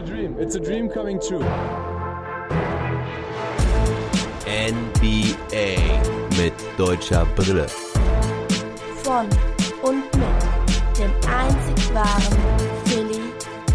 a 0.00 0.02
dream. 0.02 0.36
It's 0.38 0.54
a 0.54 0.60
dream 0.60 0.88
coming 0.88 1.20
true. 1.20 1.44
NBA 4.46 5.76
mit 6.38 6.54
deutscher 6.78 7.26
Brille. 7.36 7.66
Von 9.02 9.28
und 9.82 10.04
mit 10.16 10.98
dem 10.98 11.12
einzig 11.28 11.94
wahren 11.94 12.38
Philly 12.86 13.20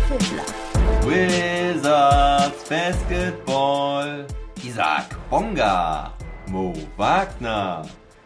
Fiddler. 0.07 0.45
Wizards 1.05 2.69
Basketball. 2.69 4.25
Isaac 4.63 5.15
Bonga. 5.29 6.11
Mo 6.47 6.73
Wagner. 6.97 7.83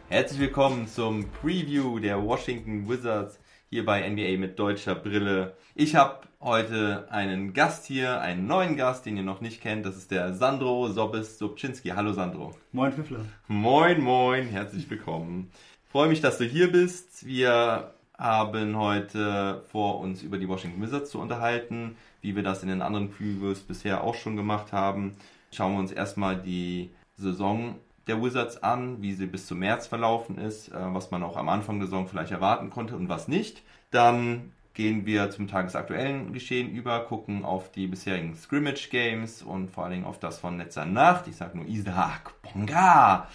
Herzlich 0.08 0.40
willkommen 0.40 0.88
zum 0.88 1.30
Preview 1.42 2.00
der 2.00 2.24
Washington 2.24 2.88
Wizards 2.88 3.40
hier 3.70 3.86
bei 3.86 4.08
NBA 4.10 4.38
mit 4.38 4.58
deutscher 4.58 4.96
Brille. 4.96 5.54
Ich 5.76 5.96
habe 5.96 6.29
heute 6.42 7.08
einen 7.12 7.54
Gast 7.54 7.86
hier, 7.86 8.22
einen 8.22 8.48
neuen 8.48 8.78
Gast, 8.78 9.06
den 9.06 9.18
ihr 9.18 9.24
noch 9.24 9.42
nicht 9.42 9.62
kennt. 9.62 9.86
Das 9.86 9.98
ist 9.98 10.12
der 10.12 10.34
Sandro 10.34 10.88
Sobis 10.88 11.38
Sobczynski. 11.38 11.90
Hallo 11.90 12.14
Sandro. 12.14 12.56
Moin 12.72 12.94
Pfiffler. 12.94 13.26
Moin, 13.48 14.02
moin, 14.02 14.48
herzlich 14.48 14.90
willkommen. 14.90 15.52
Freue 15.92 16.08
mich, 16.08 16.22
dass 16.22 16.38
du 16.38 16.46
hier 16.46 16.72
bist. 16.72 17.26
Wir 17.26 17.94
haben 18.18 18.78
heute 18.78 19.64
vor, 19.70 20.00
uns 20.00 20.24
über 20.24 20.38
die 20.38 20.48
Washington 20.48 20.82
Wizards 20.82 21.12
zu 21.12 21.20
unterhalten, 21.20 21.98
wie 22.22 22.36
wir 22.36 22.44
das 22.44 22.64
in 22.64 22.70
den 22.70 22.82
anderen 22.82 23.12
Previews 23.12 23.60
bisher 23.60 24.04
auch 24.04 24.16
schon 24.16 24.38
gemacht 24.38 24.72
haben. 24.72 25.18
Schauen 25.52 25.74
wir 25.74 25.80
uns 25.80 25.92
erstmal 25.92 26.38
die 26.38 26.90
Saison 27.18 27.76
der 28.08 28.24
Wizards 28.24 28.64
an, 28.64 29.02
wie 29.02 29.14
sie 29.14 29.26
bis 29.26 29.46
zum 29.46 29.60
März 29.60 29.88
verlaufen 29.88 30.38
ist, 30.38 30.70
äh, 30.70 30.74
was 30.78 31.12
man 31.12 31.22
auch 31.22 31.38
am 31.38 31.50
Anfang 31.50 31.80
der 31.80 31.88
Saison 31.88 32.08
vielleicht 32.08 32.32
erwarten 32.32 32.70
konnte 32.70 32.96
und 32.96 33.10
was 33.10 33.28
nicht. 33.28 33.62
Dann 33.92 34.52
gehen 34.74 35.06
wir 35.06 35.30
zum 35.32 35.48
tagesaktuellen 35.48 36.34
Geschehen 36.34 36.72
über, 36.72 37.02
gucken 37.02 37.44
auf 37.44 37.72
die 37.72 37.88
bisherigen 37.88 38.36
Scrimmage 38.36 38.90
Games 38.90 39.42
und 39.42 39.72
vor 39.72 39.84
allen 39.84 39.94
Dingen 39.94 40.06
auf 40.06 40.20
das 40.20 40.40
von 40.40 40.58
letzter 40.58 40.86
Nacht. 40.86 41.28
Ich 41.28 41.36
sage 41.36 41.58
nur 41.58 41.68
Isaac 41.68 42.34
Bonga. 42.42 43.28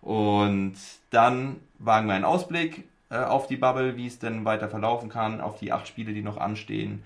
Und 0.00 0.74
dann 1.10 1.56
wagen 1.78 2.06
wir 2.06 2.14
einen 2.14 2.24
Ausblick 2.24 2.84
äh, 3.10 3.16
auf 3.18 3.46
die 3.46 3.56
Bubble, 3.56 3.96
wie 3.96 4.06
es 4.06 4.18
denn 4.18 4.44
weiter 4.44 4.68
verlaufen 4.68 5.08
kann, 5.08 5.40
auf 5.40 5.58
die 5.58 5.72
acht 5.72 5.86
Spiele, 5.86 6.12
die 6.12 6.22
noch 6.22 6.38
anstehen. 6.38 7.02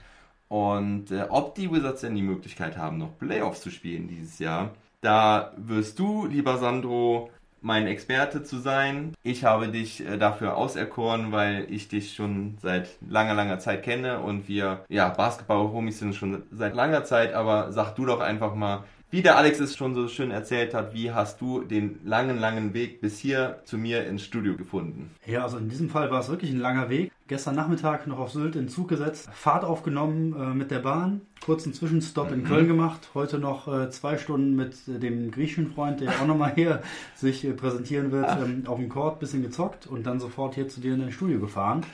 Und 0.48 1.10
äh, 1.10 1.26
ob 1.28 1.54
die 1.54 1.70
Wizards 1.70 2.02
denn 2.02 2.14
die 2.14 2.22
Möglichkeit 2.22 2.76
haben, 2.78 2.98
noch 2.98 3.18
Playoffs 3.18 3.62
zu 3.62 3.70
spielen 3.70 4.08
dieses 4.08 4.38
Jahr. 4.38 4.70
Da 5.00 5.52
wirst 5.56 5.98
du, 5.98 6.26
lieber 6.26 6.58
Sandro, 6.58 7.30
mein 7.66 7.88
Experte 7.88 8.44
zu 8.44 8.58
sein. 8.58 9.12
Ich 9.24 9.44
habe 9.44 9.66
dich 9.68 10.06
äh, 10.06 10.18
dafür 10.18 10.56
auserkoren, 10.56 11.32
weil 11.32 11.66
ich 11.68 11.88
dich 11.88 12.14
schon 12.14 12.56
seit 12.62 12.90
langer, 13.06 13.34
langer 13.34 13.58
Zeit 13.58 13.82
kenne 13.82 14.20
und 14.20 14.46
wir, 14.46 14.84
ja, 14.88 15.08
Basketball-Homies 15.08 15.98
sind 15.98 16.14
schon 16.14 16.44
seit 16.52 16.76
langer 16.76 17.02
Zeit, 17.02 17.34
aber 17.34 17.72
sag 17.72 17.96
du 17.96 18.06
doch 18.06 18.20
einfach 18.20 18.54
mal, 18.54 18.84
wie 19.10 19.22
der 19.22 19.36
Alex 19.36 19.60
es 19.60 19.76
schon 19.76 19.94
so 19.94 20.08
schön 20.08 20.32
erzählt 20.32 20.74
hat, 20.74 20.92
wie 20.92 21.12
hast 21.12 21.40
du 21.40 21.62
den 21.62 22.00
langen, 22.04 22.38
langen 22.40 22.74
Weg 22.74 23.00
bis 23.00 23.18
hier 23.18 23.60
zu 23.64 23.78
mir 23.78 24.04
ins 24.04 24.24
Studio 24.24 24.56
gefunden? 24.56 25.10
Ja, 25.24 25.44
also 25.44 25.58
in 25.58 25.68
diesem 25.68 25.88
Fall 25.88 26.10
war 26.10 26.20
es 26.20 26.28
wirklich 26.28 26.50
ein 26.50 26.58
langer 26.58 26.90
Weg. 26.90 27.12
Gestern 27.28 27.54
Nachmittag 27.54 28.06
noch 28.08 28.18
auf 28.18 28.32
Sylt 28.32 28.56
in 28.56 28.68
Zug 28.68 28.88
gesetzt, 28.88 29.28
Fahrt 29.32 29.64
aufgenommen 29.64 30.34
äh, 30.38 30.54
mit 30.54 30.72
der 30.72 30.80
Bahn, 30.80 31.20
kurzen 31.44 31.72
Zwischenstopp 31.72 32.32
in 32.32 32.44
Köln 32.44 32.66
gemacht, 32.66 33.10
heute 33.14 33.38
noch 33.38 33.66
äh, 33.66 33.90
zwei 33.90 34.18
Stunden 34.18 34.56
mit 34.56 34.76
äh, 34.88 34.98
dem 34.98 35.30
griechischen 35.30 35.72
Freund, 35.72 36.00
der 36.00 36.10
auch 36.10 36.26
nochmal 36.26 36.54
hier 36.54 36.82
sich 37.14 37.44
äh, 37.44 37.52
präsentieren 37.52 38.10
wird, 38.10 38.28
ähm, 38.30 38.64
auf 38.66 38.78
dem 38.78 38.88
Court, 38.88 39.20
bisschen 39.20 39.42
gezockt 39.42 39.86
und 39.86 40.04
dann 40.04 40.20
sofort 40.20 40.56
hier 40.56 40.68
zu 40.68 40.80
dir 40.80 40.94
in 40.94 41.00
dein 41.00 41.12
Studio 41.12 41.40
gefahren. 41.40 41.84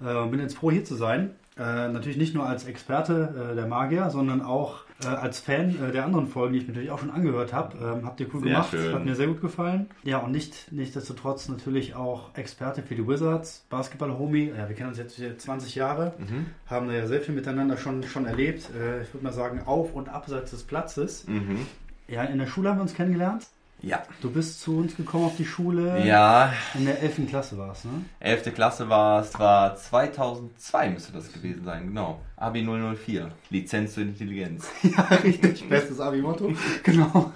Äh, 0.00 0.26
bin 0.26 0.40
jetzt 0.40 0.56
froh 0.56 0.70
hier 0.70 0.84
zu 0.84 0.96
sein. 0.96 1.30
Äh, 1.58 1.88
natürlich 1.88 2.18
nicht 2.18 2.34
nur 2.34 2.46
als 2.46 2.66
Experte 2.66 3.54
der 3.56 3.66
Magier, 3.66 4.10
sondern 4.10 4.42
auch 4.42 4.87
äh, 5.02 5.06
als 5.06 5.40
Fan 5.40 5.70
äh, 5.82 5.92
der 5.92 6.04
anderen 6.04 6.26
Folgen, 6.26 6.52
die 6.54 6.58
ich 6.60 6.64
mir 6.66 6.72
natürlich 6.72 6.90
auch 6.90 6.98
schon 6.98 7.10
angehört 7.10 7.52
habe. 7.52 7.76
Ähm, 7.78 8.04
habt 8.06 8.18
ihr 8.20 8.26
cool 8.34 8.40
Sehr 8.40 8.50
gemacht, 8.50 8.70
schön. 8.70 8.94
hat 8.94 9.04
mir 9.04 9.14
sehr 9.14 9.26
gut 9.28 9.40
gefallen. 9.40 9.86
Ja, 10.02 10.18
und 10.18 10.32
nicht 10.32 10.72
nichtsdestotrotz 10.72 11.48
natürlich 11.48 11.94
auch 11.94 12.34
Experte 12.36 12.82
für 12.82 12.94
die 12.94 13.06
Wizards, 13.06 13.64
Basketball-Homie. 13.70 14.52
Ja, 14.56 14.68
wir 14.68 14.74
kennen 14.76 14.88
uns 14.88 14.98
jetzt 14.98 15.16
hier 15.16 15.36
20 15.38 15.74
Jahre, 15.74 16.14
Mhm. 16.18 16.46
haben 16.66 16.88
da 16.88 16.94
ja 16.94 17.06
sehr 17.06 17.20
viel 17.20 17.34
miteinander 17.34 17.76
schon, 17.76 18.02
schon 18.02 18.26
erlebt. 18.26 18.70
Äh, 18.74 19.02
ich 19.02 19.12
würde 19.14 19.24
mal 19.24 19.32
sagen, 19.32 19.62
auf 19.66 19.94
und 19.94 20.08
abseits 20.08 20.50
des 20.50 20.64
Platzes. 20.64 21.26
Mhm. 21.26 21.66
Ja, 22.08 22.24
in 22.24 22.38
der 22.38 22.46
Schule 22.46 22.70
haben 22.70 22.78
wir 22.78 22.82
uns 22.82 22.94
kennengelernt. 22.94 23.46
Ja. 23.80 24.02
Du 24.20 24.30
bist 24.30 24.60
zu 24.60 24.76
uns 24.78 24.96
gekommen 24.96 25.26
auf 25.26 25.36
die 25.36 25.44
Schule. 25.44 26.04
Ja, 26.04 26.52
In 26.74 26.84
der 26.84 27.00
11. 27.00 27.28
Klasse 27.28 27.56
war 27.58 27.72
es, 27.72 27.84
ne? 27.84 28.04
11. 28.20 28.54
Klasse 28.54 28.88
war 28.88 29.22
es, 29.22 29.38
war 29.38 29.76
2002 29.76 30.90
müsste 30.90 31.12
das 31.12 31.32
gewesen 31.32 31.64
sein, 31.64 31.86
genau. 31.86 32.20
Abi 32.36 32.62
004, 32.62 33.30
Lizenz 33.50 33.94
zur 33.94 34.02
Intelligenz. 34.02 34.68
Ja, 34.82 35.02
richtig. 35.22 35.68
Bestes 35.68 36.00
Abi-Motto. 36.00 36.52
Genau. 36.82 37.32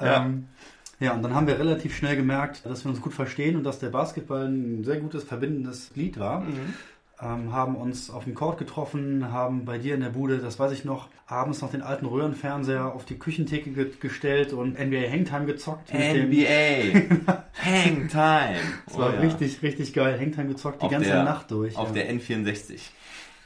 Ja. 0.00 0.24
Ähm, 0.24 0.48
ja, 0.98 1.12
und 1.12 1.22
dann 1.22 1.34
haben 1.34 1.46
wir 1.46 1.58
relativ 1.58 1.96
schnell 1.96 2.16
gemerkt, 2.16 2.64
dass 2.64 2.84
wir 2.84 2.90
uns 2.90 3.00
gut 3.00 3.12
verstehen 3.14 3.56
und 3.56 3.64
dass 3.64 3.78
der 3.78 3.90
Basketball 3.90 4.46
ein 4.46 4.82
sehr 4.84 4.98
gutes 5.00 5.24
verbindendes 5.24 5.90
Glied 5.92 6.18
war. 6.18 6.42
Ähm, 7.18 7.50
haben 7.52 7.76
uns 7.76 8.10
auf 8.10 8.24
dem 8.24 8.34
Court 8.34 8.58
getroffen, 8.58 9.32
haben 9.32 9.64
bei 9.64 9.78
dir 9.78 9.94
in 9.94 10.00
der 10.02 10.10
Bude, 10.10 10.36
das 10.36 10.58
weiß 10.58 10.70
ich 10.72 10.84
noch, 10.84 11.08
abends 11.26 11.62
noch 11.62 11.70
den 11.70 11.80
alten 11.80 12.04
Röhrenfernseher 12.04 12.92
auf 12.94 13.06
die 13.06 13.18
Küchentheke 13.18 13.70
ge 13.70 13.90
gestellt 13.98 14.52
und 14.52 14.78
NBA 14.78 15.10
Hangtime 15.10 15.46
gezockt. 15.46 15.90
NBA, 15.94 17.14
Hang 17.64 18.08
Time. 18.08 18.58
Das 18.86 18.98
war 18.98 19.08
Oh 19.10 19.12
ja. 19.14 19.20
richtig, 19.20 19.62
richtig 19.62 19.94
geil. 19.94 20.20
Hangtime 20.20 20.48
gezockt 20.48 20.82
die 20.82 20.86
Auf 20.86 20.92
ganze 20.92 21.08
der- 21.08 21.24
Nacht 21.24 21.50
durch. 21.50 21.74
Auf 21.76 21.88
ja. 21.88 22.02
der 22.04 22.12
N64. 22.12 22.80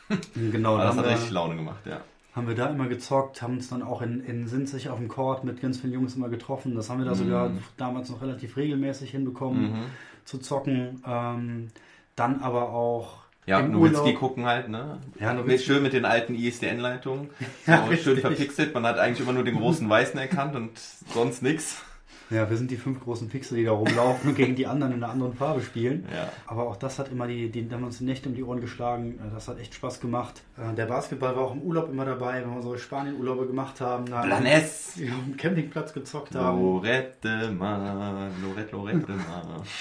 genau, 0.34 0.76
das 0.78 0.96
da 0.96 1.02
hat 1.02 1.08
richtig 1.12 1.30
Laune 1.30 1.54
gemacht, 1.54 1.86
ja. 1.86 2.00
haben 2.34 2.48
wir 2.48 2.56
da 2.56 2.66
immer 2.70 2.88
gezockt, 2.88 3.40
haben 3.42 3.54
uns 3.54 3.68
dann 3.68 3.82
auch 3.84 4.02
in, 4.02 4.24
in 4.24 4.48
Sinzig 4.48 4.88
auf 4.88 4.98
dem 4.98 5.06
Court 5.06 5.44
mit 5.44 5.60
ganz 5.62 5.78
vielen 5.80 5.92
Jungs 5.92 6.16
immer 6.16 6.28
getroffen. 6.28 6.74
Das 6.74 6.90
haben 6.90 6.98
wir 6.98 7.04
da 7.06 7.14
sogar 7.14 7.52
damals 7.76 8.10
noch 8.10 8.20
relativ 8.20 8.56
regelmäßig 8.56 9.12
hinbekommen 9.12 9.62
Mhm. 9.72 9.84
zu 10.24 10.38
zocken. 10.38 11.02
Ähm, 11.06 11.68
dann 12.16 12.40
aber 12.40 12.70
auch 12.70 13.18
Ja, 13.46 13.62
Nowitzki 13.62 14.14
gucken 14.14 14.44
halt, 14.46 14.68
ne? 14.68 14.98
Ja, 15.18 15.32
mit, 15.32 15.44
Nowitzki. 15.46 15.66
schön 15.66 15.82
mit 15.82 15.92
den 15.92 16.04
alten 16.04 16.34
ISDN-Leitungen. 16.34 17.30
So 17.66 17.72
Ja, 17.72 17.84
schön 17.96 18.14
richtig. 18.14 18.20
verpixelt. 18.20 18.74
Man 18.74 18.84
hat 18.84 18.98
eigentlich 18.98 19.20
immer 19.20 19.32
nur 19.32 19.44
den 19.44 19.56
großen 19.56 19.88
Weißen 19.88 20.18
erkannt 20.20 20.54
und 20.56 20.78
sonst 21.12 21.42
nix. 21.42 21.82
Ja, 22.28 22.48
wir 22.48 22.56
sind 22.56 22.70
die 22.70 22.76
fünf 22.76 23.00
großen 23.00 23.28
Pixel, 23.28 23.56
die 23.58 23.64
da 23.64 23.72
rumlaufen 23.72 24.30
und 24.30 24.36
gegen 24.36 24.54
die 24.54 24.68
anderen 24.68 24.92
in 24.92 25.02
einer 25.02 25.12
anderen 25.12 25.34
Farbe 25.34 25.62
spielen. 25.62 26.06
Ja. 26.14 26.28
Aber 26.46 26.68
auch 26.68 26.76
das 26.76 27.00
hat 27.00 27.10
immer 27.10 27.26
die, 27.26 27.50
die, 27.50 27.68
haben 27.72 27.80
wir 27.80 27.86
uns 27.86 27.98
die 27.98 28.04
Nächte 28.04 28.28
um 28.28 28.36
die 28.36 28.44
Ohren 28.44 28.60
geschlagen. 28.60 29.18
Äh, 29.18 29.34
Das 29.34 29.48
hat 29.48 29.58
echt 29.58 29.74
Spaß 29.74 29.98
gemacht. 29.98 30.42
Äh, 30.56 30.72
Der 30.76 30.86
Basketball 30.86 31.34
war 31.34 31.42
auch 31.42 31.54
im 31.54 31.62
Urlaub 31.62 31.90
immer 31.90 32.04
dabei, 32.04 32.42
wenn 32.42 32.54
wir 32.54 32.62
so 32.62 32.76
Spanien-Urlaube 32.78 33.48
gemacht 33.48 33.80
haben. 33.80 34.04
Blanes. 34.04 34.92
ja, 34.94 35.12
auf 35.12 35.24
dem 35.24 35.36
Campingplatz 35.36 35.92
gezockt 35.92 36.36
haben. 36.36 36.60
Lorette 36.62 37.50
Mar, 37.50 38.28
Lorette, 38.40 38.76
Lorette 38.76 39.12
Mar. 39.12 39.64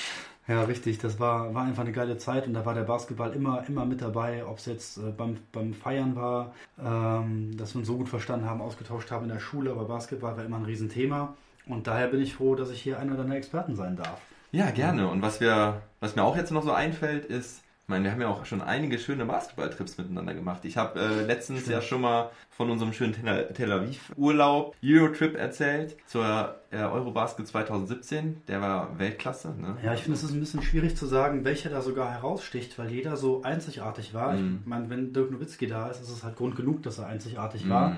Ja, 0.49 0.63
richtig. 0.63 0.97
Das 0.97 1.19
war, 1.19 1.53
war 1.53 1.63
einfach 1.63 1.83
eine 1.83 1.91
geile 1.91 2.17
Zeit 2.17 2.47
und 2.47 2.55
da 2.55 2.65
war 2.65 2.73
der 2.73 2.81
Basketball 2.81 3.33
immer, 3.33 3.63
immer 3.67 3.85
mit 3.85 4.01
dabei, 4.01 4.43
ob 4.43 4.57
es 4.57 4.65
jetzt 4.65 4.97
äh, 4.97 5.11
beim, 5.15 5.37
beim 5.51 5.75
Feiern 5.75 6.15
war, 6.15 6.53
ähm, 6.83 7.55
dass 7.55 7.75
wir 7.75 7.79
uns 7.79 7.87
so 7.87 7.97
gut 7.97 8.09
verstanden 8.09 8.49
haben, 8.49 8.59
ausgetauscht 8.59 9.11
haben 9.11 9.25
in 9.25 9.29
der 9.29 9.39
Schule, 9.39 9.69
aber 9.69 9.85
Basketball 9.85 10.35
war 10.35 10.43
immer 10.43 10.57
ein 10.57 10.65
Riesenthema. 10.65 11.35
Und 11.67 11.85
daher 11.85 12.07
bin 12.07 12.19
ich 12.19 12.33
froh, 12.33 12.55
dass 12.55 12.71
ich 12.71 12.81
hier 12.81 12.97
einer 12.97 13.15
deiner 13.15 13.35
Experten 13.35 13.75
sein 13.75 13.95
darf. 13.95 14.19
Ja, 14.51 14.71
gerne. 14.71 15.07
Und 15.07 15.21
was 15.21 15.39
wir, 15.39 15.83
was 15.99 16.15
mir 16.15 16.23
auch 16.23 16.35
jetzt 16.35 16.51
noch 16.51 16.63
so 16.63 16.71
einfällt, 16.71 17.25
ist, 17.25 17.61
meine, 17.89 18.05
wir 18.05 18.11
haben 18.11 18.21
ja 18.21 18.27
auch 18.27 18.45
schon 18.45 18.61
einige 18.61 18.99
schöne 18.99 19.25
Basketballtrips 19.25 19.97
miteinander 19.97 20.33
gemacht. 20.33 20.63
Ich 20.63 20.77
habe 20.77 20.99
äh, 20.99 21.25
letztens 21.25 21.67
ja 21.67 21.81
schon 21.81 22.01
mal 22.01 22.29
von 22.49 22.69
unserem 22.69 22.93
schönen 22.93 23.13
Tel, 23.13 23.49
Tel 23.53 23.71
Aviv 23.71 24.11
Urlaub 24.15 24.75
Eurotrip 24.83 25.35
erzählt 25.35 25.97
zur 26.05 26.55
äh, 26.71 26.77
Eurobasket 26.77 27.47
2017. 27.47 28.41
Der 28.47 28.61
war 28.61 28.99
Weltklasse. 28.99 29.55
Ne? 29.59 29.77
Ja, 29.83 29.93
ich 29.93 30.01
finde, 30.01 30.17
es 30.17 30.23
ist 30.23 30.31
ein 30.31 30.39
bisschen 30.39 30.61
schwierig 30.61 30.95
zu 30.95 31.05
sagen, 31.05 31.43
welcher 31.43 31.69
da 31.69 31.81
sogar 31.81 32.11
heraussticht, 32.11 32.77
weil 32.77 32.91
jeder 32.91 33.17
so 33.17 33.41
einzigartig 33.43 34.13
war. 34.13 34.33
Mhm. 34.33 34.59
Ich 34.61 34.67
meine, 34.67 34.89
wenn 34.89 35.13
Dirk 35.13 35.31
Nowitzki 35.31 35.67
da 35.67 35.87
ist, 35.87 36.01
ist 36.01 36.09
es 36.09 36.23
halt 36.23 36.35
Grund 36.35 36.55
genug, 36.55 36.83
dass 36.83 36.99
er 36.99 37.07
einzigartig 37.07 37.67
war. 37.69 37.97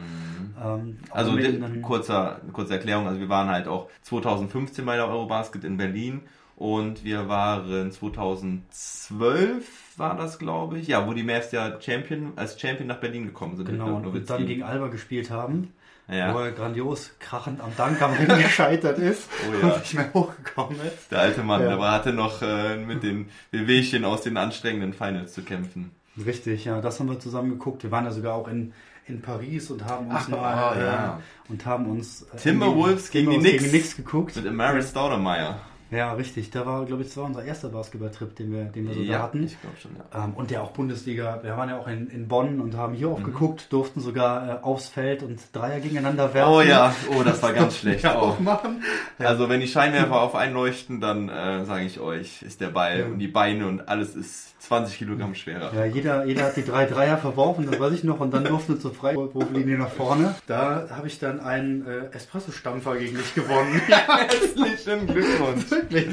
Ähm, 0.64 0.98
auch 1.10 1.16
Also 1.16 1.38
kurzer, 1.82 2.42
kurze 2.54 2.74
Erklärung, 2.74 3.08
also 3.08 3.20
wir 3.20 3.30
waren 3.30 3.50
halt 3.50 3.68
auch 3.68 3.90
2015 4.04 4.86
bei 4.86 4.96
der 4.96 5.08
Eurobasket 5.08 5.64
in 5.64 5.78
Berlin 5.78 6.22
und 6.62 7.04
wir 7.04 7.28
waren 7.28 7.92
2012 7.92 9.66
war 9.98 10.16
das, 10.16 10.38
glaube 10.40 10.80
ich, 10.80 10.88
ja, 10.88 11.06
wo 11.08 11.14
die 11.14 11.24
Mavs 11.24 11.52
ja 11.52 11.80
Champion, 11.82 12.34
als 12.36 12.60
Champion 12.60 12.88
nach 12.88 13.00
Berlin 13.00 13.26
gekommen 13.26 13.58
sind. 13.58 13.68
Genau, 13.68 13.96
und 13.96 14.04
Nowitzki. 14.04 14.28
dann 14.28 14.46
gegen 14.46 14.64
Alba 14.64 14.88
gespielt 14.88 15.30
haben, 15.32 15.74
Ja. 16.08 16.34
wo 16.34 16.40
er 16.40 16.52
grandios 16.52 17.12
krachend 17.20 17.62
am 17.62 17.72
Dank 17.78 18.02
am 18.02 18.14
Ring 18.14 18.28
gescheitert 18.44 19.00
ist 19.00 19.28
Oh 19.50 19.54
ja. 19.68 19.74
und 19.74 19.80
nicht 19.82 19.94
mehr 19.96 20.14
hochgekommen 20.14 20.80
ist. 20.82 21.12
Der 21.12 21.20
alte 21.20 21.44
Mann, 21.44 21.62
Ja. 21.62 21.70
der 21.70 21.80
war- 21.80 21.92
hatte 21.94 22.14
noch 22.14 22.42
äh, 22.42 22.78
mit 22.78 23.04
den 23.04 23.28
Wehwehchen 23.52 24.06
aus 24.06 24.22
den 24.22 24.38
anstrengenden 24.38 24.94
Finals 24.94 25.34
zu 25.34 25.42
kämpfen. 25.44 25.92
Richtig, 26.26 26.66
ja, 26.66 26.80
das 26.82 27.00
haben 27.00 27.10
wir 27.10 27.20
zusammen 27.20 27.50
geguckt. 27.52 27.84
Wir 27.84 27.92
waren 27.92 28.06
ja 28.06 28.12
sogar 28.12 28.36
auch 28.36 28.48
in, 28.48 28.74
in 29.08 29.22
Paris 29.22 29.72
und 29.72 29.86
haben 29.86 30.08
uns 30.08 30.20
Ach, 30.26 30.30
mal 30.30 30.74
oh, 30.76 30.80
ja. 30.80 31.18
äh, 31.18 31.52
und 31.52 31.66
haben 31.66 31.86
uns 31.88 32.24
äh, 32.34 32.38
Timberwolves 32.38 33.12
gegen 33.12 33.30
die 33.32 33.38
Timberwolves 33.38 33.60
Knicks. 33.60 33.72
Knicks 33.72 33.96
geguckt. 33.98 34.36
Mit 34.36 34.48
Amaris 34.48 34.90
Staudemeyer. 34.92 35.60
Ja, 35.92 36.14
richtig. 36.14 36.50
Da 36.52 36.66
war, 36.66 36.86
glaube 36.86 37.02
ich, 37.02 37.10
das 37.10 37.18
war 37.18 37.26
unser 37.26 37.44
erster 37.44 37.68
Basketballtrip, 37.70 38.34
den 38.38 38.52
wir, 38.54 38.64
den 38.64 38.88
wir 38.88 38.94
so 38.94 39.02
da 39.02 39.06
ja, 39.12 39.22
hatten. 39.22 39.44
ich 39.44 39.60
glaube 39.60 39.76
schon, 39.78 39.92
ja. 39.98 40.24
Ähm, 40.24 40.34
und 40.36 40.50
der 40.50 40.64
auch 40.64 40.72
Bundesliga. 40.72 41.40
Wir 41.44 41.58
waren 41.58 41.68
ja 41.70 41.78
auch 41.78 41.88
in, 41.88 42.08
in 42.10 42.28
Bonn 42.30 42.62
und 42.62 42.76
haben 42.78 42.94
hier 42.94 43.08
Mhm. 43.10 43.14
aufgeguckt, 43.14 43.72
durften 43.74 44.00
sogar 44.00 44.50
äh, 44.50 44.64
aufs 44.64 44.88
Feld 44.88 45.22
und 45.22 45.40
Dreier 45.54 45.82
gegeneinander 45.82 46.34
werfen. 46.34 46.54
Oh 46.54 46.62
ja, 46.62 46.96
oh, 47.14 47.24
das 47.24 47.44
war 47.44 47.52
ganz 47.54 47.78
schlecht. 47.80 48.04
Ja, 48.06 48.16
Oh. 48.18 48.28
auch 48.28 48.40
machen. 48.40 48.82
Also 49.20 49.50
wenn 49.50 49.60
die 49.60 49.68
Scheinwerfer 49.68 50.22
auf 50.22 50.34
einen 50.34 50.54
leuchten, 50.54 51.02
dann 51.02 51.28
äh, 51.30 51.66
sage 51.66 51.84
ich 51.84 52.00
euch, 52.00 52.42
ist 52.42 52.62
der 52.62 52.70
Ball 52.70 53.00
Ja. 53.02 53.06
und 53.08 53.20
die 53.20 53.28
Beine 53.28 53.68
und 53.68 53.90
alles 53.90 54.16
ist 54.16 54.56
20 54.62 54.98
Kilogramm 55.00 55.34
schwerer. 55.36 55.74
Ja, 55.74 55.86
jeder, 55.86 56.24
jeder 56.26 56.44
hat 56.46 56.56
die 56.56 56.64
drei 56.64 56.86
Dreier 56.86 57.18
verworfen, 57.18 57.66
das 57.70 57.80
weiß 57.80 57.94
ich 57.94 58.04
noch, 58.04 58.20
und 58.20 58.32
dann 58.34 58.44
durfte 58.46 58.78
zur 58.78 58.94
Freiwurflinie 58.94 59.78
nach 59.78 59.90
vorne. 59.90 60.36
Da 60.46 60.88
habe 60.92 61.08
ich 61.08 61.18
dann 61.20 61.40
einen 61.40 61.86
äh, 61.88 62.16
Espresso-Stampfer 62.16 62.96
gegen 62.98 63.18
dich 63.18 63.34
gewonnen. 63.34 63.74
Herzlichen 63.88 65.08
Glückwunsch. 65.08 65.70
Wirklich. 65.72 66.10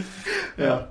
Ja. 0.56 0.88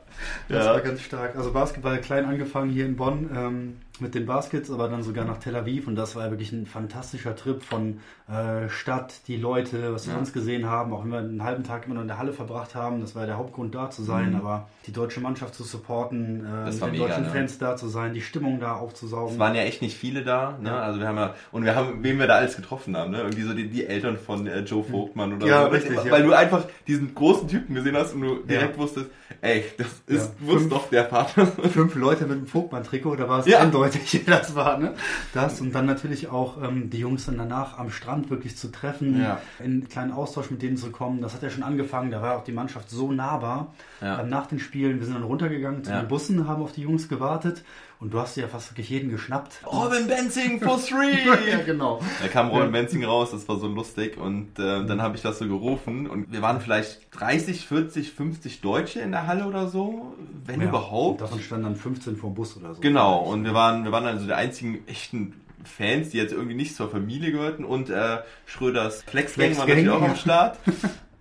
Das 0.49 0.65
Ja. 0.65 0.73
war 0.73 0.81
ganz 0.81 1.01
stark. 1.01 1.35
Also 1.35 1.51
Basketball 1.51 1.99
klein 1.99 2.25
angefangen 2.25 2.69
hier 2.69 2.85
in 2.85 2.95
Bonn 2.95 3.29
ähm, 3.35 3.77
mit 4.01 4.15
den 4.15 4.25
Baskets, 4.25 4.69
aber 4.71 4.87
dann 4.89 5.03
sogar 5.03 5.25
nach 5.25 5.37
Tel 5.37 5.55
Aviv 5.55 5.87
und 5.87 5.95
das 5.95 6.15
war 6.15 6.29
wirklich 6.29 6.51
ein 6.51 6.65
fantastischer 6.65 7.35
Trip 7.35 7.61
von 7.63 7.99
äh, 8.29 8.69
Stadt, 8.69 9.13
die 9.27 9.37
Leute, 9.37 9.93
was 9.93 10.05
wir 10.05 10.13
Ja. 10.13 10.19
sonst 10.19 10.33
gesehen 10.33 10.65
haben, 10.69 10.93
auch 10.93 11.03
wenn 11.03 11.11
wir 11.11 11.19
einen 11.19 11.43
halben 11.43 11.63
Tag 11.63 11.85
immer 11.85 11.93
nur 11.95 12.01
in 12.03 12.07
der 12.09 12.17
Halle 12.17 12.33
verbracht 12.33 12.75
haben, 12.75 13.01
das 13.01 13.15
war 13.15 13.21
ja 13.23 13.27
der 13.27 13.37
Hauptgrund 13.37 13.73
da 13.73 13.89
zu 13.89 14.03
sein, 14.03 14.31
Mhm. 14.31 14.35
aber 14.37 14.67
die 14.85 14.91
deutsche 14.91 15.19
Mannschaft 15.21 15.55
zu 15.55 15.63
supporten, 15.63 16.45
äh, 16.45 16.65
mit 16.71 16.81
den 16.81 16.91
mega, 16.91 17.07
deutschen 17.07 17.23
ne? 17.23 17.29
Fans 17.29 17.57
da 17.57 17.75
zu 17.77 17.87
sein, 17.87 18.13
die 18.13 18.21
Stimmung 18.21 18.59
da 18.59 18.75
Es 18.75 18.81
aufzusaugen. 18.81 19.39
waren 19.39 19.55
ja 19.55 19.61
echt 19.61 19.81
nicht 19.81 19.97
viele 19.97 20.23
da, 20.23 20.57
ne? 20.61 20.69
Ja. 20.69 20.79
Also 20.81 20.99
wir 20.99 21.07
haben 21.07 21.17
ja, 21.17 21.33
und 21.51 21.63
wir 21.65 21.75
haben, 21.75 22.03
wen 22.03 22.19
wir 22.19 22.27
da 22.27 22.35
alles 22.35 22.55
getroffen 22.55 22.95
haben, 22.97 23.11
ne? 23.11 23.19
Irgendwie 23.19 23.43
so 23.43 23.53
die, 23.53 23.69
die 23.69 23.85
Eltern 23.85 24.17
von 24.17 24.45
äh, 24.47 24.59
Joe 24.61 24.83
Vogtmann 24.83 25.33
oder 25.33 25.47
Ja, 25.47 25.63
so. 25.63 25.67
richtig, 25.69 25.97
Weil 25.97 26.21
ja. 26.21 26.25
du 26.27 26.33
einfach 26.33 26.65
diesen 26.87 27.15
großen 27.15 27.47
Typen 27.47 27.75
gesehen 27.75 27.95
hast 27.95 28.13
und 28.13 28.21
du 28.21 28.35
direkt 28.43 28.77
wusstest, 28.77 29.07
ey, 29.41 29.63
das 29.77 29.87
ist, 30.07 30.33
Ja. 30.45 30.53
Fünf- 30.53 30.69
doch 30.69 30.89
der 30.89 31.05
Vater. 31.05 31.45
Fünf 31.47 31.95
Leute 31.95 32.25
mit 32.25 32.37
einem 32.37 32.47
Vogtmann-Trikot, 32.47 33.15
da 33.15 33.29
war 33.29 33.39
es 33.39 33.45
Ja. 33.45 33.59
eindeutig, 33.59 33.86
wer 33.93 34.19
das 34.39 34.55
war. 34.55 34.77
Ne? 34.77 34.93
Das 35.33 35.61
und 35.61 35.73
dann 35.73 35.85
natürlich 35.85 36.29
auch 36.29 36.61
ähm, 36.61 36.89
die 36.89 36.99
Jungs 36.99 37.25
dann 37.25 37.37
danach 37.37 37.77
am 37.77 37.89
Strand 37.89 38.29
wirklich 38.29 38.57
zu 38.57 38.71
treffen, 38.71 39.21
Ja. 39.21 39.39
in 39.59 39.65
einen 39.65 39.89
kleinen 39.89 40.11
Austausch 40.11 40.49
mit 40.51 40.61
denen 40.61 40.77
zu 40.77 40.91
kommen. 40.91 41.21
Das 41.21 41.33
hat 41.33 41.43
ja 41.43 41.49
schon 41.49 41.63
angefangen, 41.63 42.11
da 42.11 42.21
war 42.21 42.37
auch 42.37 42.43
die 42.43 42.51
Mannschaft 42.51 42.89
so 42.89 43.11
nahbar. 43.11 43.73
Ja. 44.01 44.23
Nach 44.23 44.47
den 44.47 44.59
Spielen, 44.59 44.99
wir 44.99 45.05
sind 45.05 45.15
dann 45.15 45.23
runtergegangen 45.23 45.83
zu 45.83 45.91
den 45.91 46.07
Bussen, 46.07 46.47
haben 46.47 46.61
auf 46.61 46.71
die 46.71 46.81
Jungs 46.81 47.07
gewartet 47.09 47.63
und 47.99 48.13
du 48.13 48.19
hast 48.19 48.35
dir 48.37 48.41
ja 48.41 48.47
fast 48.47 48.71
wirklich 48.71 48.89
jeden 48.89 49.09
geschnappt. 49.09 49.61
Robin 49.65 50.07
Benzing 50.07 50.59
for 50.61 50.79
three! 50.79 51.25
ja, 51.51 51.61
genau. 51.65 51.99
Da 52.21 52.27
kam 52.27 52.49
Robin 52.49 52.65
Ja. 52.65 52.71
Benzing 52.81 53.03
raus, 53.03 53.31
das 53.31 53.47
war 53.49 53.57
so 53.57 53.67
lustig 53.67 54.17
und 54.17 54.59
äh, 54.59 54.85
dann 54.85 55.01
habe 55.01 55.15
ich 55.15 55.21
das 55.23 55.39
so 55.39 55.47
gerufen 55.47 56.07
und 56.07 56.31
wir 56.31 56.41
waren 56.41 56.61
vielleicht 56.61 57.07
30, 57.11 57.65
40, 57.67 58.11
50 58.11 58.61
Deutsche 58.61 58.99
in 58.99 59.11
der 59.11 59.25
Halle 59.27 59.45
oder 59.45 59.67
so, 59.67 60.13
wenn 60.45 60.61
Ja, 60.61 60.67
überhaupt. 60.69 61.21
und 61.21 61.27
Davon 61.29 61.39
standen 61.41 61.63
dann 61.65 61.75
15 61.75 62.15
vor 62.17 62.29
dem 62.31 62.35
Bus 62.35 62.55
oder 62.57 62.75
so. 62.75 62.81
Genau, 62.81 63.19
und 63.19 63.43
wir 63.43 63.53
waren, 63.53 63.83
wir 63.83 63.91
waren 63.91 64.05
also 64.05 64.25
die 64.25 64.33
einzigen 64.33 64.87
echten 64.87 65.33
Fans, 65.63 66.09
die 66.11 66.17
jetzt 66.17 66.31
irgendwie 66.31 66.55
nicht 66.55 66.75
zur 66.75 66.89
Familie 66.89 67.31
gehörten 67.31 67.65
und 67.65 67.89
äh, 67.89 68.19
Schröders 68.45 69.03
Flexgang 69.03 69.57
war 69.57 69.65
Flexgang, 69.65 69.67
natürlich 69.67 69.89
auch 69.89 70.01
am 70.01 70.15
Start. 70.15 70.59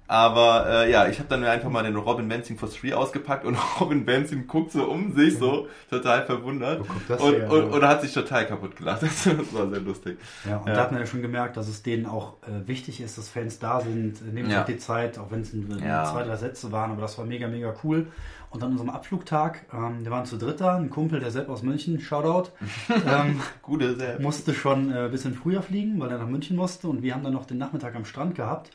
Aber 0.09 0.67
äh, 0.69 0.91
ja, 0.93 1.09
ich 1.09 1.19
habe 1.19 1.29
dann 1.29 1.43
einfach 1.45 1.69
mal 1.69 1.83
den 1.83 1.97
Robin 1.97 2.29
Benzing 2.29 2.57
for 2.59 2.71
Three 2.71 2.93
ausgepackt 2.93 3.45
und 3.45 3.57
Robin 3.81 4.05
Benzing 4.05 4.47
guckt 4.47 4.71
so 4.73 4.85
um 4.85 5.13
sich, 5.15 5.37
so 5.39 5.67
total 5.91 6.25
verwundert. 6.27 6.81
Wo 6.81 6.85
kommt 6.85 7.09
das 7.11 7.21
und, 7.21 7.35
her? 7.35 7.51
und, 7.51 7.65
und 7.73 7.83
hat 7.83 8.03
sich 8.03 8.13
total 8.13 8.47
kaputt 8.47 8.77
gelacht. 8.77 9.03
Das 9.27 9.27
war 9.55 9.69
sehr 9.69 9.81
lustig. 9.81 10.19
Ja, 10.49 10.59
und 10.59 10.69
Ja. 10.69 10.75
da 10.75 10.83
hat 10.83 10.93
man 10.93 11.01
ja 11.01 11.07
schon 11.07 11.23
gemerkt, 11.23 11.57
dass 11.57 11.67
es 11.69 11.83
denen 11.83 12.07
auch 12.07 12.35
äh, 12.43 12.67
wichtig 12.69 13.01
ist, 13.01 13.19
dass 13.19 13.29
Fans 13.29 13.59
da 13.59 13.81
sind, 13.81 14.21
äh, 14.21 14.25
nehmen 14.33 14.47
sich 14.47 14.55
Ja. 14.55 14.63
auch 14.63 14.67
die 14.67 14.79
Zeit, 14.79 15.19
auch 15.19 15.31
wenn 15.31 15.41
es 15.41 15.53
nur 15.53 15.79
Ja. 15.81 16.05
zwei, 16.05 16.23
drei 16.23 16.37
Sätze 16.37 16.71
waren, 16.73 16.93
aber 16.93 17.01
das 17.03 17.19
war 17.19 17.25
mega, 17.25 17.49
mega 17.49 17.75
cool. 17.83 18.07
Und 18.49 18.63
dann 18.63 18.71
unserem 18.71 18.91
Abflugtag, 18.91 19.67
ähm, 19.75 20.05
wir 20.05 20.11
waren 20.13 20.25
zu 20.25 20.39
dritt 20.39 20.61
da, 20.61 20.77
ein 20.77 20.89
Kumpel, 20.89 21.19
der 21.21 21.31
Sepp 21.33 21.49
aus 21.49 21.63
München, 21.63 22.01
Shoutout, 22.01 22.51
ähm, 23.07 23.41
Gute, 23.61 23.97
sehr. 23.97 24.21
musste 24.21 24.55
schon 24.55 24.93
äh, 24.93 25.07
ein 25.07 25.11
bisschen 25.11 25.35
früher 25.35 25.63
fliegen, 25.63 25.99
weil 26.01 26.11
er 26.11 26.19
nach 26.19 26.29
München 26.29 26.57
musste 26.57 26.87
und 26.89 27.03
wir 27.03 27.13
haben 27.15 27.25
dann 27.25 27.33
noch 27.35 27.45
den 27.45 27.59
Nachmittag 27.59 27.95
am 27.97 28.05
Strand 28.05 28.35
gehabt. 28.37 28.71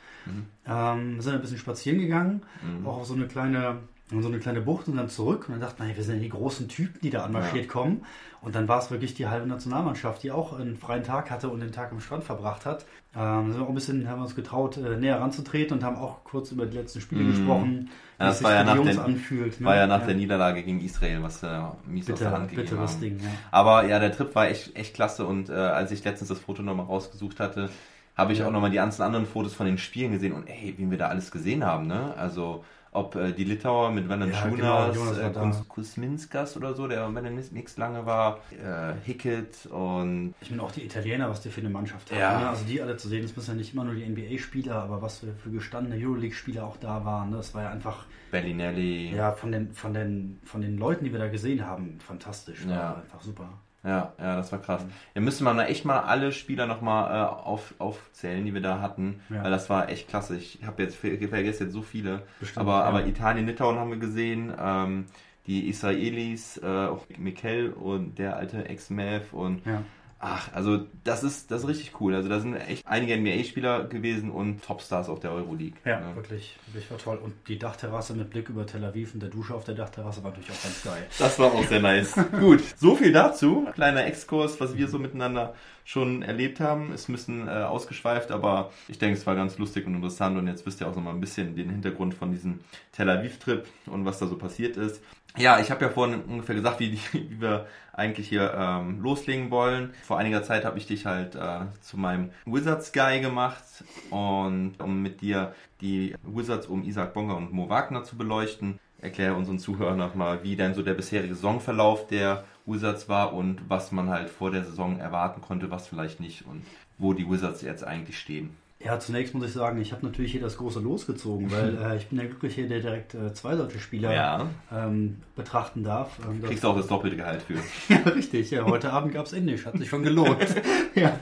Ähm, 0.68 1.20
sind 1.22 1.34
ein 1.34 1.42
bisschen 1.42 1.58
spazieren 1.58 2.00
gegangen, 2.00 2.42
auch 2.86 2.98
auf 3.00 3.06
so 3.08 3.14
eine 3.16 3.26
kleine 3.28 3.78
in 4.12 4.22
so 4.22 4.28
eine 4.28 4.40
kleine 4.40 4.60
Bucht 4.60 4.90
und 4.90 4.98
dann 4.98 5.08
zurück 5.08 5.46
und 5.48 5.54
dann 5.54 5.62
dachte 5.62 5.82
man, 5.82 5.96
wir 5.96 6.04
sind 6.04 6.16
ja 6.18 6.22
die 6.22 6.28
großen 6.28 6.68
Typen, 6.68 7.00
die 7.02 7.10
da 7.12 7.24
anmarschiert 7.24 7.70
kommen. 7.70 8.04
Und 8.42 8.56
dann 8.56 8.68
war 8.68 8.80
es 8.80 8.92
wirklich 8.92 9.14
die 9.14 9.28
halbe 9.30 9.48
Nationalmannschaft, 9.48 10.22
die 10.24 10.32
auch 10.32 10.60
einen 10.60 10.76
freien 10.76 11.04
Tag 11.04 11.32
hatte 11.32 11.48
und 11.48 11.62
den 11.62 11.72
Tag 11.72 11.94
am 11.94 12.02
Strand 12.02 12.26
verbracht 12.26 12.66
hat. 12.66 12.86
Ähm, 13.16 13.52
sind 13.52 13.62
wir 13.62 13.64
auch 13.64 13.70
ein 13.70 13.76
bisschen, 13.76 14.10
haben 14.10 14.20
wir 14.20 14.24
uns 14.24 14.36
getraut, 14.36 14.76
äh, 14.76 14.98
näher 14.98 15.22
ranzutreten 15.22 15.78
und 15.78 15.84
haben 15.86 15.96
auch 15.96 16.26
kurz 16.26 16.52
über 16.52 16.66
die 16.66 16.76
letzten 16.76 17.00
Spiele 17.00 17.24
gesprochen, 17.24 17.88
wie 18.18 18.24
Ja, 18.24 18.26
das 18.26 18.32
es 18.34 18.38
sich 18.40 18.48
war 18.48 18.54
ja 18.54 18.60
für 18.60 18.66
nach 18.66 18.72
die 18.74 18.78
Jungs 18.80 18.96
der- 18.96 19.06
anfühlt. 19.06 19.62
ne? 19.62 19.66
War 19.66 19.76
ja 19.78 19.88
nach 19.88 20.00
Ja. 20.02 20.06
der 20.08 20.16
Niederlage 20.16 20.64
gegen 20.64 20.82
Israel, 20.82 21.24
was 21.24 21.42
äh, 21.44 21.62
mies 21.88 22.12
aus 22.12 22.20
der 22.20 22.32
Hand 22.32 22.50
gegeben 22.50 22.68
bitteres 22.70 22.92
haben. 22.96 23.00
Ding, 23.02 23.20
ja. 23.20 23.30
Aber 23.52 23.86
ja, 23.88 23.98
der 24.00 24.12
Trip 24.12 24.36
war 24.36 24.50
echt, 24.50 24.76
echt 24.76 24.94
klasse 24.94 25.26
und 25.26 25.50
äh, 25.50 25.54
als 25.54 25.90
ich 25.92 26.04
letztens 26.04 26.28
das 26.28 26.40
Foto 26.40 26.64
nochmal 26.64 26.88
rausgesucht 26.88 27.40
hatte, 27.40 27.70
habe 28.16 28.34
ich 28.34 28.44
auch 28.44 28.52
nochmal 28.52 28.70
die 28.70 28.76
ganzen 28.78 29.02
anderen 29.02 29.26
Fotos 29.26 29.54
von 29.54 29.66
den 29.66 29.78
Spielen 29.78 30.12
gesehen 30.12 30.34
und 30.34 30.48
ey, 30.48 30.74
wie 30.78 30.90
wir 30.90 30.98
da 30.98 31.08
alles 31.08 31.32
gesehen 31.32 31.66
haben, 31.66 31.88
ne? 31.88 32.14
Also 32.18 32.64
ob 32.94 33.16
äh, 33.16 33.32
die 33.32 33.46
Litauer 33.46 33.90
mit 33.92 34.10
Ja, 34.10 34.48
genau, 34.50 34.92
Jonas 34.92 35.18
war 35.22 35.30
äh, 35.30 35.32
da. 35.32 35.44
Kus- 35.44 35.68
Kuzminskas 35.70 36.58
oder 36.58 36.74
so, 36.74 36.88
der 36.90 37.08
bei 37.10 37.22
den 37.22 37.36
nichts 37.36 37.78
lange 37.78 38.06
war, 38.06 38.40
äh, 38.52 38.94
Hickett 39.06 39.66
und 39.68 40.34
Ich 40.42 40.50
meine 40.52 40.62
auch 40.64 40.72
die 40.74 40.84
Italiener, 40.84 41.30
was 41.30 41.42
die 41.42 41.50
für 41.50 41.62
eine 41.62 41.70
Mannschaft 41.70 42.12
haben. 42.12 42.20
Ja. 42.20 42.40
Ne? 42.42 42.50
Also 42.50 42.66
die 42.66 42.82
alle 42.82 42.98
zu 42.98 43.08
sehen, 43.08 43.24
es 43.24 43.34
müssen 43.34 43.52
ja 43.52 43.56
nicht 43.56 43.74
immer 43.74 43.86
nur 43.86 43.96
die 43.96 44.06
NBA-Spieler, 44.06 44.76
aber 44.76 45.02
was 45.02 45.20
für, 45.20 45.34
für 45.34 45.52
gestandene 45.52 45.96
Euroleague-Spieler 46.06 46.66
auch 46.66 46.76
da 46.78 47.06
waren. 47.06 47.30
Ne? 47.30 47.38
Das 47.38 47.54
war 47.56 47.64
ja 47.64 47.70
einfach 47.70 48.06
Bellinelli. 48.30 49.16
ja, 49.16 49.32
von, 49.32 49.54
den, 49.54 49.72
von, 49.74 49.94
den, 49.94 50.40
von 50.44 50.62
den 50.62 50.78
Leuten, 50.78 51.06
die 51.06 51.14
wir 51.14 51.20
da 51.20 51.30
gesehen 51.30 51.66
haben, 51.66 51.98
fantastisch. 52.06 52.66
Ja. 52.68 52.76
War 52.76 52.96
einfach 52.98 53.22
super. 53.22 53.48
Ja, 53.84 54.14
ja, 54.20 54.36
das 54.36 54.52
war 54.52 54.60
krass. 54.60 54.86
Ja, 55.16 55.22
müsste 55.22 55.44
man 55.44 55.58
echt 55.60 55.86
mal 55.86 56.02
alle 56.02 56.32
Spieler 56.32 56.68
nochmal 56.68 57.12
äh, 57.12 57.26
auf, 57.28 57.74
aufzählen, 57.80 58.46
die 58.46 58.54
wir 58.54 58.62
da 58.62 58.80
hatten, 58.80 59.22
Ja. 59.30 59.44
weil 59.44 59.50
das 59.52 59.70
war 59.72 59.90
echt 59.90 60.08
klasse. 60.08 60.36
Ich 60.38 60.60
habe 60.66 60.84
jetzt 60.84 60.96
ver- 60.96 61.18
vergesse 61.30 61.64
jetzt 61.64 61.74
so 61.74 61.82
viele, 61.82 62.22
Bestimmt, 62.40 62.60
aber, 62.62 62.80
ja. 62.80 62.84
aber 62.84 63.08
Italien, 63.08 63.48
Litauen 63.48 63.80
haben 63.80 63.90
wir 63.90 63.98
gesehen, 63.98 64.54
ähm, 64.60 65.06
die 65.48 65.68
Israelis, 65.68 66.58
äh, 66.64 66.68
auch 66.68 67.06
Mikel 67.18 67.72
und 67.74 68.20
der 68.20 68.36
alte 68.38 68.70
Ex-Mev 68.70 69.34
und 69.34 69.66
Ja. 69.66 69.82
Ach, 70.22 70.54
also 70.54 70.86
das 71.04 71.24
ist 71.24 71.52
das 71.52 71.64
ist 71.64 71.68
richtig 71.68 72.00
cool. 72.00 72.16
Also 72.16 72.30
da 72.30 72.40
sind 72.40 72.56
echt 72.56 72.86
einige 72.88 73.18
NBA-Spieler 73.18 73.86
gewesen 73.86 74.30
und 74.30 74.64
Topstars 74.64 75.10
auf 75.10 75.20
der 75.20 75.32
Euroleague. 75.32 75.78
Ja, 75.84 76.16
wirklich, 76.16 76.58
wirklich 76.68 76.90
war 76.92 76.98
toll. 77.00 77.18
Und 77.18 77.34
die 77.48 77.58
Dachterrasse 77.58 78.14
mit 78.14 78.30
Blick 78.30 78.48
über 78.50 78.66
Tel 78.66 78.86
Aviv 78.86 79.14
und 79.14 79.22
der 79.22 79.30
Dusche 79.30 79.54
auf 79.54 79.64
der 79.64 79.76
Dachterrasse 79.76 80.24
war 80.24 80.32
natürlich 80.32 80.52
auch 80.52 80.64
ganz 80.64 80.84
geil. 80.84 81.08
Das 81.18 81.40
war 81.40 81.52
auch 81.52 81.64
sehr 81.66 81.82
nice. 81.82 82.16
Gut, 82.40 82.62
so 82.78 82.96
viel 82.96 83.12
dazu. 83.12 83.68
Kleiner 83.74 84.06
Exkurs, 84.06 84.60
was 84.60 84.78
wir 84.78 84.88
so 84.88 85.00
miteinander 85.00 85.56
schon 85.84 86.22
erlebt 86.22 86.60
haben. 86.60 86.94
Ist 86.94 87.10
ein 87.10 87.14
bisschen 87.14 87.48
äh, 87.48 87.52
ausgeschweift, 87.52 88.32
aber 88.32 88.72
ich 88.88 89.00
denke, 89.00 89.18
es 89.18 89.26
war 89.26 89.36
ganz 89.36 89.58
lustig 89.58 89.88
und 89.88 89.96
interessant. 89.96 90.38
Und 90.38 90.48
jetzt 90.48 90.66
wisst 90.66 90.82
ihr 90.82 90.88
auch 90.88 90.96
noch 90.96 91.04
mal 91.04 91.12
ein 91.12 91.20
bisschen 91.20 91.56
den 91.56 91.70
Hintergrund 91.70 92.14
von 92.14 92.32
diesem 92.32 92.60
Tel 92.92 93.10
Aviv-Trip 93.10 93.66
und 93.88 94.06
was 94.06 94.20
da 94.20 94.28
so 94.28 94.38
passiert 94.38 94.78
ist. 94.78 95.02
Ja, 95.38 95.60
ich 95.60 95.72
habe 95.72 95.86
ja 95.86 95.90
vorhin 95.90 96.22
ungefähr 96.24 96.56
gesagt, 96.56 96.80
wie, 96.80 97.00
wie 97.12 97.42
wir 97.42 97.68
eigentlich 97.94 98.30
hier 98.30 98.54
ähm, 98.56 99.02
loslegen 99.02 99.52
wollen. 99.52 99.94
Vor 100.04 100.18
einiger 100.18 100.44
Zeit 100.44 100.66
habe 100.66 100.78
ich 100.78 100.88
dich 100.88 101.06
halt 101.06 101.36
äh, 101.36 101.62
zu 101.82 101.98
meinem 101.98 102.32
Wizards 102.46 102.92
Guy 102.92 103.22
gemacht 103.22 103.64
und 104.10 104.76
um 104.80 105.02
mit 105.02 105.22
dir 105.22 105.54
die 105.82 106.16
Wizards 106.24 106.68
um 106.68 106.84
Isaac 106.84 107.14
Bonga 107.14 107.34
und 107.34 107.52
Mo 107.52 107.70
Wagner 107.70 108.04
zu 108.04 108.18
beleuchten, 108.18 108.80
erkläre 109.00 109.36
unseren 109.36 109.60
Zuhörern 109.60 109.98
nochmal, 109.98 110.44
wie 110.44 110.56
denn 110.56 110.74
so 110.74 110.84
der 110.84 110.94
bisherige 110.94 111.34
Saisonverlauf 111.34 112.08
der 112.08 112.44
Wizards 112.66 113.10
war 113.10 113.34
und 113.34 113.62
was 113.68 113.92
man 113.92 114.10
halt 114.10 114.30
vor 114.30 114.52
der 114.52 114.64
Saison 114.64 115.00
erwarten 115.00 115.42
konnte, 115.42 115.72
was 115.72 115.88
vielleicht 115.88 116.20
nicht 116.20 116.46
und 116.46 116.64
wo 116.98 117.14
die 117.14 117.30
Wizards 117.30 117.62
jetzt 117.62 117.84
eigentlich 117.84 118.20
stehen. 118.20 118.56
Ja, 118.84 119.00
zunächst 119.00 119.34
muss 119.34 119.46
ich 119.46 119.54
sagen, 119.54 119.80
ich 119.80 119.92
habe 119.92 120.06
natürlich 120.06 120.32
hier 120.32 120.42
das 120.42 120.58
große 120.58 120.80
losgezogen, 120.80 121.52
weil 121.52 121.78
äh, 121.82 121.98
ich 121.98 122.08
bin 122.08 122.18
der 122.18 122.28
Glückliche, 122.28 122.68
der 122.68 122.80
direkt 122.80 123.14
äh, 123.14 123.34
zwei 123.34 123.56
deutsche 123.56 123.80
Spieler 123.80 124.14
Ja. 124.14 124.48
ähm, 124.72 125.18
betrachten 125.36 125.84
darf. 125.84 126.20
Ähm, 126.28 126.42
Kriegst 126.44 126.64
du 126.64 126.70
auch 126.70 126.76
das 126.78 126.88
doppelte 126.88 127.18
Gehalt 127.18 127.42
für. 127.44 127.56
Ja, 127.94 127.98
richtig. 128.12 128.52
Ja, 128.52 128.66
heute 128.66 128.92
Abend 128.92 129.14
gab's 129.14 129.34
Indisch, 129.34 129.66
hat 129.66 129.78
sich 129.78 129.90
schon 129.90 130.04
gelohnt. 130.04 130.38
ja. 130.96 131.20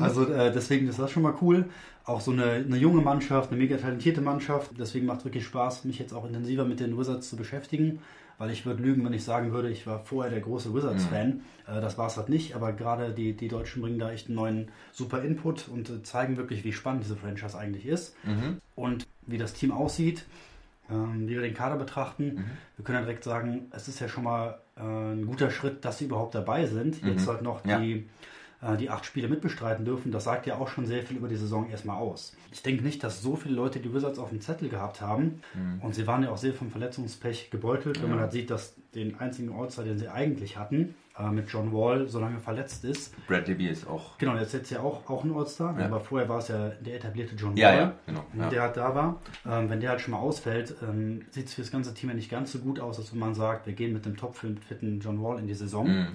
Also 0.00 0.26
äh, 0.32 0.52
deswegen 0.52 0.88
ist 0.88 0.98
das 0.98 1.10
schon 1.10 1.22
mal 1.22 1.34
cool. 1.40 1.66
Auch 2.04 2.20
so 2.20 2.32
eine, 2.32 2.44
eine 2.44 2.76
junge 2.76 3.00
Mannschaft, 3.00 3.50
eine 3.50 3.58
mega 3.60 3.76
talentierte 3.76 4.20
Mannschaft. 4.20 4.72
Deswegen 4.78 5.06
macht 5.06 5.24
wirklich 5.24 5.44
Spaß, 5.44 5.84
mich 5.84 5.98
jetzt 5.98 6.12
auch 6.12 6.26
intensiver 6.26 6.64
mit 6.64 6.80
den 6.80 6.98
Wizards 6.98 7.28
zu 7.30 7.36
beschäftigen. 7.36 8.00
Weil 8.42 8.50
ich 8.50 8.66
würde 8.66 8.82
lügen, 8.82 9.04
wenn 9.04 9.12
ich 9.12 9.22
sagen 9.22 9.52
würde, 9.52 9.70
ich 9.70 9.86
war 9.86 10.00
vorher 10.00 10.32
der 10.32 10.40
große 10.40 10.74
Wizards-Fan. 10.74 11.42
Äh, 11.68 11.80
das 11.80 11.96
war 11.96 12.08
es 12.08 12.16
halt 12.16 12.28
nicht. 12.28 12.56
Aber 12.56 12.72
gerade 12.72 13.12
die, 13.12 13.34
die 13.36 13.46
Deutschen 13.46 13.82
bringen 13.82 14.00
da 14.00 14.10
echt 14.10 14.26
einen 14.26 14.34
neuen 14.34 14.68
super 14.90 15.22
Input 15.22 15.68
und 15.68 15.88
äh, 15.88 16.02
zeigen 16.02 16.36
wirklich, 16.36 16.64
wie 16.64 16.72
spannend 16.72 17.04
diese 17.04 17.14
Franchise 17.14 17.56
eigentlich 17.56 17.86
ist. 17.86 18.16
Und 18.74 19.06
wie 19.28 19.38
das 19.38 19.52
Team 19.52 19.70
aussieht, 19.70 20.24
ähm, 20.90 21.28
wie 21.28 21.34
wir 21.36 21.42
den 21.42 21.54
Kader 21.54 21.76
betrachten. 21.76 22.44
Wir 22.76 22.84
können 22.84 22.98
ja 22.98 23.04
direkt 23.04 23.22
sagen, 23.22 23.66
es 23.70 23.86
ist 23.86 24.00
ja 24.00 24.08
schon 24.08 24.24
mal 24.24 24.58
äh, 24.76 24.80
ein 24.82 25.24
guter 25.24 25.48
Schritt, 25.52 25.84
dass 25.84 25.98
sie 25.98 26.06
überhaupt 26.06 26.34
dabei 26.34 26.66
sind. 26.66 27.00
Jetzt 27.04 27.28
halt 27.28 27.42
noch 27.42 27.64
Ja. 27.64 27.78
die 27.78 28.08
die 28.78 28.90
acht 28.90 29.04
Spiele 29.04 29.28
mitbestreiten 29.28 29.84
dürfen, 29.84 30.12
das 30.12 30.24
sagt 30.24 30.46
ja 30.46 30.56
auch 30.56 30.68
schon 30.68 30.86
sehr 30.86 31.02
viel 31.02 31.16
über 31.16 31.28
die 31.28 31.36
Saison 31.36 31.68
erstmal 31.68 31.96
aus. 31.98 32.36
Ich 32.52 32.62
denke 32.62 32.84
nicht, 32.84 33.02
dass 33.02 33.20
so 33.20 33.34
viele 33.34 33.54
Leute 33.56 33.80
die 33.80 33.92
Wizards 33.92 34.18
auf 34.18 34.28
dem 34.30 34.40
Zettel 34.40 34.68
gehabt 34.68 35.00
haben 35.00 35.40
und 35.80 35.94
sie 35.94 36.06
waren 36.06 36.22
ja 36.22 36.30
auch 36.30 36.36
sehr 36.36 36.52
vom 36.54 36.70
Verletzungspech 36.70 37.50
gebeutelt, 37.50 38.00
wenn 38.02 38.10
man 38.10 38.20
halt 38.20 38.32
sieht, 38.32 38.50
dass 38.50 38.74
den 38.94 39.18
einzigen 39.18 39.52
All-Star, 39.52 39.84
den 39.84 39.98
sie 39.98 40.08
eigentlich 40.08 40.58
hatten, 40.58 40.94
äh, 41.18 41.28
mit 41.30 41.48
John 41.48 41.72
Wall, 41.72 42.08
so 42.08 42.20
lange 42.20 42.38
verletzt 42.40 42.84
ist. 42.84 43.14
Bradley 43.26 43.54
Beal 43.54 43.72
ist 43.72 43.86
auch. 43.88 44.16
Genau, 44.18 44.34
der 44.34 44.42
ist 44.42 44.52
jetzt 44.52 44.70
ja 44.70 44.80
auch, 44.80 45.08
auch 45.08 45.24
ein 45.24 45.34
All-Star, 45.34 45.78
Ja. 45.78 45.86
aber 45.86 46.00
vorher 46.00 46.28
war 46.28 46.38
es 46.38 46.48
ja 46.48 46.68
der 46.68 46.96
etablierte 46.96 47.34
John 47.34 47.56
Ja, 47.56 47.68
Wall, 47.68 47.76
ja, 47.78 47.92
genau. 48.06 48.24
Ja. 48.38 48.48
der 48.50 48.62
halt 48.62 48.76
da 48.76 48.94
war. 48.94 49.20
Ähm, 49.46 49.70
wenn 49.70 49.80
der 49.80 49.90
halt 49.90 50.00
schon 50.02 50.12
mal 50.12 50.20
ausfällt, 50.20 50.74
ähm, 50.82 51.22
sieht 51.30 51.46
es 51.46 51.54
für 51.54 51.62
das 51.62 51.70
ganze 51.70 51.94
Team 51.94 52.10
ja 52.10 52.14
nicht 52.16 52.30
ganz 52.30 52.52
so 52.52 52.58
gut 52.58 52.80
aus, 52.80 52.98
als 52.98 53.12
wenn 53.12 53.18
man 53.18 53.34
sagt, 53.34 53.66
wir 53.66 53.72
gehen 53.72 53.92
mit 53.94 54.04
dem 54.04 54.16
topfitten 54.16 55.00
John 55.00 55.22
Wall 55.22 55.38
in 55.38 55.46
die 55.46 55.54
Saison. 55.54 55.86
Mhm. 55.88 56.06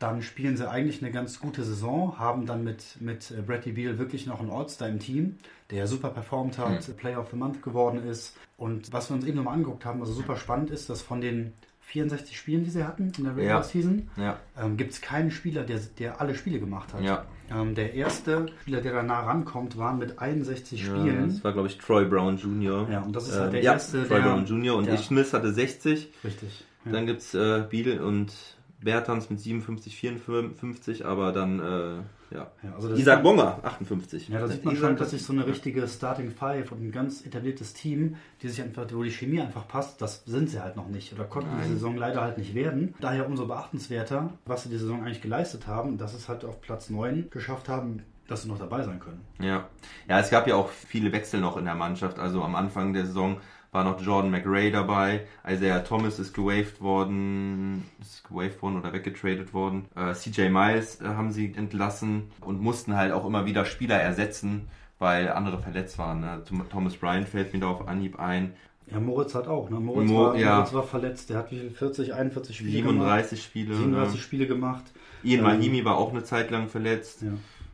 Dann 0.00 0.22
spielen 0.22 0.56
sie 0.56 0.68
eigentlich 0.68 1.02
eine 1.02 1.12
ganz 1.12 1.38
gute 1.40 1.62
Saison, 1.62 2.18
haben 2.18 2.46
dann 2.46 2.64
mit, 2.64 2.96
mit 3.00 3.30
äh, 3.30 3.42
Bradley 3.42 3.72
Beal 3.72 3.98
wirklich 3.98 4.26
noch 4.26 4.40
einen 4.40 4.50
All-Star 4.50 4.88
im 4.88 4.98
Team, 4.98 5.36
der 5.70 5.86
super 5.86 6.08
performt 6.08 6.58
hat, 6.58 6.88
Mhm. 6.88 6.94
Player 6.94 7.20
of 7.20 7.28
the 7.30 7.36
Month 7.36 7.62
geworden 7.62 8.02
ist. 8.08 8.34
Und 8.56 8.92
was 8.92 9.10
wir 9.10 9.14
uns 9.16 9.24
eben 9.26 9.36
nochmal 9.36 9.54
angeguckt 9.54 9.84
haben, 9.84 10.00
was 10.00 10.08
super 10.08 10.36
spannend 10.36 10.70
ist, 10.70 10.88
dass 10.90 11.02
von 11.02 11.20
den 11.20 11.52
64 11.82 12.36
Spielen, 12.38 12.64
die 12.64 12.70
sie 12.70 12.84
hatten 12.84 13.12
in 13.18 13.24
der 13.24 13.36
Regular 13.36 13.58
Ja. 13.58 13.62
Season, 13.62 14.08
Ja, 14.16 14.38
ähm, 14.58 14.76
gibt 14.78 14.92
es 14.92 15.00
keinen 15.02 15.30
Spieler, 15.30 15.64
der, 15.64 15.80
der 15.98 16.20
alle 16.20 16.34
Spiele 16.34 16.60
gemacht 16.60 16.94
hat. 16.94 17.02
Ja. 17.02 17.26
Ähm, 17.50 17.74
der 17.74 17.92
erste 17.94 18.46
Spieler, 18.62 18.80
der 18.80 18.92
da 18.94 19.02
nah 19.02 19.20
rankommt, 19.20 19.76
waren 19.76 19.98
mit 19.98 20.18
61 20.18 20.80
Ja, 20.86 20.86
Spielen. 20.96 21.28
das 21.28 21.44
war, 21.44 21.52
glaube 21.52 21.68
ich, 21.68 21.76
Troy 21.78 22.04
Brown 22.06 22.38
Jr. 22.38 22.88
Ja, 22.90 23.00
und 23.02 23.14
das 23.14 23.28
ist 23.28 23.36
Äh, 23.36 23.40
halt 23.40 23.52
der 23.52 23.62
ja, 23.62 23.72
erste, 23.72 24.06
Troy 24.06 24.16
der- 24.22 24.28
Brown 24.30 24.46
Jr. 24.46 24.76
und 24.76 24.86
der- 24.86 24.96
Smith 24.98 25.32
hatte 25.34 25.52
60. 25.52 26.10
Richtig. 26.24 26.64
Dann 26.86 27.04
gibt 27.06 27.20
es 27.20 27.34
äh, 27.34 27.64
Beal 27.68 28.00
und 28.00 28.32
Bertans 28.82 29.28
mit 29.28 29.40
57, 29.40 29.96
54, 29.96 31.04
aber 31.04 31.32
dann, 31.32 31.60
äh, 31.60 32.34
ja. 32.34 32.50
Ja, 32.62 32.74
also 32.74 32.94
Isaac 32.94 33.22
Bonga, 33.22 33.60
58. 33.62 34.28
Ja, 34.28 34.40
da 34.40 34.48
sieht 34.48 34.64
man 34.64 34.76
schon, 34.76 34.96
dass 34.96 35.10
sich 35.10 35.22
so 35.22 35.32
eine 35.32 35.46
richtige 35.46 35.86
Starting 35.86 36.30
Five 36.30 36.72
und 36.72 36.82
ein 36.82 36.92
ganz 36.92 37.26
etabliertes 37.26 37.74
Team, 37.74 38.16
die 38.40 38.48
sich 38.48 38.62
einfach, 38.62 38.86
wo 38.92 39.02
die 39.02 39.10
Chemie 39.10 39.40
einfach 39.40 39.68
passt, 39.68 40.00
das 40.00 40.24
sind 40.24 40.48
sie 40.48 40.62
halt 40.62 40.76
noch 40.76 40.88
nicht 40.88 41.12
oder 41.12 41.24
konnten 41.24 41.50
die 41.56 41.62
Nein. 41.62 41.72
Saison 41.72 41.96
leider 41.96 42.22
halt 42.22 42.38
nicht 42.38 42.54
werden. 42.54 42.94
Daher 43.00 43.26
umso 43.26 43.46
beachtenswerter, 43.46 44.32
was 44.46 44.62
sie 44.62 44.70
die 44.70 44.78
Saison 44.78 45.04
eigentlich 45.04 45.22
geleistet 45.22 45.66
haben, 45.66 45.98
dass 45.98 46.12
sie 46.12 46.18
es 46.18 46.28
halt 46.28 46.44
auf 46.44 46.60
Platz 46.60 46.88
9 46.88 47.28
geschafft 47.30 47.68
haben, 47.68 48.02
dass 48.28 48.42
sie 48.42 48.48
noch 48.48 48.58
dabei 48.58 48.82
sein 48.84 49.00
können. 49.00 49.20
Ja. 49.40 49.68
ja, 50.08 50.20
es 50.20 50.30
gab 50.30 50.46
ja 50.46 50.54
auch 50.54 50.70
viele 50.70 51.12
Wechsel 51.12 51.40
noch 51.40 51.56
in 51.56 51.64
der 51.64 51.74
Mannschaft. 51.74 52.18
Also 52.18 52.42
am 52.42 52.54
Anfang 52.54 52.92
der 52.92 53.04
Saison 53.04 53.40
war 53.72 53.84
noch 53.84 54.00
Jordan 54.00 54.30
McRae 54.30 54.70
dabei. 54.70 55.26
Isaiah 55.48 55.80
Thomas 55.84 56.18
ist 56.18 56.34
gewaved 56.34 56.80
worden, 56.80 57.84
ist 58.00 58.24
gewaved 58.28 58.60
worden 58.62 58.78
oder 58.78 58.92
weggetradet 58.92 59.52
worden. 59.54 59.86
Äh, 59.94 60.12
CJ 60.14 60.48
Miles 60.48 61.00
äh, 61.00 61.04
haben 61.04 61.30
sie 61.32 61.52
entlassen 61.54 62.24
und 62.40 62.60
mussten 62.60 62.96
halt 62.96 63.12
auch 63.12 63.24
immer 63.24 63.46
wieder 63.46 63.64
Spieler 63.64 64.00
ersetzen, 64.00 64.68
weil 64.98 65.30
andere 65.30 65.58
verletzt 65.58 65.98
waren. 65.98 66.20
Ne? 66.20 66.42
Thomas 66.70 66.96
Bryant 66.96 67.28
fällt 67.28 67.52
mir 67.52 67.60
da 67.60 67.68
auf 67.68 67.86
Anhieb 67.86 68.18
ein. 68.18 68.54
Ja, 68.90 68.98
Moritz 68.98 69.36
hat 69.36 69.46
auch. 69.46 69.70
Ne? 69.70 69.78
Moritz, 69.78 70.10
Mo- 70.10 70.24
war, 70.24 70.36
ja. 70.36 70.56
Moritz 70.56 70.72
war 70.72 70.82
verletzt. 70.82 71.30
Der 71.30 71.38
hat 71.38 71.52
wie 71.52 71.60
viel? 71.60 71.70
40, 71.70 72.12
41 72.12 72.56
Spiele 72.56 72.72
37 72.72 73.40
Spiele. 73.42 73.66
gemacht. 73.66 73.82
37 73.84 74.14
ne? 74.16 74.20
Spiele 74.22 74.46
gemacht. 74.48 74.84
Ian 75.22 75.38
Ähm, 75.40 75.44
Mahimi 75.46 75.84
war 75.84 75.96
auch 75.96 76.10
eine 76.10 76.24
Zeit 76.24 76.50
lang 76.50 76.66
verletzt. 76.68 77.22
Ja, 77.22 77.28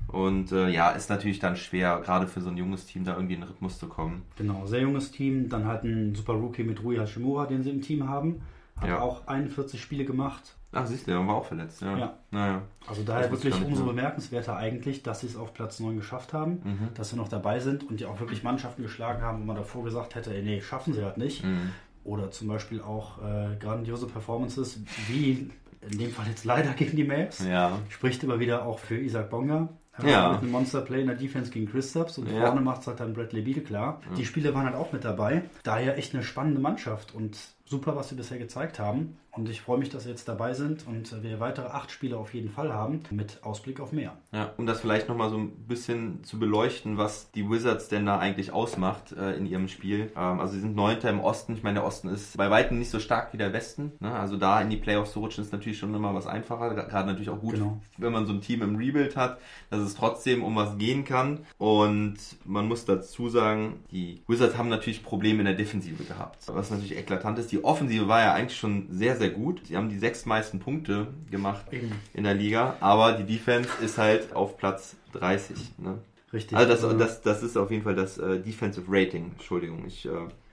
Und 0.09 0.53
äh, 0.53 0.69
ja, 0.69 0.91
ist 0.91 1.11
natürlich 1.11 1.39
dann 1.41 1.57
schwer, 1.57 2.01
gerade 2.05 2.27
für 2.27 2.41
so 2.41 2.49
ein 2.51 2.57
junges 2.57 2.87
Team 2.87 3.05
da 3.05 3.15
irgendwie 3.15 3.35
in 3.35 3.41
den 3.41 3.49
Rhythmus 3.49 3.79
zu 3.79 3.89
kommen. 3.89 4.23
genau. 4.37 4.67
Sehr 4.67 4.81
junges 4.81 5.11
Team. 5.11 5.49
Dann 5.49 5.67
halt 5.67 5.85
ein 5.85 6.15
super 6.15 6.35
Rookie 6.35 6.63
mit 6.65 6.83
Rui 6.83 6.97
Hashimura, 6.97 7.47
den 7.47 7.63
sie 7.63 7.71
im 7.71 7.83
Team 7.83 8.09
haben. 8.09 8.41
Hat 8.81 8.89
Ja. 8.89 9.01
auch 9.01 9.27
41 9.27 9.81
Spiele 9.81 10.05
gemacht. 10.05 10.55
Ach, 10.73 10.85
siehst 10.87 11.07
du, 11.07 11.13
der 11.13 11.27
war 11.27 11.37
auch 11.37 11.47
verletzt. 11.47 11.81
Ja. 11.81 11.97
Ja. 11.97 12.15
Naja. 12.31 12.63
Also 12.87 13.01
Das 13.03 13.07
daher 13.07 13.25
ich 13.27 13.31
wirklich 13.33 13.65
umso 13.65 13.85
bemerkenswerter 13.87 14.57
eigentlich, 14.57 15.03
dass 15.03 15.21
sie 15.21 15.27
es 15.29 15.37
auf 15.37 15.55
Platz 15.55 15.81
9 15.81 15.97
geschafft 15.97 16.35
haben, 16.35 16.61
Mhm. 16.63 16.89
dass 16.95 17.11
sie 17.11 17.17
noch 17.17 17.29
dabei 17.29 17.59
sind 17.61 17.89
und 17.89 17.99
die 18.01 18.05
auch 18.05 18.21
wirklich 18.21 18.43
Mannschaften 18.43 18.83
geschlagen 18.83 19.23
haben, 19.23 19.41
wo 19.41 19.45
man 19.47 19.57
davor 19.57 19.85
gesagt 19.85 20.15
hätte, 20.15 20.35
ey, 20.35 20.43
nee, 20.43 20.61
schaffen 20.61 20.93
sie 20.93 21.03
halt 21.03 21.17
nicht. 21.17 21.43
Mhm. 21.45 21.73
Oder 22.05 22.31
zum 22.31 22.49
Beispiel 22.49 22.83
auch 22.83 23.19
äh, 23.25 23.57
grandiose 23.59 24.07
Performances, 24.07 24.79
wie 25.09 25.51
in 25.91 25.99
dem 25.99 26.11
Fall 26.11 26.27
jetzt 26.29 26.45
leider 26.45 26.73
gegen 26.75 26.97
die 26.97 27.05
Mavs. 27.05 27.45
Ja. 27.47 27.79
Spricht 27.89 28.23
immer 28.25 28.39
wieder 28.39 28.67
auch 28.67 28.79
für 28.79 28.99
Isaac 28.99 29.31
Bonga. 29.31 29.71
Ja. 30.05 30.33
Mit 30.33 30.43
einem 30.43 30.51
Monster-Play 30.53 31.01
in 31.03 31.07
der 31.07 31.17
Defense 31.17 31.51
gegen 31.51 31.67
Christaps 31.71 32.19
und 32.19 32.31
Ja. 32.31 32.47
vorne 32.47 32.61
macht 32.61 32.83
es 32.83 32.87
halt 32.87 33.01
dann 33.01 33.15
Bradley 33.15 33.43
Beal 33.43 33.61
klar. 33.61 34.01
Die 34.17 34.25
Spiele 34.25 34.55
waren 34.55 34.67
halt 34.67 34.75
auch 34.77 34.93
mit 34.93 35.05
dabei. 35.05 35.43
Daher 35.63 35.97
echt 35.97 36.15
eine 36.15 36.23
spannende 36.23 36.61
Mannschaft 36.61 37.15
und 37.15 37.37
super, 37.65 37.97
was 37.97 38.09
sie 38.11 38.15
bisher 38.15 38.39
gezeigt 38.39 38.79
haben. 38.79 39.17
Und 39.37 39.49
ich 39.51 39.61
freue 39.61 39.79
mich, 39.79 39.91
dass 39.91 40.05
sie 40.05 40.11
jetzt 40.11 40.29
dabei 40.29 40.55
sind 40.55 40.87
und 40.87 41.23
wir 41.23 41.41
weitere 41.41 41.67
acht 41.67 41.91
Spiele 41.91 42.17
auf 42.17 42.33
jeden 42.33 42.49
Fall 42.51 42.73
haben, 42.73 43.03
mit 43.11 43.39
Ausblick 43.43 43.81
auf 43.81 43.93
mehr. 43.93 44.17
Ja, 44.33 44.53
um 44.57 44.67
das 44.67 44.81
vielleicht 44.81 45.09
nochmal 45.09 45.29
so 45.29 45.37
ein 45.37 45.51
bisschen 45.69 46.25
zu 46.25 46.39
beleuchten, 46.39 46.97
was 46.97 47.31
die 47.33 47.49
Wizards 47.49 47.89
denn 47.89 48.07
da 48.07 48.19
eigentlich 48.19 48.53
ausmacht 48.53 49.13
äh, 49.13 49.35
in 49.37 49.45
ihrem 49.47 49.69
Spiel. 49.69 50.11
Ähm, 50.17 50.41
also 50.41 50.55
sie 50.55 50.61
sind 50.61 50.75
Neunter 50.75 51.11
im 51.11 51.21
Osten. 51.21 51.53
Ich 51.55 51.63
meine, 51.63 51.81
der 51.81 51.85
Osten 51.87 52.09
ist 52.09 52.37
bei 52.37 52.51
weitem 52.51 52.79
nicht 52.79 52.91
so 52.91 52.99
stark 52.99 53.33
wie 53.35 53.37
der 53.37 53.53
Westen. 53.53 53.93
Ne? 54.01 54.11
Also 54.13 54.37
da 54.39 54.61
in 54.63 54.71
die 54.71 54.77
Playoffs 54.79 55.13
zu 55.13 55.21
rutschen 55.21 55.45
ist 55.45 55.53
natürlich 55.53 55.79
schon 55.79 55.95
immer 55.95 56.15
was 56.15 56.27
einfacher. 56.27 56.75
Gerade 56.75 57.07
natürlich 57.07 57.31
auch 57.31 57.41
gut, 57.41 57.55
Genau. 57.57 57.79
wenn 57.99 58.13
man 58.13 58.27
so 58.27 58.33
ein 58.33 58.41
Team 58.41 58.63
im 58.63 58.77
Rebuild 58.77 59.17
hat, 59.17 59.39
dass 59.71 59.81
es 59.81 59.95
trotzdem 59.95 60.43
um 60.43 60.57
was 60.57 60.79
gehen 60.79 61.05
kann. 61.05 61.41
Und 61.59 62.17
man 62.45 62.67
muss 62.69 62.85
dazu 62.87 63.29
sagen, 63.29 63.81
die 63.91 64.23
Wizards 64.29 64.57
haben 64.57 64.69
natürlich 64.71 65.03
Probleme 65.03 65.41
in 65.41 65.45
der 65.47 65.55
Defensive 65.55 66.05
gehabt. 66.05 66.39
Was 66.47 66.71
natürlich 66.71 66.97
eklatant 66.97 67.39
ist. 67.39 67.53
Die 67.53 67.63
Offensive 67.63 68.09
war 68.09 68.21
ja 68.21 68.33
eigentlich 68.33 68.59
schon 68.59 68.87
sehr, 68.91 69.17
sehr 69.17 69.26
gut. 69.31 69.67
Sie 69.67 69.77
haben 69.77 69.89
die 69.89 69.99
sechs 69.99 70.27
meisten 70.27 70.59
Punkte 70.59 71.09
gemacht 71.31 71.67
in 72.15 72.25
der 72.25 72.35
Liga, 72.35 72.77
aber 72.81 73.13
die 73.13 73.25
Defense 73.25 73.69
ist 73.83 73.99
halt 73.99 74.35
auf 74.35 74.57
Platz 74.57 74.97
30. 75.13 75.79
Ne? 75.79 75.99
Richtig. 76.33 76.57
Also 76.57 76.93
das, 76.93 76.99
das, 76.99 77.23
das 77.23 77.43
ist 77.43 77.57
auf 77.57 77.71
jeden 77.71 77.83
Fall 77.83 77.95
das 77.95 78.19
äh, 78.19 78.41
Defensive 78.41 78.87
Rating. 78.89 79.33
Entschuldigung, 79.33 79.85
ich, 79.87 80.07
äh, 80.07 80.11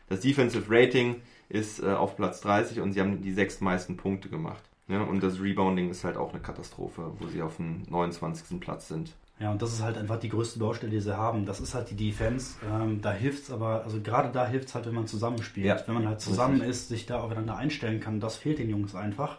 das 0.10 0.22
Defensive 0.22 0.66
Rating 0.70 1.22
ist 1.50 1.82
äh, 1.82 1.88
auf 1.88 2.16
Platz 2.16 2.42
30 2.42 2.80
und 2.80 2.94
sie 2.94 3.02
haben 3.02 3.22
die 3.22 3.34
sechs 3.34 3.62
meisten 3.62 3.98
Punkte 3.98 4.30
gemacht. 4.30 4.64
Ne? 4.88 5.06
Und 5.06 5.24
das 5.24 5.42
Rebounding 5.42 5.90
ist 5.90 6.04
halt 6.04 6.18
auch 6.18 6.32
eine 6.32 6.42
Katastrophe, 6.42 7.12
wo 7.20 7.28
sie 7.28 7.42
auf 7.42 7.58
dem 7.58 7.84
29. 7.90 8.60
Platz 8.60 8.88
sind. 8.88 9.14
Ja, 9.40 9.52
und 9.52 9.62
das 9.62 9.74
ist 9.74 9.82
halt 9.82 9.98
einfach 9.98 10.20
die 10.20 10.30
größte 10.30 10.60
Baustelle, 10.60 10.92
die 10.92 11.00
sie 11.00 11.18
haben. 11.18 11.46
Das 11.46 11.60
ist 11.60 11.74
halt 11.74 11.90
die 11.90 11.96
Defense. 11.96 12.56
Ähm, 12.70 13.02
da 13.02 13.12
hilft 13.12 13.44
es 13.44 13.52
aber, 13.52 13.84
also 13.84 14.00
gerade 14.00 14.30
da 14.32 14.48
hilft 14.48 14.70
es 14.70 14.76
halt, 14.76 14.86
wenn 14.86 14.94
man 14.94 15.08
zusammenspielt. 15.08 15.66
Ja, 15.66 15.82
wenn 15.86 15.96
man 15.96 16.08
halt 16.08 16.22
zusammen 16.22 16.56
richtig. 16.56 16.70
ist, 16.70 16.88
sich 16.90 17.06
da 17.06 17.20
aufeinander 17.20 17.58
einstellen 17.58 18.00
kann. 18.00 18.20
Das 18.20 18.36
fehlt 18.36 18.60
den 18.60 18.70
Jungs 18.70 18.96
einfach. 18.96 19.38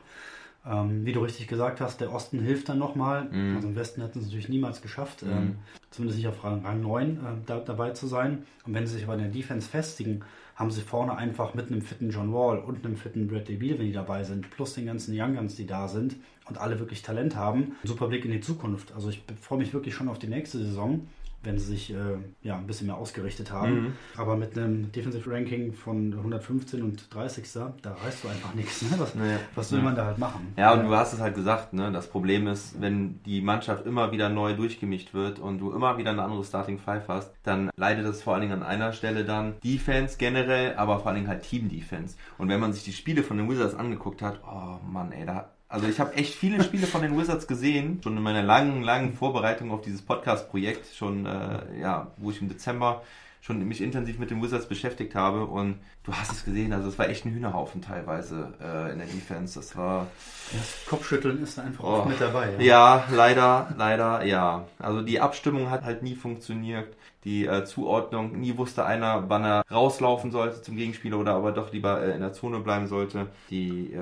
Ähm, 0.66 1.04
wie 1.04 1.12
du 1.12 1.20
richtig 1.20 1.46
gesagt 1.46 1.80
hast, 1.80 2.00
der 2.00 2.12
Osten 2.12 2.40
hilft 2.40 2.68
dann 2.68 2.78
nochmal. 2.78 3.24
Mhm. 3.24 3.56
Also 3.56 3.68
im 3.68 3.76
Westen 3.76 4.00
hätten 4.00 4.14
sie 4.14 4.20
es 4.20 4.26
natürlich 4.26 4.48
niemals 4.48 4.82
geschafft, 4.82 5.22
ähm, 5.22 5.56
zumindest 5.90 6.18
nicht 6.18 6.28
auf 6.28 6.42
Rang, 6.42 6.64
Rang 6.64 6.80
9 6.80 7.10
äh, 7.10 7.18
da, 7.46 7.60
dabei 7.60 7.90
zu 7.90 8.06
sein. 8.06 8.44
Und 8.66 8.74
wenn 8.74 8.86
sie 8.86 8.94
sich 8.94 9.04
aber 9.04 9.14
in 9.14 9.20
der 9.20 9.28
Defense 9.28 9.68
festigen, 9.68 10.22
haben 10.54 10.70
sie 10.70 10.82
vorne 10.82 11.16
einfach 11.16 11.54
mit 11.54 11.70
einem 11.70 11.82
fitten 11.82 12.10
John 12.10 12.32
Wall 12.32 12.58
und 12.58 12.84
einem 12.84 12.96
fitten 12.96 13.26
Bradley 13.26 13.56
Beal, 13.56 13.78
wenn 13.78 13.86
die 13.86 13.92
dabei 13.92 14.22
sind, 14.24 14.50
plus 14.50 14.74
den 14.74 14.86
ganzen 14.86 15.18
Young 15.18 15.34
Guns, 15.34 15.56
die 15.56 15.66
da 15.66 15.88
sind 15.88 16.16
und 16.46 16.58
alle 16.58 16.78
wirklich 16.78 17.02
Talent 17.02 17.36
haben. 17.36 17.76
Ein 17.82 17.88
super 17.88 18.08
Blick 18.08 18.24
in 18.24 18.30
die 18.30 18.40
Zukunft. 18.40 18.92
Also 18.92 19.08
ich 19.08 19.22
freue 19.40 19.58
mich 19.58 19.72
wirklich 19.72 19.94
schon 19.94 20.08
auf 20.08 20.18
die 20.18 20.28
nächste 20.28 20.58
Saison, 20.58 21.08
wenn 21.44 21.58
sie 21.58 21.66
sich 21.66 21.92
äh, 21.92 21.96
ja, 22.42 22.56
ein 22.56 22.66
bisschen 22.66 22.86
mehr 22.88 22.96
ausgerichtet 22.96 23.52
haben. 23.52 23.74
Mhm. 23.74 23.92
Aber 24.16 24.36
mit 24.36 24.56
einem 24.58 24.90
Defensive 24.92 25.30
Ranking 25.30 25.72
von 25.72 26.12
115 26.14 26.82
und 26.82 27.14
30. 27.14 27.44
Da 27.82 27.92
reißt 28.04 28.24
du 28.24 28.28
einfach 28.28 28.54
nichts. 28.54 28.82
Ne? 28.82 28.88
Was, 28.98 29.14
Nee. 29.14 29.36
was 29.54 29.70
will 29.72 29.78
Ja. 29.78 29.84
man 29.84 29.94
da 29.96 30.06
halt 30.06 30.18
machen? 30.18 30.52
Ja, 30.56 30.72
und 30.72 30.84
du 30.84 30.94
hast 30.94 31.12
es 31.12 31.20
halt 31.20 31.34
gesagt, 31.34 31.72
ne? 31.72 31.92
Das 31.92 32.08
Problem 32.08 32.46
ist, 32.46 32.80
wenn 32.80 33.22
die 33.24 33.40
Mannschaft 33.40 33.86
immer 33.86 34.12
wieder 34.12 34.28
neu 34.28 34.54
durchgemischt 34.54 35.14
wird 35.14 35.38
und 35.38 35.58
du 35.58 35.72
immer 35.72 35.98
wieder 35.98 36.10
eine 36.10 36.22
andere 36.22 36.44
Starting 36.44 36.78
Five 36.78 37.08
hast, 37.08 37.32
dann 37.42 37.70
leidet 37.76 38.06
das 38.06 38.22
vor 38.22 38.32
allen 38.34 38.42
Dingen 38.42 38.54
an 38.54 38.62
einer 38.62 38.92
Stelle 38.92 39.24
dann 39.24 39.54
Defense 39.62 40.16
generell, 40.18 40.74
aber 40.76 40.98
vor 40.98 41.08
allen 41.08 41.16
Dingen 41.16 41.28
halt 41.28 41.42
Team 41.42 41.68
Defense. 41.68 42.16
Und 42.38 42.48
wenn 42.48 42.60
man 42.60 42.72
sich 42.72 42.84
die 42.84 42.92
Spiele 42.92 43.22
von 43.22 43.36
den 43.36 43.48
Wizards 43.48 43.74
angeguckt 43.74 44.22
hat, 44.22 44.40
oh 44.46 44.78
Mann, 44.90 45.12
ey, 45.12 45.26
da 45.26 45.50
also 45.74 45.88
ich 45.88 45.98
habe 45.98 46.14
echt 46.14 46.34
viele 46.34 46.62
Spiele 46.62 46.86
von 46.86 47.02
den 47.02 47.18
Wizards 47.18 47.46
gesehen, 47.48 48.00
schon 48.02 48.16
in 48.16 48.22
meiner 48.22 48.42
langen, 48.42 48.82
langen 48.82 49.12
Vorbereitung 49.12 49.72
auf 49.72 49.82
dieses 49.82 50.02
Podcast-Projekt, 50.02 50.94
schon 50.94 51.26
äh, 51.26 51.80
ja, 51.80 52.12
wo 52.16 52.30
ich 52.30 52.40
im 52.40 52.48
Dezember 52.48 53.02
schon 53.40 53.62
mich 53.68 53.82
intensiv 53.82 54.18
mit 54.18 54.30
den 54.30 54.42
Wizards 54.42 54.66
beschäftigt 54.66 55.14
habe 55.14 55.44
und 55.44 55.78
du 56.04 56.12
hast 56.14 56.32
es 56.32 56.44
gesehen, 56.46 56.72
also 56.72 56.88
es 56.88 56.98
war 56.98 57.08
echt 57.10 57.26
ein 57.26 57.32
Hühnerhaufen 57.34 57.82
teilweise 57.82 58.54
äh, 58.62 58.92
in 58.92 58.98
der 58.98 59.06
Defense. 59.06 59.58
Das 59.58 59.76
war 59.76 60.06
Das 60.52 60.86
Kopfschütteln 60.88 61.42
ist 61.42 61.58
einfach 61.58 61.84
Oh. 61.84 61.88
oft 61.98 62.08
mit 62.08 62.20
dabei. 62.20 62.54
ja, 62.60 63.04
leider, 63.10 63.74
leider, 63.76 64.24
ja. 64.24 64.64
Also 64.78 65.02
die 65.02 65.20
Abstimmung 65.20 65.68
hat 65.70 65.84
halt 65.84 66.02
nie 66.02 66.14
funktioniert. 66.14 66.94
Die 67.24 67.46
äh, 67.46 67.64
Zuordnung. 67.64 68.38
Nie 68.38 68.56
wusste 68.56 68.84
einer, 68.84 69.28
wann 69.28 69.44
er 69.44 69.62
rauslaufen 69.70 70.30
sollte 70.30 70.62
zum 70.62 70.76
Gegenspieler 70.76 71.18
oder 71.18 71.34
aber 71.34 71.52
doch 71.52 71.72
lieber 71.72 72.02
äh, 72.02 72.14
in 72.14 72.20
der 72.20 72.32
Zone 72.32 72.60
bleiben 72.60 72.86
sollte. 72.86 73.28
Die, 73.50 73.92
äh, 73.92 73.98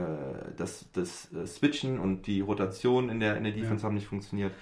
das, 0.57 0.87
das 0.93 1.33
äh, 1.33 1.47
Switchen 1.47 1.99
und 1.99 2.27
die 2.27 2.41
Rotation 2.41 3.09
in 3.09 3.21
der, 3.21 3.37
in 3.37 3.45
der 3.45 3.53
Defense 3.53 3.85
haben 3.85 3.95
nicht 3.95 4.09
funktioniert. 4.09 4.53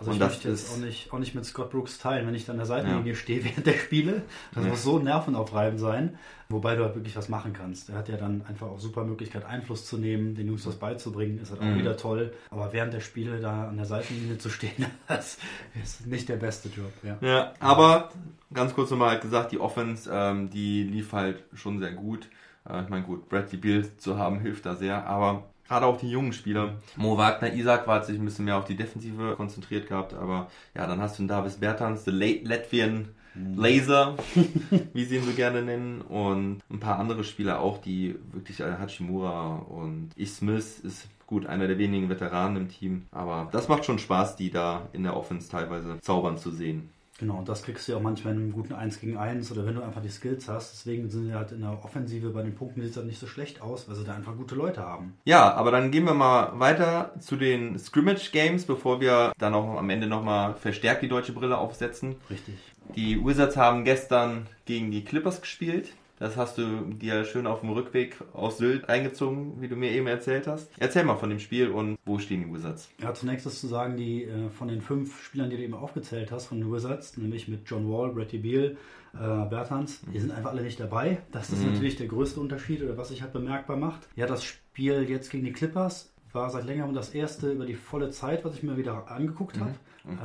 Also 0.00 0.12
Und 0.12 0.16
ich 0.16 0.20
das 0.20 0.32
möchte 0.32 0.48
jetzt 0.48 0.72
auch 0.72 0.78
nicht, 0.78 1.12
auch 1.12 1.18
nicht 1.18 1.34
mit 1.34 1.44
Scott 1.44 1.70
Brooks 1.70 1.98
teilen, 1.98 2.26
wenn 2.26 2.34
ich 2.34 2.46
dann 2.46 2.54
an 2.54 2.60
der 2.60 2.66
Seitenlinie 2.66 3.12
Ja. 3.12 3.18
stehe 3.18 3.44
während 3.44 3.66
der 3.66 3.74
Spiele. 3.74 4.22
Das 4.54 4.64
Ja. 4.64 4.70
muss 4.70 4.82
so 4.82 4.98
nervenaufreibend 4.98 5.78
sein, 5.78 6.18
wobei 6.48 6.74
du 6.74 6.84
halt 6.84 6.94
wirklich 6.94 7.14
was 7.16 7.28
machen 7.28 7.52
kannst. 7.52 7.90
Er 7.90 7.96
hat 7.96 8.08
ja 8.08 8.16
dann 8.16 8.42
einfach 8.48 8.68
auch 8.68 8.80
super 8.80 9.04
Möglichkeit, 9.04 9.44
Einfluss 9.44 9.84
zu 9.84 9.98
nehmen, 9.98 10.34
den 10.34 10.46
Jungs 10.46 10.66
was 10.66 10.76
beizubringen, 10.76 11.38
ist 11.38 11.50
halt 11.50 11.60
auch 11.60 11.66
Mhm. 11.66 11.78
wieder 11.80 11.98
toll. 11.98 12.32
Aber 12.48 12.72
während 12.72 12.94
der 12.94 13.00
Spiele 13.00 13.40
da 13.40 13.68
an 13.68 13.76
der 13.76 13.84
Seitenlinie 13.84 14.38
zu 14.38 14.48
stehen, 14.48 14.86
das 15.06 15.36
ist 15.84 16.06
nicht 16.06 16.30
der 16.30 16.36
beste 16.36 16.70
Job. 16.70 16.92
Ja. 17.02 17.18
Ja, 17.20 17.52
aber 17.60 18.08
ganz 18.54 18.72
kurz 18.72 18.90
nochmal 18.90 19.10
halt 19.10 19.20
gesagt, 19.20 19.52
die 19.52 19.58
Offense, 19.60 20.10
ähm, 20.10 20.48
die 20.48 20.82
lief 20.82 21.12
halt 21.12 21.44
schon 21.52 21.78
sehr 21.78 21.92
gut. 21.92 22.26
Äh, 22.66 22.82
ich 22.84 22.88
meine, 22.88 23.04
gut, 23.04 23.28
Bradley 23.28 23.58
Beal 23.58 23.84
zu 23.98 24.16
haben 24.18 24.40
hilft 24.40 24.64
da 24.64 24.74
sehr, 24.76 25.06
aber 25.06 25.44
gerade 25.70 25.86
auch 25.86 25.98
die 25.98 26.10
jungen 26.10 26.32
Spieler. 26.32 26.74
Mo 26.96 27.16
Wagner, 27.16 27.54
Isaac 27.54 27.86
war 27.86 27.96
hat 27.96 28.06
sich 28.06 28.18
ein 28.18 28.24
bisschen 28.24 28.44
mehr 28.44 28.56
auf 28.56 28.64
die 28.64 28.74
Defensive 28.74 29.36
konzentriert 29.36 29.86
gehabt, 29.86 30.14
aber 30.14 30.48
ja, 30.74 30.84
dann 30.88 31.00
hast 31.00 31.16
du 31.16 31.22
einen 31.22 31.28
Davis 31.28 31.58
Bertans, 31.58 32.04
the 32.04 32.10
late 32.10 32.40
Latvian 32.42 33.10
Laser, 33.54 34.16
wie 34.92 35.04
sie 35.04 35.18
ihn 35.18 35.22
so 35.22 35.30
gerne 35.30 35.62
nennen, 35.62 36.00
und 36.00 36.58
ein 36.68 36.80
paar 36.80 36.98
andere 36.98 37.22
Spieler 37.22 37.60
auch, 37.60 37.78
die 37.78 38.16
wirklich 38.32 38.58
äh, 38.58 38.78
Hachimura 38.80 39.58
und 39.58 40.10
Ich 40.16 40.32
Smith 40.32 40.80
ist 40.80 41.06
gut 41.28 41.46
einer 41.46 41.68
der 41.68 41.78
wenigen 41.78 42.08
Veteranen 42.08 42.56
im 42.56 42.68
Team, 42.68 43.06
aber 43.12 43.48
das 43.52 43.68
macht 43.68 43.84
schon 43.84 44.00
Spaß, 44.00 44.34
die 44.34 44.50
da 44.50 44.88
in 44.92 45.04
der 45.04 45.16
Offense 45.16 45.48
teilweise 45.48 46.00
zaubern 46.00 46.36
zu 46.36 46.50
sehen. 46.50 46.90
Genau, 47.20 47.36
und 47.36 47.50
das 47.50 47.62
kriegst 47.62 47.86
du 47.86 47.92
ja 47.92 47.98
auch 47.98 48.02
manchmal 48.02 48.32
in 48.32 48.40
einem 48.40 48.52
guten 48.52 48.72
1 48.72 48.98
gegen 48.98 49.18
1 49.18 49.52
oder 49.52 49.66
wenn 49.66 49.74
du 49.74 49.82
einfach 49.82 50.00
die 50.00 50.08
Skills 50.08 50.48
hast. 50.48 50.72
Deswegen 50.72 51.10
sind 51.10 51.26
sie 51.26 51.34
halt 51.34 51.52
in 51.52 51.60
der 51.60 51.78
Offensive 51.84 52.30
bei 52.30 52.42
den 52.42 52.54
Punkten 52.54 52.80
sieht 52.80 52.92
es 52.92 52.96
halt 52.96 53.06
nicht 53.06 53.20
so 53.20 53.26
schlecht 53.26 53.60
aus, 53.60 53.86
weil 53.86 53.94
sie 53.94 54.04
da 54.04 54.14
einfach 54.14 54.34
gute 54.36 54.54
Leute 54.54 54.80
haben. 54.80 55.18
Ja, 55.26 55.52
aber 55.52 55.70
dann 55.70 55.90
gehen 55.90 56.04
wir 56.04 56.14
mal 56.14 56.58
weiter 56.58 57.12
zu 57.20 57.36
den 57.36 57.78
Scrimmage 57.78 58.30
Games, 58.32 58.64
bevor 58.64 59.02
wir 59.02 59.32
dann 59.36 59.52
auch 59.52 59.76
am 59.76 59.90
Ende 59.90 60.06
nochmal 60.06 60.54
verstärkt 60.54 61.02
die 61.02 61.08
deutsche 61.08 61.34
Brille 61.34 61.58
aufsetzen. 61.58 62.16
Richtig. 62.30 62.54
Die 62.96 63.22
Wizards 63.22 63.58
haben 63.58 63.84
gestern 63.84 64.46
gegen 64.64 64.90
die 64.90 65.04
Clippers 65.04 65.42
gespielt. 65.42 65.92
Das 66.20 66.36
hast 66.36 66.58
du 66.58 66.82
dir 66.92 67.24
schön 67.24 67.46
auf 67.46 67.60
dem 67.60 67.70
Rückweg 67.70 68.14
aus 68.34 68.58
Sylt 68.58 68.90
reingezogen, 68.90 69.58
wie 69.62 69.68
du 69.68 69.74
mir 69.74 69.90
eben 69.90 70.06
erzählt 70.06 70.46
hast. 70.46 70.70
Erzähl 70.78 71.02
mal 71.02 71.16
von 71.16 71.30
dem 71.30 71.38
Spiel 71.38 71.70
und 71.70 71.96
wo 72.04 72.18
stehen 72.18 72.44
die 72.46 72.54
Wizards? 72.54 72.90
Ja, 72.98 73.14
zunächst 73.14 73.46
ist 73.46 73.58
zu 73.58 73.66
sagen, 73.68 73.96
die 73.96 74.24
äh, 74.24 74.50
von 74.50 74.68
den 74.68 74.82
fünf 74.82 75.24
Spielern, 75.24 75.48
die 75.48 75.56
du 75.56 75.62
eben 75.62 75.72
aufgezählt 75.72 76.30
hast, 76.30 76.44
von 76.46 76.60
den 76.60 76.70
Wizards, 76.70 77.16
nämlich 77.16 77.48
mit 77.48 77.62
John 77.64 77.90
Wall, 77.90 78.10
Bradley 78.12 78.38
Beal, 78.38 78.76
äh, 79.14 79.18
Bertans, 79.48 80.02
die 80.12 80.20
sind 80.20 80.30
einfach 80.30 80.50
alle 80.50 80.62
nicht 80.62 80.78
dabei. 80.78 81.22
Das 81.32 81.48
ist 81.48 81.60
Mhm. 81.64 81.72
natürlich 81.72 81.96
der 81.96 82.06
größte 82.08 82.38
Unterschied 82.38 82.82
oder 82.82 82.98
was 82.98 83.08
sich 83.08 83.22
halt 83.22 83.32
bemerkbar 83.32 83.78
macht. 83.78 84.06
Ja, 84.14 84.26
das 84.26 84.44
Spiel 84.44 85.08
jetzt 85.08 85.30
gegen 85.30 85.46
die 85.46 85.52
Clippers 85.52 86.12
war 86.34 86.50
seit 86.50 86.66
längerem 86.66 86.92
das 86.92 87.14
erste 87.14 87.50
über 87.50 87.64
die 87.64 87.74
volle 87.74 88.10
Zeit, 88.10 88.44
was 88.44 88.54
ich 88.56 88.62
mir 88.62 88.76
wieder 88.76 89.10
angeguckt 89.10 89.58
habe. 89.58 89.72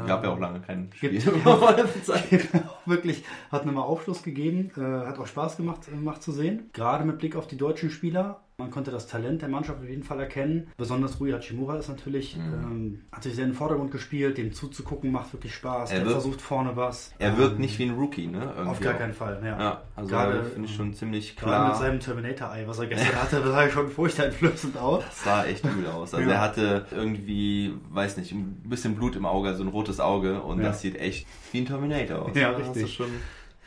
Gab 0.07 0.23
ja 0.23 0.29
auch 0.29 0.39
lange 0.39 0.61
kein 0.61 0.89
Spiel. 0.93 1.19
Gibt- 1.19 1.45
auch 1.45 1.61
wirklich, 2.85 3.23
hat 3.51 3.65
mir 3.65 3.71
mal 3.71 3.81
Aufschluss 3.81 4.23
gegeben, 4.23 4.71
äh, 4.77 4.81
hat 5.07 5.19
auch 5.19 5.27
Spaß 5.27 5.57
gemacht, 5.57 5.87
äh, 5.87 5.91
gemacht 5.91 6.23
zu 6.23 6.31
sehen. 6.31 6.69
Gerade 6.73 7.03
mit 7.05 7.19
Blick 7.19 7.35
auf 7.35 7.47
die 7.47 7.57
deutschen 7.57 7.89
Spieler. 7.89 8.44
Man 8.57 8.71
konnte 8.71 8.89
das 8.89 9.05
Talent 9.07 9.41
der 9.41 9.49
Mannschaft 9.49 9.79
auf 9.81 9.89
jeden 9.89 10.03
Fall 10.03 10.17
erkennen. 10.21 10.67
Besonders 10.77 11.19
Rui 11.19 11.31
Hachimura 11.33 11.75
ist 11.75 11.89
natürlich, 11.89 12.37
ähm, 12.37 13.01
hat 13.11 13.23
sich 13.23 13.35
sehr 13.35 13.43
in 13.43 13.49
den 13.51 13.55
Vordergrund 13.57 13.91
gespielt. 13.91 14.37
Dem 14.37 14.53
zuzugucken 14.53 15.11
macht 15.11 15.33
wirklich 15.33 15.53
Spaß. 15.55 15.91
Er 15.91 15.97
Der 15.97 16.05
wird- 16.05 16.13
versucht 16.13 16.39
vorne 16.39 16.73
was. 16.77 17.11
Er 17.19 17.37
wirkt 17.37 17.55
Ähm, 17.55 17.59
nicht 17.61 17.77
wie 17.79 17.83
ein 17.83 17.95
Rookie, 17.95 18.27
ne? 18.27 18.43
Irgendwie 18.55 18.69
Auf 18.71 18.79
gar 18.79 18.93
auch. 18.93 18.97
keinen 18.97 19.13
Fall, 19.13 19.41
ja. 19.43 19.59
Ja, 19.59 19.81
also 19.97 20.09
Gerade, 20.09 20.43
finde 20.45 20.69
ich 20.69 20.75
schon 20.75 20.93
ziemlich 20.93 21.35
Gerade 21.35 21.51
klar. 21.51 21.67
mit 21.67 21.77
seinem 21.79 21.99
Terminator-Ei, 21.99 22.63
was 22.65 22.79
er 22.79 22.87
gestern 22.87 23.21
hatte, 23.21 23.41
das 23.41 23.49
sah 23.51 23.69
schon 23.69 23.89
furchteinflößend 23.89 24.77
aus. 24.77 25.03
Das 25.03 25.23
sah 25.25 25.43
echt 25.45 25.61
gut 25.63 25.87
aus. 25.87 26.13
Also 26.13 26.25
Ja. 26.29 26.35
er 26.37 26.41
hatte 26.41 26.85
irgendwie, 26.91 27.73
weiß 27.89 28.15
nicht, 28.15 28.31
ein 28.31 28.61
bisschen 28.63 28.95
Blut 28.95 29.17
im 29.17 29.25
Auge, 29.25 29.53
so 29.55 29.63
ein 29.63 29.69
rotes 29.69 29.99
Auge 29.99 30.41
und 30.41 30.59
Ja. 30.59 30.67
das 30.69 30.79
sieht 30.79 30.95
echt 30.95 31.27
wie 31.51 31.57
ein 31.59 31.65
Terminator 31.65 32.21
aus. 32.21 32.31
Ja, 32.37 32.51
richtig. 32.51 33.01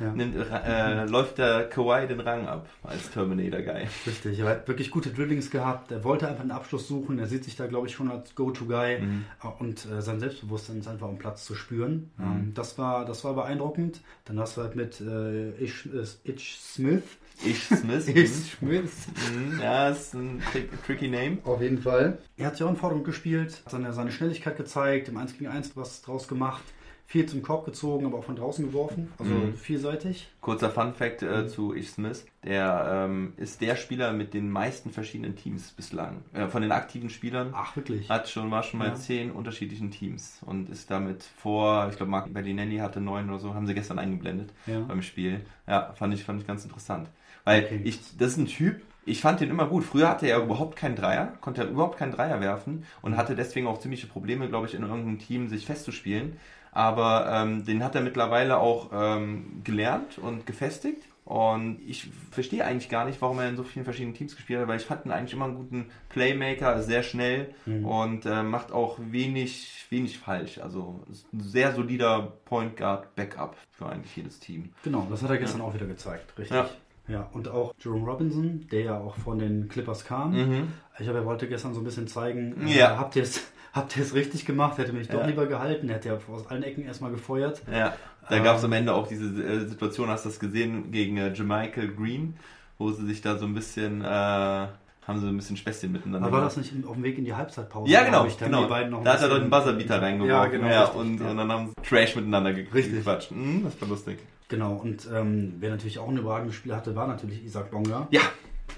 Ja. 0.01 0.13
nimmt, 0.13 0.37
äh, 0.37 1.05
läuft 1.07 1.39
der 1.39 1.69
Kawhi 1.69 2.07
den 2.07 2.21
Rang 2.21 2.47
ab 2.47 2.69
als 2.85 3.11
Terminator-Guy. 3.11 3.89
Richtig, 4.07 4.39
er 4.39 4.47
hat 4.47 4.69
wirklich 4.69 4.91
gute 4.91 5.11
Dribblings 5.11 5.51
gehabt. 5.51 5.91
Er 5.91 6.05
wollte 6.05 6.29
einfach 6.29 6.43
einen 6.43 6.53
Abschluss 6.53 6.87
suchen. 6.87 7.19
Er 7.19 7.27
sieht 7.27 7.45
sich 7.45 7.57
da, 7.57 7.67
glaube 7.67 7.89
ich, 7.89 7.95
schon 7.95 8.11
als 8.11 8.35
Go-To-Guy. 8.35 9.01
Mhm. 9.01 9.25
Und 9.59 9.87
äh, 9.87 10.01
sein 10.01 10.21
Selbstbewusstsein 10.21 10.79
ist 10.79 10.89
einfach 10.89 11.09
am 11.09 11.19
Platz 11.19 11.45
zu 11.45 11.55
spüren. 11.55 12.11
Mhm. 12.17 12.25
Ähm, 12.25 12.53
das, 12.55 12.79
war, 12.79 13.05
das 13.05 13.25
war 13.25 13.35
beeindruckend. 13.35 14.01
Dann 14.25 14.39
hast 14.39 14.57
du 14.57 14.63
halt 14.63 14.77
mit 14.77 15.01
äh, 15.01 15.51
Ish, 15.63 15.87
äh, 15.87 16.31
Itch 16.31 16.59
Smith. 16.59 17.03
Ich 17.45 17.65
Smith. 17.65 18.09
Ish 18.15 18.59
Smith. 18.59 19.09
Mhm, 19.33 19.61
ja, 19.61 19.89
ist 19.91 20.15
ein 20.15 20.43
trick, 20.53 20.71
tricky 20.85 21.09
Name. 21.09 21.39
Auf 21.45 21.61
jeden 21.61 21.79
Fall. 21.79 22.19
Er 22.37 22.47
hat 22.47 22.57
sich 22.57 22.65
auch 22.65 22.71
in 22.71 22.77
Vordergrund 22.77 23.07
gespielt, 23.07 23.63
hat 23.65 23.73
seine, 23.73 23.93
seine 23.93 24.11
Schnelligkeit 24.11 24.57
gezeigt, 24.57 25.09
im 25.09 25.17
1 25.17 25.39
gegen 25.39 25.49
1 25.49 25.77
was 25.77 26.03
draus 26.03 26.27
gemacht. 26.29 26.63
Viel 27.11 27.25
zum 27.25 27.41
Korb 27.41 27.65
gezogen, 27.65 28.05
aber 28.05 28.19
auch 28.19 28.25
von 28.25 28.37
draußen 28.37 28.67
geworfen. 28.67 29.11
Also 29.19 29.33
Mhm. 29.33 29.55
vielseitig. 29.55 30.29
Kurzer 30.43 30.69
Fun 30.69 30.93
Fact 30.93 31.23
äh, 31.23 31.45
Mhm. 31.45 31.49
zu 31.49 31.75
Ich 31.75 31.89
Smith. 31.89 32.27
Der 32.45 33.07
ähm, 33.09 33.33
ist 33.39 33.63
der 33.63 33.77
Spieler 33.77 34.13
mit 34.13 34.35
den 34.35 34.51
meisten 34.51 34.91
verschiedenen 34.91 35.35
Teams 35.35 35.71
bislang. 35.73 36.21
Äh, 36.35 36.49
von 36.49 36.61
den 36.61 36.71
aktiven 36.71 37.09
Spielern. 37.09 37.55
Ach, 37.55 37.75
wirklich. 37.77 38.11
Hat 38.11 38.29
schon, 38.29 38.51
war 38.51 38.63
schon 38.63 38.81
mal 38.81 38.89
Ja. 38.89 38.95
zehn 38.95 39.31
unterschiedlichen 39.31 39.91
Teams 39.91 40.41
und 40.45 40.69
ist 40.69 40.91
damit 40.91 41.23
vor, 41.23 41.89
ich 41.91 41.97
glaube, 41.97 42.11
Mark 42.11 42.31
Bellinelli 42.31 42.77
hatte 42.77 43.01
neun 43.01 43.31
oder 43.31 43.39
so, 43.39 43.55
haben 43.55 43.67
sie 43.67 43.73
gestern 43.73 43.99
eingeblendet 43.99 44.51
Ja. 44.67 44.81
beim 44.81 45.01
Spiel. 45.01 45.41
Ja, 45.67 45.95
fand 45.95 46.13
ich, 46.13 46.25
fand 46.25 46.43
ich 46.43 46.47
ganz 46.47 46.63
interessant. 46.65 47.09
Weil 47.45 47.65
Okay. 47.65 47.81
ich, 47.85 48.19
das 48.19 48.33
ist 48.33 48.37
ein 48.37 48.47
Typ, 48.47 48.83
ich 49.07 49.23
fand 49.23 49.41
den 49.41 49.49
immer 49.49 49.65
gut. 49.67 49.85
Früher 49.85 50.11
hatte 50.11 50.27
er 50.27 50.43
überhaupt 50.43 50.77
keinen 50.77 50.95
Dreier, 50.95 51.33
konnte 51.41 51.63
er 51.63 51.71
überhaupt 51.71 51.97
keinen 51.97 52.13
Dreier 52.13 52.43
werfen 52.43 52.85
und 53.01 53.17
hatte 53.17 53.35
deswegen 53.35 53.67
auch 53.67 53.79
ziemliche 53.81 54.07
Probleme, 54.07 54.47
glaube 54.51 54.67
ich, 54.67 54.75
in 54.75 54.83
irgendeinem 54.83 55.19
Team 55.19 55.49
sich 55.49 55.65
festzuspielen. 55.65 56.37
Aber 56.79 57.29
ähm, 57.33 57.65
den 57.65 57.83
hat 57.83 57.97
er 57.97 58.03
mittlerweile 58.03 58.59
auch 58.59 58.91
ähm, 58.93 59.63
gelernt 59.65 60.19
und 60.19 60.47
gefestigt. 60.47 61.03
Und 61.25 61.81
ich 61.87 62.09
verstehe 62.31 62.65
eigentlich 62.65 62.89
gar 62.89 63.05
nicht, 63.05 63.21
warum 63.21 63.39
er 63.41 63.49
in 63.51 63.57
so 63.57 63.63
vielen 63.65 63.85
verschiedenen 63.85 64.15
Teams 64.15 64.35
gespielt 64.37 64.61
hat, 64.61 64.69
weil 64.69 64.79
ich 64.79 64.87
fand 64.87 65.05
ihn 65.05 65.11
eigentlich 65.13 65.35
immer 65.35 65.45
einen 65.47 65.57
guten 65.57 65.87
Playmaker, 66.09 66.81
sehr 66.83 67.03
schnell 67.03 67.53
Mhm. 67.67 67.85
und 67.85 68.25
äh, 68.27 68.43
macht 68.43 68.73
auch 68.73 68.99
wenig, 68.99 69.87
wenig 69.91 70.19
falsch. 70.19 70.59
Also 70.59 71.05
ein 71.33 71.41
sehr 71.41 71.75
solider 71.75 72.33
Point 72.47 72.77
Guard 72.79 73.15
Backup 73.17 73.57
für 73.73 73.87
eigentlich 73.91 74.17
jedes 74.17 74.39
Team. 74.41 74.71
Genau, 74.85 75.07
das 75.11 75.23
hat 75.23 75.31
er 75.31 75.37
gestern 75.39 75.61
auch 75.61 75.75
wieder 75.75 75.87
gezeigt, 75.87 76.33
richtig. 76.39 76.57
Ja. 76.57 76.69
Ja. 77.09 77.29
und 77.33 77.49
auch 77.49 77.75
Jerome 77.83 78.05
Robinson, 78.07 78.67
der 78.71 78.83
ja 78.83 78.99
auch 78.99 79.17
von 79.17 79.39
den 79.39 79.69
Clippers 79.69 80.05
kam. 80.05 80.33
Mhm. 80.33 80.69
Ich 80.99 81.09
habe, 81.09 81.19
er 81.19 81.25
wollte 81.27 81.49
gestern 81.49 81.73
so 81.75 81.81
ein 81.81 81.85
bisschen 81.85 82.07
zeigen, 82.07 82.67
äh, 82.69 82.79
Ja. 82.79 82.99
habt 82.99 83.17
ihr 83.17 83.23
es 83.23 83.51
habt 83.73 83.97
ihr 83.97 84.03
es 84.03 84.15
richtig 84.15 84.45
gemacht, 84.47 84.79
hätte 84.79 84.93
mich 84.93 85.09
doch 85.09 85.21
Ja. 85.21 85.27
lieber 85.27 85.47
gehalten, 85.47 85.89
hätte 85.89 86.09
ja 86.09 86.19
aus 86.33 86.47
allen 86.49 86.63
Ecken 86.63 86.85
erstmal 86.85 87.11
gefeuert. 87.11 87.63
Ja, 87.71 87.95
da 88.29 88.37
Ähm. 88.37 88.45
gab 88.45 88.57
es 88.59 88.65
am 88.65 88.73
Ende 88.73 88.95
auch 88.95 89.07
diese 89.07 89.25
äh, 89.43 89.67
Situation, 89.67 90.09
hast 90.09 90.25
du 90.25 90.29
das 90.31 90.39
gesehen, 90.41 90.91
gegen 90.93 91.17
äh, 91.17 91.33
Jermichael 91.33 91.89
Green, 91.95 92.35
wo 92.79 92.91
sie 92.93 93.07
sich 93.07 93.21
da 93.21 93.37
so 93.39 93.47
ein 93.47 93.55
bisschen, 93.55 94.03
äh, 94.03 94.05
haben 94.05 95.21
sie 95.21 95.27
ein 95.27 95.37
bisschen 95.37 95.57
Späßchen 95.57 95.91
miteinander 95.91 96.27
Aber 96.29 96.37
war 96.39 96.45
das 96.45 96.57
nicht 96.59 96.73
auf 96.87 96.95
dem 96.95 97.03
Weg 97.03 97.17
in 97.19 97.25
die 97.25 97.35
Halbzeitpause? 97.35 97.91
Ja, 97.91 98.05
genau, 98.05 98.27
genau. 98.39 98.63
die 98.65 98.69
beiden 98.69 98.91
noch 98.91 98.99
ein 98.99 99.05
da 99.05 99.15
hat 99.15 99.23
er 99.23 99.29
doch 99.29 99.35
bisschen- 99.37 99.47
den 99.47 99.51
Buzzerbeater 99.51 100.03
reingeworfen. 100.03 100.31
Ja, 100.37 100.47
genau, 100.47 100.67
Ja, 100.69 100.81
richtig, 100.83 101.01
und, 101.01 101.21
ja. 101.21 101.31
und 101.31 101.37
dann 101.39 101.51
haben 101.53 101.67
sie 101.69 101.89
Trash 101.89 102.17
miteinander 102.17 102.53
gequatscht. 102.53 103.31
Mhm, 103.31 103.65
das 103.65 103.81
war 103.81 103.89
lustig. 103.89 104.19
Genau, 104.51 104.75
und 104.77 105.07
ähm, 105.15 105.55
wer 105.61 105.71
natürlich 105.71 105.99
auch 105.99 106.09
ein 106.09 106.17
überragendes 106.17 106.57
Spiel 106.57 106.75
hatte, 106.75 106.95
war 106.97 107.07
natürlich 107.07 107.45
Isaac 107.45 107.71
Bonga. 107.71 108.09
Ja, 108.11 108.23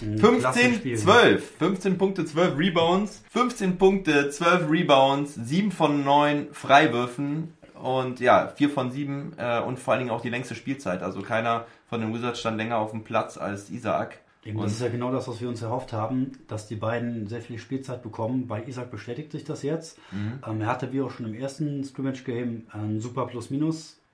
15, 0.00 0.38
Klassenspiel. 0.40 0.96
12. 0.96 1.50
15 1.58 1.98
Punkte, 1.98 2.24
12 2.24 2.58
Rebounds. 2.58 3.22
15 3.30 3.78
Punkte, 3.78 4.30
12 4.30 4.70
Rebounds, 4.70 5.34
7 5.34 5.70
von 5.72 6.04
9 6.04 6.48
Freiwürfen 6.52 7.54
und 7.80 8.20
ja, 8.20 8.48
4 8.56 8.70
von 8.70 8.90
7 8.90 9.32
äh, 9.36 9.60
und 9.60 9.78
vor 9.78 9.92
allen 9.94 10.00
Dingen 10.00 10.10
auch 10.10 10.20
die 10.20 10.30
längste 10.30 10.54
Spielzeit. 10.54 11.02
Also 11.02 11.22
keiner 11.22 11.66
von 11.88 12.00
den 12.00 12.12
Wizards 12.14 12.40
stand 12.40 12.56
länger 12.56 12.78
auf 12.78 12.90
dem 12.92 13.04
Platz 13.04 13.36
als 13.38 13.70
Isaac. 13.70 14.18
Und- 14.46 14.62
das 14.62 14.72
ist 14.72 14.80
ja 14.80 14.88
genau 14.88 15.12
das, 15.12 15.28
was 15.28 15.40
wir 15.42 15.48
uns 15.50 15.60
erhofft 15.60 15.92
haben, 15.92 16.32
dass 16.48 16.66
die 16.66 16.76
beiden 16.76 17.26
sehr 17.26 17.42
viel 17.42 17.58
Spielzeit 17.58 18.02
bekommen. 18.02 18.46
Bei 18.46 18.64
Isaac 18.64 18.90
bestätigt 18.90 19.32
sich 19.32 19.44
das 19.44 19.62
jetzt. 19.62 19.98
Mhm. 20.12 20.38
Ähm, 20.46 20.60
er 20.62 20.66
hatte 20.68 20.92
wie 20.94 21.02
auch 21.02 21.10
schon 21.10 21.26
im 21.26 21.34
ersten 21.34 21.84
Scrimmage-Game 21.84 22.62
ein 22.72 23.00
super 23.00 23.26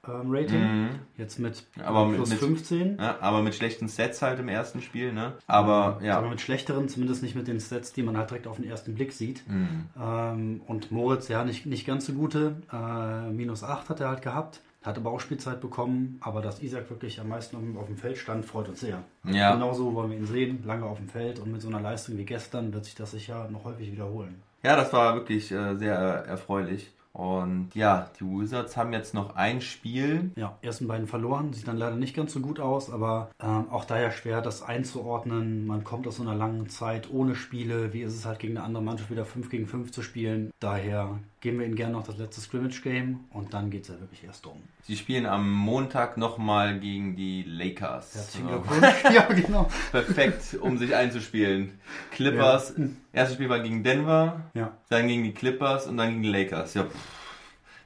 Plus-Minus-Rating. 0.06 0.60
Mhm. 0.84 0.88
Jetzt 1.18 1.38
mit 1.38 1.64
Aber 1.84 2.08
plus 2.12 2.30
mit- 2.30 2.38
15. 2.38 2.98
Ja, 2.98 3.16
aber 3.20 3.42
mit 3.42 3.54
schlechten 3.54 3.88
Sets 3.88 4.22
halt 4.22 4.38
im 4.40 4.48
ersten 4.48 4.80
Spiel, 4.82 5.12
ne? 5.12 5.32
Aber 5.46 5.98
ja. 6.02 6.16
Aber 6.18 6.28
mit 6.30 6.40
schlechteren, 6.40 6.88
zumindest 6.88 7.22
nicht 7.22 7.34
mit 7.34 7.48
den 7.48 7.60
Stats, 7.60 7.92
die 7.92 8.02
man 8.02 8.16
halt 8.16 8.30
direkt 8.30 8.46
auf 8.46 8.56
den 8.56 8.68
ersten 8.68 8.94
Blick 8.94 9.12
sieht. 9.12 9.42
Mhm. 9.48 9.86
Ähm, 10.00 10.60
und 10.66 10.92
Moritz, 10.92 11.28
ja, 11.28 11.44
nicht, 11.44 11.66
nicht 11.66 11.86
ganz 11.86 12.06
so 12.06 12.12
gute. 12.12 12.56
Äh, 12.72 13.30
minus 13.30 13.62
8 13.64 13.88
hat 13.88 14.00
er 14.00 14.08
halt 14.08 14.22
gehabt. 14.22 14.60
Hat 14.82 14.96
aber 14.98 15.10
auch 15.10 15.18
Spielzeit 15.20 15.60
bekommen. 15.60 16.18
Aber 16.20 16.40
dass 16.42 16.62
Isaac 16.62 16.88
wirklich 16.90 17.18
am 17.20 17.28
meisten 17.28 17.56
auf, 17.76 17.86
dem 17.86 17.96
Feld 17.96 18.18
stand, 18.18 18.44
freut 18.46 18.68
uns 18.68 18.80
sehr. 18.80 19.02
Ja. 19.24 19.52
Genauso 19.54 19.94
wollen 19.94 20.10
wir 20.12 20.16
ihn 20.18 20.26
sehen. 20.26 20.62
Lange 20.64 20.84
auf 20.84 20.98
dem 20.98 21.08
Feld. 21.08 21.40
Und 21.40 21.50
mit 21.50 21.60
so 21.60 21.68
einer 21.68 21.80
Leistung 21.80 22.16
wie 22.18 22.24
gestern 22.24 22.72
wird 22.72 22.84
sich 22.84 22.94
das 22.94 23.10
sicher 23.10 23.48
noch 23.50 23.64
häufig 23.64 23.90
wiederholen. 23.90 24.40
Ja, 24.62 24.76
das 24.76 24.92
war 24.92 25.14
wirklich 25.14 25.50
äh, 25.50 25.74
sehr 25.76 25.94
erfreulich. 25.96 26.92
Und 27.16 27.70
ja, 27.74 28.10
die 28.20 28.24
Wizards 28.24 28.76
haben 28.76 28.92
jetzt 28.92 29.14
noch 29.14 29.36
ein 29.36 29.62
Spiel. 29.62 30.32
Ja, 30.36 30.58
ersten 30.60 30.86
beiden 30.86 31.06
verloren, 31.06 31.54
sieht 31.54 31.66
dann 31.66 31.78
leider 31.78 31.96
nicht 31.96 32.14
ganz 32.14 32.34
so 32.34 32.40
gut 32.40 32.60
aus, 32.60 32.90
aber 32.90 33.30
ähm, 33.42 33.70
auch 33.70 33.86
daher 33.86 34.10
schwer, 34.10 34.42
das 34.42 34.62
einzuordnen. 34.62 35.66
Man 35.66 35.82
kommt 35.82 36.06
aus 36.06 36.16
so 36.16 36.22
einer 36.22 36.34
langen 36.34 36.68
Zeit 36.68 37.10
ohne 37.10 37.34
Spiele. 37.34 37.94
Wie 37.94 38.02
ist 38.02 38.14
es 38.14 38.26
halt 38.26 38.38
gegen 38.38 38.58
eine 38.58 38.66
andere 38.66 38.84
Mannschaft 38.84 39.10
wieder 39.10 39.24
5 39.24 39.48
gegen 39.48 39.66
5 39.66 39.92
zu 39.92 40.02
spielen? 40.02 40.50
Daher 40.60 41.18
geben 41.46 41.60
wir 41.60 41.66
ihnen 41.66 41.76
gerne 41.76 41.92
noch 41.92 42.04
das 42.04 42.16
letzte 42.18 42.40
Scrimmage-Game 42.40 43.20
und 43.30 43.54
dann 43.54 43.70
geht 43.70 43.82
es 43.82 43.88
ja 43.88 44.00
wirklich 44.00 44.24
erst 44.24 44.44
um. 44.48 44.60
Sie 44.82 44.96
spielen 44.96 45.26
am 45.26 45.48
Montag 45.48 46.16
nochmal 46.16 46.80
gegen 46.80 47.14
die 47.14 47.44
Lakers. 47.44 48.16
Herzlichen 48.16 48.48
Glückwunsch. 48.48 49.04
ja, 49.14 49.28
genau. 49.32 49.70
perfekt, 49.92 50.56
um 50.60 50.76
sich 50.76 50.92
einzuspielen. 50.96 51.78
Clippers, 52.10 52.74
erstes 53.12 53.36
Spiel 53.36 53.48
war 53.48 53.60
gegen 53.60 53.84
Denver, 53.84 54.40
Ja, 54.54 54.76
dann 54.88 55.06
gegen 55.06 55.22
die 55.22 55.34
Clippers 55.34 55.86
und 55.86 55.98
dann 55.98 56.10
gegen 56.10 56.22
die 56.24 56.30
Lakers. 56.30 56.74
Ja, 56.74 56.88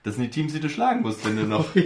das 0.04 0.14
sind 0.14 0.24
die 0.24 0.30
Teams, 0.30 0.54
die 0.54 0.60
du 0.60 0.70
schlagen 0.70 1.02
musst, 1.02 1.22
wenn 1.26 1.36
du 1.36 1.42
noch 1.42 1.76
in 1.76 1.82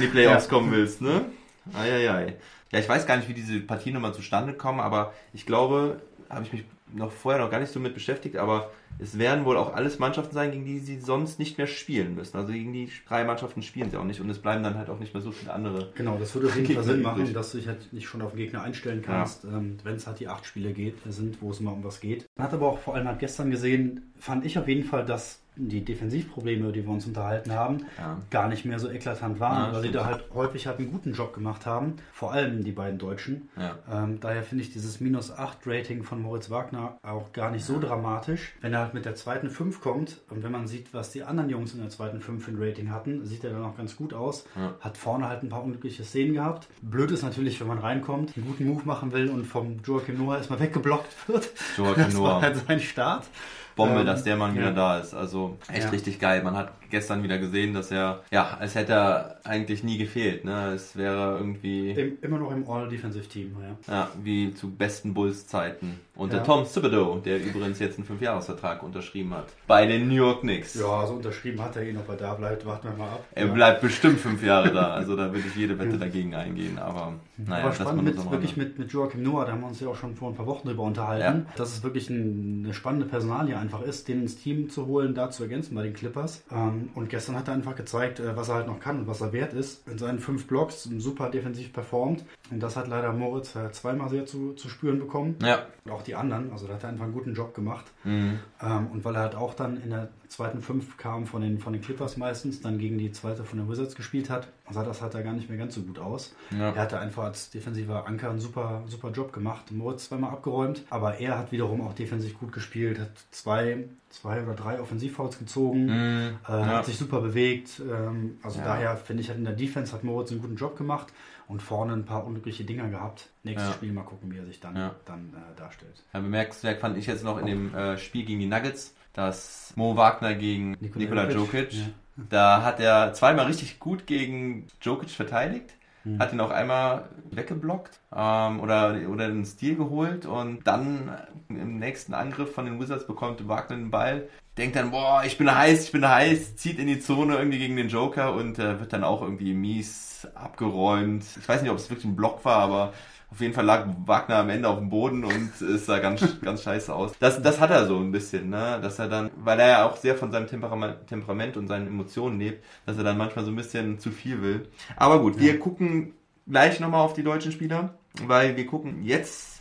die 0.00 0.06
Playoffs 0.06 0.44
Ja. 0.46 0.50
kommen 0.50 0.72
willst, 0.72 1.02
ne? 1.02 1.26
Eieiei. 1.74 2.36
Ja, 2.72 2.78
ich 2.78 2.88
weiß 2.88 3.06
gar 3.06 3.18
nicht, 3.18 3.28
wie 3.28 3.34
diese 3.34 3.60
Partien 3.60 3.92
nochmal 3.92 4.14
zustande 4.14 4.54
kommen, 4.54 4.80
aber 4.80 5.12
ich 5.34 5.44
glaube, 5.44 6.00
habe 6.30 6.44
ich 6.46 6.52
mich 6.54 6.64
noch 6.94 7.12
vorher 7.12 7.40
noch 7.40 7.50
gar 7.50 7.60
nicht 7.60 7.72
so 7.72 7.80
mit 7.80 7.94
beschäftigt, 7.94 8.36
aber 8.36 8.70
es 8.98 9.18
werden 9.18 9.44
wohl 9.44 9.56
auch 9.56 9.74
alles 9.74 9.98
Mannschaften 9.98 10.34
sein, 10.34 10.50
gegen 10.50 10.64
die 10.64 10.78
sie 10.78 11.00
sonst 11.00 11.38
nicht 11.38 11.58
mehr 11.58 11.66
spielen 11.66 12.14
müssen. 12.14 12.36
Also 12.36 12.52
gegen 12.52 12.72
die 12.72 12.90
drei 13.08 13.24
Mannschaften 13.24 13.62
spielen 13.62 13.90
sie 13.90 13.96
auch 13.96 14.04
nicht 14.04 14.20
und 14.20 14.28
es 14.28 14.38
bleiben 14.38 14.62
dann 14.62 14.76
halt 14.76 14.90
auch 14.90 14.98
nicht 14.98 15.14
mehr 15.14 15.22
so 15.22 15.32
viele 15.32 15.52
andere. 15.52 15.92
Genau, 15.94 16.16
das 16.18 16.34
würde 16.34 16.48
auf 16.48 16.56
jeden 16.56 16.66
Fall 16.74 16.84
Sinn 16.84 17.02
machen, 17.02 17.32
dass 17.32 17.52
du 17.52 17.58
dich 17.58 17.68
halt 17.68 17.92
nicht 17.92 18.06
schon 18.06 18.22
auf 18.22 18.32
den 18.32 18.38
Gegner 18.38 18.62
einstellen 18.62 19.02
kannst, 19.02 19.44
ähm, 19.44 19.78
wenn 19.84 19.96
es 19.96 20.06
halt 20.06 20.20
die 20.20 20.28
acht 20.28 20.44
Spiele 20.44 20.72
geht, 20.72 20.96
sind, 21.06 21.40
wo 21.40 21.50
es 21.50 21.60
mal 21.60 21.72
um 21.72 21.84
was 21.84 22.00
geht. 22.00 22.26
Man 22.36 22.46
hat 22.46 22.54
aber 22.54 22.68
auch 22.68 22.78
vor 22.78 22.94
allem 22.94 23.08
halt 23.08 23.18
gestern 23.18 23.50
gesehen, 23.50 24.12
fand 24.18 24.44
ich 24.44 24.58
auf 24.58 24.68
jeden 24.68 24.84
Fall, 24.84 25.04
dass 25.04 25.39
die 25.68 25.84
Defensivprobleme, 25.84 26.62
über 26.64 26.72
die 26.72 26.84
wir 26.84 26.90
uns 26.92 27.06
unterhalten 27.06 27.52
haben, 27.52 27.84
Ja. 27.98 28.18
gar 28.30 28.48
nicht 28.48 28.64
mehr 28.64 28.78
so 28.78 28.90
eklatant 28.90 29.40
waren, 29.40 29.68
Ja, 29.68 29.72
weil 29.74 29.82
sie 29.82 29.90
da 29.92 30.04
halt 30.06 30.24
häufig 30.34 30.66
halt 30.66 30.78
einen 30.78 30.90
guten 30.90 31.12
Job 31.12 31.34
gemacht 31.34 31.66
haben, 31.66 31.96
vor 32.12 32.32
allem 32.32 32.64
die 32.64 32.72
beiden 32.72 32.98
Deutschen. 32.98 33.48
Ja. 33.56 33.78
Ähm, 34.04 34.18
daher 34.20 34.42
finde 34.42 34.64
ich 34.64 34.72
dieses 34.72 35.00
minus 35.00 35.30
8 35.30 35.58
Rating 35.66 36.02
von 36.02 36.22
Moritz 36.22 36.50
Wagner 36.50 36.98
auch 37.02 37.32
gar 37.32 37.50
nicht 37.50 37.64
so 37.64 37.78
dramatisch. 37.80 38.52
Wenn 38.60 38.72
er 38.72 38.80
halt 38.80 38.94
mit 38.94 39.04
der 39.04 39.14
zweiten 39.14 39.50
5 39.50 39.80
kommt 39.80 40.18
und 40.30 40.42
wenn 40.42 40.52
man 40.52 40.66
sieht, 40.66 40.92
was 40.94 41.10
die 41.12 41.22
anderen 41.22 41.50
Jungs 41.50 41.74
in 41.74 41.80
der 41.80 41.90
zweiten 41.90 42.20
5 42.20 42.44
für 42.44 42.50
ein 42.52 42.56
Rating 42.62 42.90
hatten, 42.90 43.24
sieht 43.26 43.44
er 43.44 43.50
dann 43.50 43.64
auch 43.64 43.76
ganz 43.76 43.96
gut 43.96 44.14
aus. 44.14 44.44
Hat 44.80 44.96
vorne 44.96 45.28
halt 45.28 45.42
ein 45.42 45.48
paar 45.48 45.62
unglückliche 45.62 46.04
Szenen 46.04 46.34
gehabt. 46.34 46.68
Blöd 46.82 47.10
ist 47.10 47.22
natürlich, 47.22 47.60
wenn 47.60 47.66
man 47.68 47.78
reinkommt, 47.78 48.36
einen 48.36 48.46
guten 48.46 48.66
Move 48.66 48.82
machen 48.84 49.12
will 49.12 49.28
und 49.28 49.44
vom 49.46 49.78
Joachim 49.84 50.18
Noah 50.18 50.36
erstmal 50.38 50.60
weggeblockt 50.60 51.28
wird. 51.28 51.48
Joachim 51.76 52.04
das 52.04 52.14
Noah. 52.14 52.24
war 52.28 52.42
halt 52.42 52.56
sein 52.66 52.80
Start. 52.80 53.26
Bombe, 53.76 54.00
Ähm, 54.00 54.06
dass 54.06 54.24
der 54.24 54.36
Mann 54.36 54.54
wieder 54.54 54.66
ja. 54.66 54.72
da 54.72 54.98
ist. 54.98 55.14
Also 55.14 55.58
echt 55.72 55.84
Ja. 55.84 55.90
richtig 55.90 56.18
geil. 56.18 56.42
Man 56.42 56.56
hat 56.56 56.72
gestern 56.90 57.22
wieder 57.22 57.38
gesehen, 57.38 57.74
dass 57.74 57.90
er, 57.90 58.22
ja, 58.30 58.56
als 58.58 58.74
hätte 58.74 58.92
er 58.92 59.40
eigentlich 59.44 59.82
nie 59.84 59.98
gefehlt. 59.98 60.44
Ne? 60.44 60.72
Es 60.74 60.96
wäre 60.96 61.38
irgendwie, 61.38 61.90
Im, 61.90 62.18
immer 62.22 62.38
noch 62.38 62.50
im 62.50 62.68
All-Defensive-Team, 62.68 63.56
ja. 63.88 63.94
ja, 63.94 64.10
wie 64.22 64.54
zu 64.54 64.70
besten 64.70 65.14
Bulls-Zeiten. 65.14 66.00
Und 66.14 66.32
der 66.32 66.40
Ja. 66.40 66.44
Tom 66.44 66.66
Thibodeau, 66.66 67.18
der 67.18 67.42
übrigens 67.42 67.78
jetzt 67.78 67.96
einen 67.96 68.06
Fünfjahresvertrag 68.06 68.82
unterschrieben 68.82 69.32
hat. 69.32 69.46
Bei 69.66 69.86
den 69.86 70.08
New 70.08 70.14
York 70.14 70.40
Knicks. 70.40 70.74
Ja, 70.74 71.00
also 71.00 71.14
unterschrieben 71.14 71.62
hat 71.62 71.76
er 71.76 71.88
ihn, 71.88 71.96
ob 71.96 72.08
er 72.10 72.16
da 72.16 72.34
bleibt, 72.34 72.66
warten 72.66 72.88
wir 72.88 72.96
mal 72.96 73.08
ab. 73.08 73.24
Er 73.32 73.46
ja. 73.46 73.52
bleibt 73.52 73.80
bestimmt 73.80 74.20
fünf 74.20 74.42
Jahre 74.42 74.70
da. 74.70 74.92
Also 74.92 75.16
da 75.16 75.32
würde 75.32 75.48
ich 75.48 75.56
jede 75.56 75.78
Wette 75.78 75.96
dagegen 75.96 76.34
eingehen. 76.34 76.78
Aber 76.78 77.14
naja, 77.38 77.60
Aber 77.60 77.68
das 77.70 77.76
spannend 77.78 78.04
man 78.04 78.04
mit, 78.04 78.30
wirklich 78.30 78.56
mit, 78.56 78.78
mit 78.78 78.92
Joachim 78.92 79.22
Noah, 79.22 79.46
da 79.46 79.52
haben 79.52 79.62
wir 79.62 79.68
uns 79.68 79.80
ja 79.80 79.88
auch 79.88 79.96
schon 79.96 80.14
vor 80.14 80.28
ein 80.28 80.34
paar 80.34 80.46
Wochen 80.46 80.68
drüber 80.68 80.82
unterhalten, 80.82 81.46
dass 81.56 81.72
es 81.72 81.82
wirklich 81.82 82.10
ein, 82.10 82.64
eine 82.64 82.74
spannende 82.74 83.06
Personalie 83.06 83.56
einfach 83.56 83.80
ist, 83.82 84.08
den 84.08 84.20
ins 84.20 84.36
Team 84.36 84.68
zu 84.68 84.86
holen, 84.86 85.14
da 85.14 85.30
zu 85.30 85.44
ergänzen 85.44 85.74
bei 85.74 85.84
den 85.84 85.94
Clippers. 85.94 86.44
Ähm, 86.52 86.79
und 86.94 87.08
gestern 87.08 87.36
hat 87.36 87.48
er 87.48 87.54
einfach 87.54 87.76
gezeigt, 87.76 88.20
äh, 88.20 88.36
was 88.36 88.48
er 88.48 88.56
halt 88.56 88.66
noch 88.66 88.80
kann 88.80 89.00
und 89.00 89.06
was 89.06 89.20
er 89.20 89.32
wert 89.32 89.52
ist. 89.52 89.86
In 89.88 89.98
seinen 89.98 90.18
fünf 90.18 90.46
Blocks 90.46 90.84
super 90.84 91.30
defensiv 91.30 91.72
performt. 91.72 92.24
Und 92.50 92.60
das 92.60 92.76
hat 92.76 92.88
leider 92.88 93.12
Moritz 93.12 93.54
äh, 93.56 93.70
zweimal 93.72 94.08
sehr 94.08 94.26
zu, 94.26 94.54
zu 94.54 94.68
spüren 94.68 94.98
bekommen. 94.98 95.36
Ja. 95.42 95.66
Und 95.84 95.90
auch 95.90 96.02
die 96.02 96.14
anderen. 96.14 96.52
Also 96.52 96.66
da 96.66 96.74
hat 96.74 96.84
er 96.84 96.90
einfach 96.90 97.04
einen 97.04 97.14
guten 97.14 97.34
Job 97.34 97.54
gemacht. 97.54 97.86
Mhm. 98.04 98.40
Ähm, 98.62 98.86
und 98.92 99.04
weil 99.04 99.14
er 99.16 99.22
halt 99.22 99.34
auch 99.34 99.54
dann 99.54 99.82
in 99.82 99.90
der 99.90 100.08
zweiten 100.30 100.62
Fünf 100.62 100.96
kam 100.96 101.26
von 101.26 101.42
den, 101.42 101.58
von 101.58 101.72
den 101.74 101.82
Clippers 101.82 102.16
meistens, 102.16 102.60
dann 102.62 102.78
gegen 102.78 102.96
die 102.98 103.12
zweite 103.12 103.44
von 103.44 103.58
den 103.58 103.68
Wizards 103.68 103.94
gespielt 103.94 104.30
hat, 104.30 104.48
sah 104.70 104.84
das 104.84 105.02
halt 105.02 105.12
da 105.12 105.20
gar 105.22 105.32
nicht 105.34 105.48
mehr 105.50 105.58
ganz 105.58 105.74
so 105.74 105.82
gut 105.82 105.98
aus. 105.98 106.34
Ja. 106.52 106.70
Er 106.70 106.76
hatte 106.82 106.98
einfach 106.98 107.24
als 107.24 107.50
defensiver 107.50 108.06
Anker 108.06 108.30
einen 108.30 108.40
super, 108.40 108.82
super 108.86 109.10
Job 109.10 109.32
gemacht. 109.32 109.70
Moritz 109.72 110.06
zweimal 110.08 110.30
abgeräumt, 110.30 110.82
aber 110.88 111.18
er 111.18 111.36
hat 111.38 111.52
wiederum 111.52 111.80
auch 111.82 111.92
defensiv 111.92 112.38
gut 112.38 112.52
gespielt, 112.52 112.98
hat 112.98 113.10
zwei, 113.32 113.84
zwei 114.08 114.42
oder 114.42 114.54
drei 114.54 114.80
Offensivfouls 114.80 115.38
gezogen, 115.38 115.86
Mhm. 115.86 116.36
äh, 116.48 116.52
Ja. 116.52 116.66
hat 116.66 116.86
sich 116.86 116.96
super 116.96 117.20
bewegt. 117.20 117.80
Ähm, 117.80 118.38
also 118.42 118.60
Ja. 118.60 118.64
daher 118.64 118.96
finde 118.96 119.22
ich 119.22 119.28
halt 119.28 119.38
in 119.38 119.44
der 119.44 119.54
Defense 119.54 119.92
hat 119.92 120.04
Moritz 120.04 120.30
einen 120.30 120.40
guten 120.40 120.56
Job 120.56 120.78
gemacht 120.78 121.08
und 121.48 121.60
vorne 121.60 121.92
ein 121.92 122.04
paar 122.04 122.24
unglückliche 122.24 122.62
Dinger 122.64 122.88
gehabt. 122.88 123.28
Nächstes 123.42 123.70
Ja. 123.70 123.74
Spiel 123.74 123.92
mal 123.92 124.04
gucken, 124.04 124.30
wie 124.32 124.38
er 124.38 124.46
sich 124.46 124.60
dann, 124.60 124.76
Ja. 124.76 124.94
dann 125.04 125.34
äh, 125.34 125.58
darstellt. 125.58 126.04
Ja, 126.14 126.20
bemerkenswert 126.20 126.78
fand 126.80 126.96
ich 126.96 127.06
jetzt 127.06 127.24
noch 127.24 127.38
in 127.38 127.46
dem 127.46 127.74
äh, 127.74 127.98
Spiel 127.98 128.24
gegen 128.24 128.38
die 128.38 128.46
Nuggets, 128.46 128.94
dass 129.12 129.72
Mo 129.76 129.96
Wagner 129.96 130.34
gegen 130.34 130.72
Nikola 130.80 131.24
Nikola 131.24 131.30
Jokic, 131.30 131.72
ja. 131.72 131.86
da 132.28 132.62
hat 132.62 132.80
er 132.80 133.12
zweimal 133.12 133.46
richtig 133.46 133.78
gut 133.80 134.06
gegen 134.06 134.66
Jokic 134.80 135.10
verteidigt, 135.10 135.74
Mhm. 136.04 136.18
hat 136.18 136.32
ihn 136.32 136.40
auch 136.40 136.50
einmal 136.50 137.08
weggeblockt 137.30 138.00
ähm, 138.14 138.60
oder, 138.60 138.96
oder 139.08 139.26
einen 139.26 139.44
Stil 139.44 139.76
geholt 139.76 140.24
und 140.24 140.66
dann 140.66 141.10
im 141.48 141.78
nächsten 141.78 142.14
Angriff 142.14 142.54
von 142.54 142.64
den 142.64 142.80
Wizards 142.80 143.06
bekommt 143.06 143.46
Wagner 143.48 143.76
den 143.76 143.90
Ball, 143.90 144.28
denkt 144.56 144.76
dann, 144.76 144.92
boah, 144.92 145.22
ich 145.24 145.36
bin 145.36 145.54
heiß, 145.54 145.84
ich 145.84 145.92
bin 145.92 146.08
heiß, 146.08 146.56
zieht 146.56 146.78
in 146.78 146.86
die 146.86 147.00
Zone 147.00 147.36
irgendwie 147.36 147.58
gegen 147.58 147.76
den 147.76 147.88
Joker 147.88 148.34
und 148.34 148.58
äh, 148.58 148.80
wird 148.80 148.92
dann 148.92 149.04
auch 149.04 149.22
irgendwie 149.22 149.52
mies 149.52 150.26
abgeräumt. 150.34 151.24
Ich 151.38 151.48
weiß 151.48 151.62
nicht, 151.62 151.70
ob 151.70 151.76
es 151.76 151.90
wirklich 151.90 152.06
ein 152.06 152.16
Block 152.16 152.44
war, 152.44 152.58
aber 152.58 152.92
auf 153.30 153.40
jeden 153.40 153.54
Fall 153.54 153.64
lag 153.64 153.86
Wagner 154.06 154.36
am 154.36 154.50
Ende 154.50 154.68
auf 154.68 154.78
dem 154.78 154.90
Boden 154.90 155.24
und 155.24 155.60
es 155.60 155.86
sah 155.86 155.98
ganz, 155.98 156.40
ganz 156.40 156.62
scheiße 156.62 156.94
aus. 156.94 157.12
Das, 157.18 157.40
das 157.40 157.60
hat 157.60 157.70
er 157.70 157.86
so 157.86 157.98
ein 157.98 158.10
bisschen, 158.10 158.50
ne? 158.50 158.78
Dass 158.82 158.98
er 158.98 159.08
dann, 159.08 159.30
weil 159.36 159.60
er 159.60 159.68
ja 159.68 159.88
auch 159.88 159.96
sehr 159.96 160.16
von 160.16 160.32
seinem 160.32 160.46
Temperament, 160.46 161.06
Temperament 161.06 161.56
und 161.56 161.68
seinen 161.68 161.86
Emotionen 161.86 162.38
lebt, 162.38 162.64
dass 162.86 162.96
er 162.96 163.04
dann 163.04 163.18
manchmal 163.18 163.44
so 163.44 163.50
ein 163.50 163.56
bisschen 163.56 163.98
zu 163.98 164.10
viel 164.10 164.42
will. 164.42 164.68
Aber 164.96 165.20
gut, 165.20 165.38
wir 165.38 165.58
gucken 165.58 166.14
gleich 166.46 166.80
nochmal 166.80 167.02
auf 167.02 167.14
die 167.14 167.22
deutschen 167.22 167.52
Spieler, 167.52 167.94
weil 168.24 168.56
wir 168.56 168.66
gucken 168.66 169.02
jetzt 169.02 169.60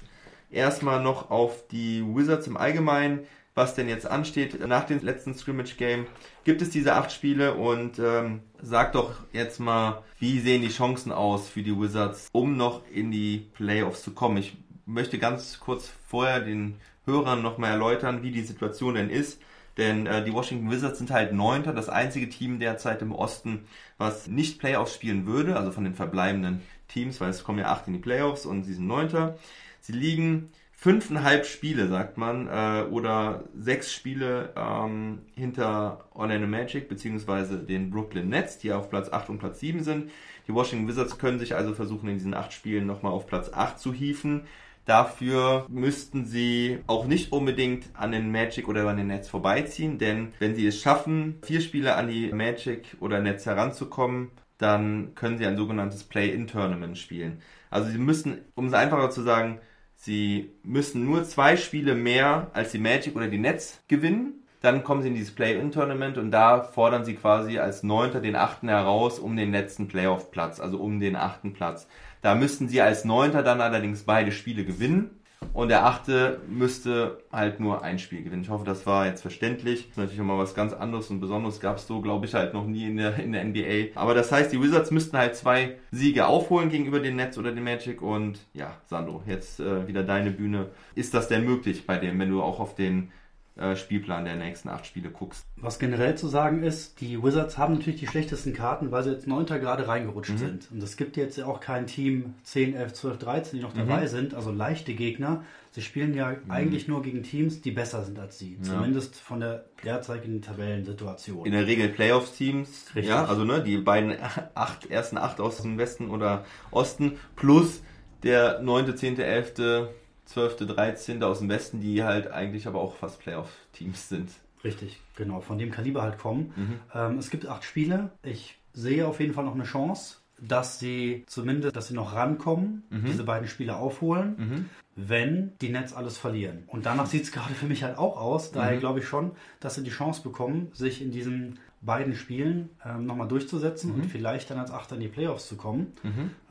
erstmal 0.49 1.01
noch 1.01 1.29
auf 1.29 1.67
die 1.67 2.03
Wizards 2.03 2.47
im 2.47 2.57
Allgemeinen, 2.57 3.19
was 3.59 3.75
denn 3.75 3.89
jetzt 3.89 4.07
ansteht 4.07 4.65
nach 4.65 4.85
dem 4.85 5.03
letzten 5.03 5.35
Scrimmage-Game. 5.35 6.07
Gibt 6.45 6.61
es 6.61 6.69
diese 6.69 6.93
acht 6.93 7.11
Spiele 7.11 7.55
und 7.55 7.99
ähm, 7.99 8.39
sag 8.61 8.93
doch 8.93 9.15
jetzt 9.33 9.59
mal, 9.59 10.01
wie 10.17 10.39
sehen 10.39 10.61
die 10.61 10.69
Chancen 10.69 11.11
aus 11.11 11.49
für 11.49 11.61
die 11.61 11.77
Wizards, 11.77 12.29
um 12.31 12.55
noch 12.55 12.83
in 12.89 13.11
die 13.11 13.49
Playoffs 13.55 14.01
zu 14.01 14.11
kommen? 14.11 14.37
Ich 14.37 14.55
möchte 14.85 15.19
ganz 15.19 15.59
kurz 15.59 15.91
vorher 16.07 16.39
den 16.39 16.77
Hörern 17.05 17.41
nochmal 17.41 17.71
erläutern, 17.71 18.23
wie 18.23 18.31
die 18.31 18.43
Situation 18.43 18.95
denn 18.95 19.09
ist. 19.09 19.41
Denn 19.77 20.07
äh, 20.07 20.23
die 20.23 20.33
Washington 20.33 20.71
Wizards 20.71 20.99
sind 20.99 21.11
halt 21.11 21.33
Neunter, 21.33 21.73
das 21.73 21.89
einzige 21.89 22.29
Team 22.29 22.59
derzeit 22.61 23.01
im 23.01 23.11
Osten, 23.11 23.65
was 23.97 24.27
nicht 24.27 24.59
Playoffs 24.59 24.95
spielen 24.95 25.25
würde, 25.25 25.57
also 25.57 25.73
von 25.73 25.83
den 25.83 25.95
verbleibenden 25.95 26.61
Teams, 26.87 27.19
weil 27.19 27.29
es 27.29 27.43
kommen 27.43 27.59
ja 27.59 27.65
acht 27.65 27.87
in 27.87 27.93
die 27.93 27.99
Playoffs 27.99 28.45
und 28.45 28.63
sie 28.63 28.73
sind 28.73 28.87
Neunter. 28.87 29.37
Sie 29.81 29.91
liegen 29.91 30.49
fünfeinhalb 30.79 31.45
Spiele, 31.45 31.89
sagt 31.89 32.17
man, 32.17 32.47
äh, 32.47 32.85
oder 32.89 33.43
sechs 33.53 33.93
Spiele 33.93 34.53
ähm, 34.55 35.19
hinter 35.35 36.05
Orlando 36.13 36.47
Magic 36.47 36.87
beziehungsweise 36.87 37.57
den 37.57 37.89
Brooklyn 37.89 38.29
Nets, 38.29 38.59
die 38.59 38.71
auf 38.71 38.89
Platz 38.89 39.11
8 39.11 39.29
und 39.29 39.39
Platz 39.39 39.59
7 39.59 39.83
sind. 39.83 40.09
Die 40.47 40.53
Washington 40.53 40.87
Wizards 40.87 41.17
können 41.17 41.37
sich 41.37 41.53
also 41.53 41.73
versuchen, 41.73 42.07
in 42.07 42.15
diesen 42.15 42.33
acht 42.33 42.53
Spielen 42.53 42.87
nochmal 42.87 43.11
auf 43.11 43.27
Platz 43.27 43.51
8 43.51 43.77
zu 43.77 43.91
hieven. 43.91 44.43
Dafür 44.85 45.65
müssten 45.67 46.25
sie 46.25 46.79
auch 46.87 47.05
nicht 47.05 47.33
unbedingt 47.33 47.87
an 47.93 48.13
den 48.13 48.31
Magic 48.31 48.69
oder 48.69 48.87
an 48.87 48.95
den 48.95 49.07
Nets 49.07 49.27
vorbeiziehen, 49.27 49.97
denn 49.97 50.29
wenn 50.39 50.55
sie 50.55 50.65
es 50.65 50.79
schaffen, 50.79 51.39
vier 51.43 51.59
Spiele 51.59 51.95
an 51.95 52.07
die 52.07 52.31
Magic 52.31 52.95
oder 53.01 53.19
Nets 53.19 53.45
heranzukommen, 53.45 54.31
dann 54.57 55.13
können 55.13 55.37
sie 55.37 55.45
ein 55.45 55.57
sogenanntes 55.57 56.05
Play-in-Tournament 56.05 56.97
spielen. 56.97 57.41
Also 57.69 57.89
sie 57.89 57.97
müssen, 57.97 58.37
um 58.55 58.67
es 58.67 58.73
einfacher 58.73 59.09
zu 59.09 59.23
sagen, 59.23 59.59
sie 59.99 60.51
müssen 60.63 61.05
nur 61.05 61.25
zwei 61.25 61.57
Spiele 61.57 61.93
mehr 61.93 62.49
als 62.53 62.71
die 62.71 62.79
Magic 62.79 63.15
oder 63.15 63.27
die 63.27 63.37
Nets 63.37 63.81
gewinnen. 63.87 64.43
Dann 64.61 64.83
kommen 64.83 65.01
sie 65.01 65.09
in 65.09 65.13
dieses 65.13 65.35
Play-in-Tournament 65.35 66.17
und 66.17 66.31
da 66.31 66.63
fordern 66.63 67.05
sie 67.05 67.15
quasi 67.15 67.59
als 67.59 67.83
Neunter 67.83 68.19
den 68.19 68.35
Achten 68.35 68.67
heraus 68.67 69.19
um 69.19 69.35
den 69.35 69.51
letzten 69.51 69.87
Playoff-Platz, 69.87 70.59
also 70.59 70.77
um 70.77 70.99
den 70.99 71.15
achten 71.15 71.53
Platz. 71.53 71.87
Da 72.21 72.35
müssten 72.35 72.67
sie 72.67 72.81
als 72.81 73.05
Neunter 73.05 73.43
dann 73.43 73.61
allerdings 73.61 74.03
beide 74.03 74.31
Spiele 74.31 74.65
gewinnen. 74.65 75.18
Und 75.53 75.69
der 75.69 75.85
Achte 75.85 76.39
müsste 76.47 77.23
halt 77.31 77.59
nur 77.59 77.83
ein 77.83 77.99
Spiel 77.99 78.23
gewinnen. 78.23 78.43
Ich 78.43 78.49
hoffe, 78.49 78.65
das 78.65 78.85
war 78.85 79.07
jetzt 79.07 79.21
verständlich. 79.21 79.81
Das 79.81 79.91
ist 79.91 79.97
natürlich 79.97 80.19
immer 80.19 80.37
was 80.37 80.53
ganz 80.53 80.73
anderes 80.73 81.09
und 81.09 81.19
Besonderes 81.19 81.59
gab 81.59 81.77
es 81.77 81.87
so, 81.87 82.01
glaube 82.01 82.25
ich, 82.25 82.33
halt 82.33 82.53
noch 82.53 82.65
nie 82.65 82.85
in 82.85 82.97
der, 82.97 83.17
in 83.17 83.31
der 83.31 83.43
NBA. 83.43 83.99
Aber 83.99 84.13
das 84.13 84.31
heißt, 84.31 84.53
die 84.53 84.61
Wizards 84.61 84.91
müssten 84.91 85.17
halt 85.17 85.35
zwei 85.35 85.77
Siege 85.91 86.27
aufholen 86.27 86.69
gegenüber 86.69 86.99
den 86.99 87.15
Nets 87.15 87.37
oder 87.37 87.51
den 87.51 87.63
Magic. 87.63 88.01
Und 88.01 88.39
ja, 88.53 88.75
Sandro, 88.85 89.23
jetzt 89.25 89.59
äh, 89.59 89.87
wieder 89.87 90.03
deine 90.03 90.31
Bühne. 90.31 90.67
Ist 90.95 91.13
das 91.13 91.27
denn 91.27 91.45
möglich 91.45 91.85
bei 91.85 91.97
dem, 91.97 92.19
wenn 92.19 92.29
du 92.29 92.41
auch 92.41 92.59
auf 92.59 92.75
den 92.75 93.11
äh, 93.59 93.75
Spielplan 93.75 94.25
der 94.25 94.35
nächsten 94.35 94.69
acht 94.69 94.85
Spiele 94.85 95.09
guckst. 95.09 95.45
Was 95.57 95.79
generell 95.79 96.15
zu 96.15 96.27
sagen 96.27 96.63
ist, 96.63 97.01
die 97.01 97.21
Wizards 97.21 97.57
haben 97.57 97.73
natürlich 97.75 97.99
die 97.99 98.07
schlechtesten 98.07 98.53
Karten, 98.53 98.91
weil 98.91 99.03
sie 99.03 99.11
jetzt 99.11 99.27
neunter 99.27 99.59
gerade 99.59 99.87
reingerutscht 99.87 100.37
sind. 100.37 100.71
Und 100.71 100.81
es 100.81 100.95
gibt 100.95 101.17
jetzt 101.17 101.37
ja 101.37 101.45
auch 101.45 101.59
kein 101.59 101.85
Team 101.85 102.35
10, 102.43 102.73
11, 102.73 102.93
12, 102.93 103.17
13, 103.17 103.59
die 103.59 103.63
noch 103.63 103.73
dabei 103.73 104.07
sind, 104.07 104.33
also 104.33 104.51
leichte 104.51 104.93
Gegner. 104.93 105.43
Sie 105.71 105.81
spielen 105.81 106.15
ja 106.15 106.35
eigentlich 106.47 106.87
nur 106.87 107.03
gegen 107.03 107.21
Teams, 107.21 107.61
die 107.61 107.71
besser 107.71 108.03
sind 108.03 108.17
als 108.17 108.39
sie. 108.39 108.59
Zumindest 108.61 109.15
von 109.15 109.39
der 109.39 109.65
derzeitigen 109.83 110.41
Tabellensituation. 110.41 111.45
In 111.45 111.51
der 111.51 111.67
Regel 111.67 111.89
Playoffs-Teams, 111.89 112.87
Richtig. 112.95 113.07
ja, 113.07 113.25
also 113.25 113.43
ne, 113.43 113.61
die 113.61 113.77
beiden 113.77 114.15
acht, 114.55 114.89
ersten 114.89 115.17
acht 115.17 115.39
aus 115.39 115.61
dem 115.61 115.77
Westen 115.77 116.09
oder 116.09 116.45
Osten 116.71 117.17
plus 117.35 117.81
der 118.23 118.61
neunte, 118.61 118.95
zehnte, 118.95 119.23
elfte, 119.23 119.93
zwölfte, 120.29 120.67
dreizehnte 120.67 121.25
aus 121.25 121.39
dem 121.39 121.49
Westen, 121.49 121.81
die 121.81 122.03
halt 122.03 122.31
eigentlich 122.31 122.67
aber 122.67 122.79
auch 122.79 122.95
fast 122.95 123.19
Playoff-Teams 123.19 124.09
sind. 124.09 124.31
Richtig, 124.63 124.99
genau, 125.15 125.41
von 125.41 125.57
dem 125.57 125.71
Kaliber 125.71 126.03
halt 126.03 126.19
kommen. 126.19 126.53
Mhm. 126.55 126.79
Ähm, 126.93 127.17
es 127.17 127.29
gibt 127.31 127.47
acht 127.47 127.63
Spiele. 127.63 128.11
Ich 128.21 128.57
sehe 128.73 129.07
auf 129.07 129.19
jeden 129.19 129.33
Fall 129.33 129.45
noch 129.45 129.55
eine 129.55 129.63
Chance, 129.63 130.17
dass 130.41 130.79
sie 130.79 131.23
zumindest, 131.27 131.75
dass 131.75 131.87
sie 131.89 131.93
noch 131.93 132.13
rankommen, 132.15 132.83
Mhm. 132.89 133.05
diese 133.05 133.23
beiden 133.23 133.47
Spiele 133.47 133.75
aufholen, 133.77 134.69
wenn 134.95 135.53
die 135.61 135.69
Nets 135.69 135.93
alles 135.93 136.17
verlieren. 136.17 136.63
Und 136.67 136.85
danach 136.85 137.05
sieht 137.05 137.23
es 137.23 137.31
gerade 137.31 137.53
für 137.53 137.65
mich 137.67 137.83
halt 137.83 137.97
auch 137.97 138.17
aus. 138.19 138.51
Daher 138.51 138.75
Mhm. 138.75 138.79
glaube 138.79 138.99
ich 138.99 139.05
schon, 139.07 139.31
dass 139.59 139.75
sie 139.75 139.83
die 139.83 139.89
Chance 139.91 140.21
bekommen, 140.23 140.67
sich 140.73 141.01
in 141.01 141.11
diesen 141.11 141.59
beiden 141.81 142.13
Spielen 142.15 142.69
ähm, 142.85 143.05
nochmal 143.05 143.29
durchzusetzen 143.29 143.91
Mhm. 143.91 143.95
und 144.01 144.05
vielleicht 144.07 144.51
dann 144.51 144.59
als 144.59 144.69
Achter 144.71 144.95
in 144.95 145.01
die 145.01 145.07
Playoffs 145.07 145.47
zu 145.47 145.55
kommen. 145.55 145.93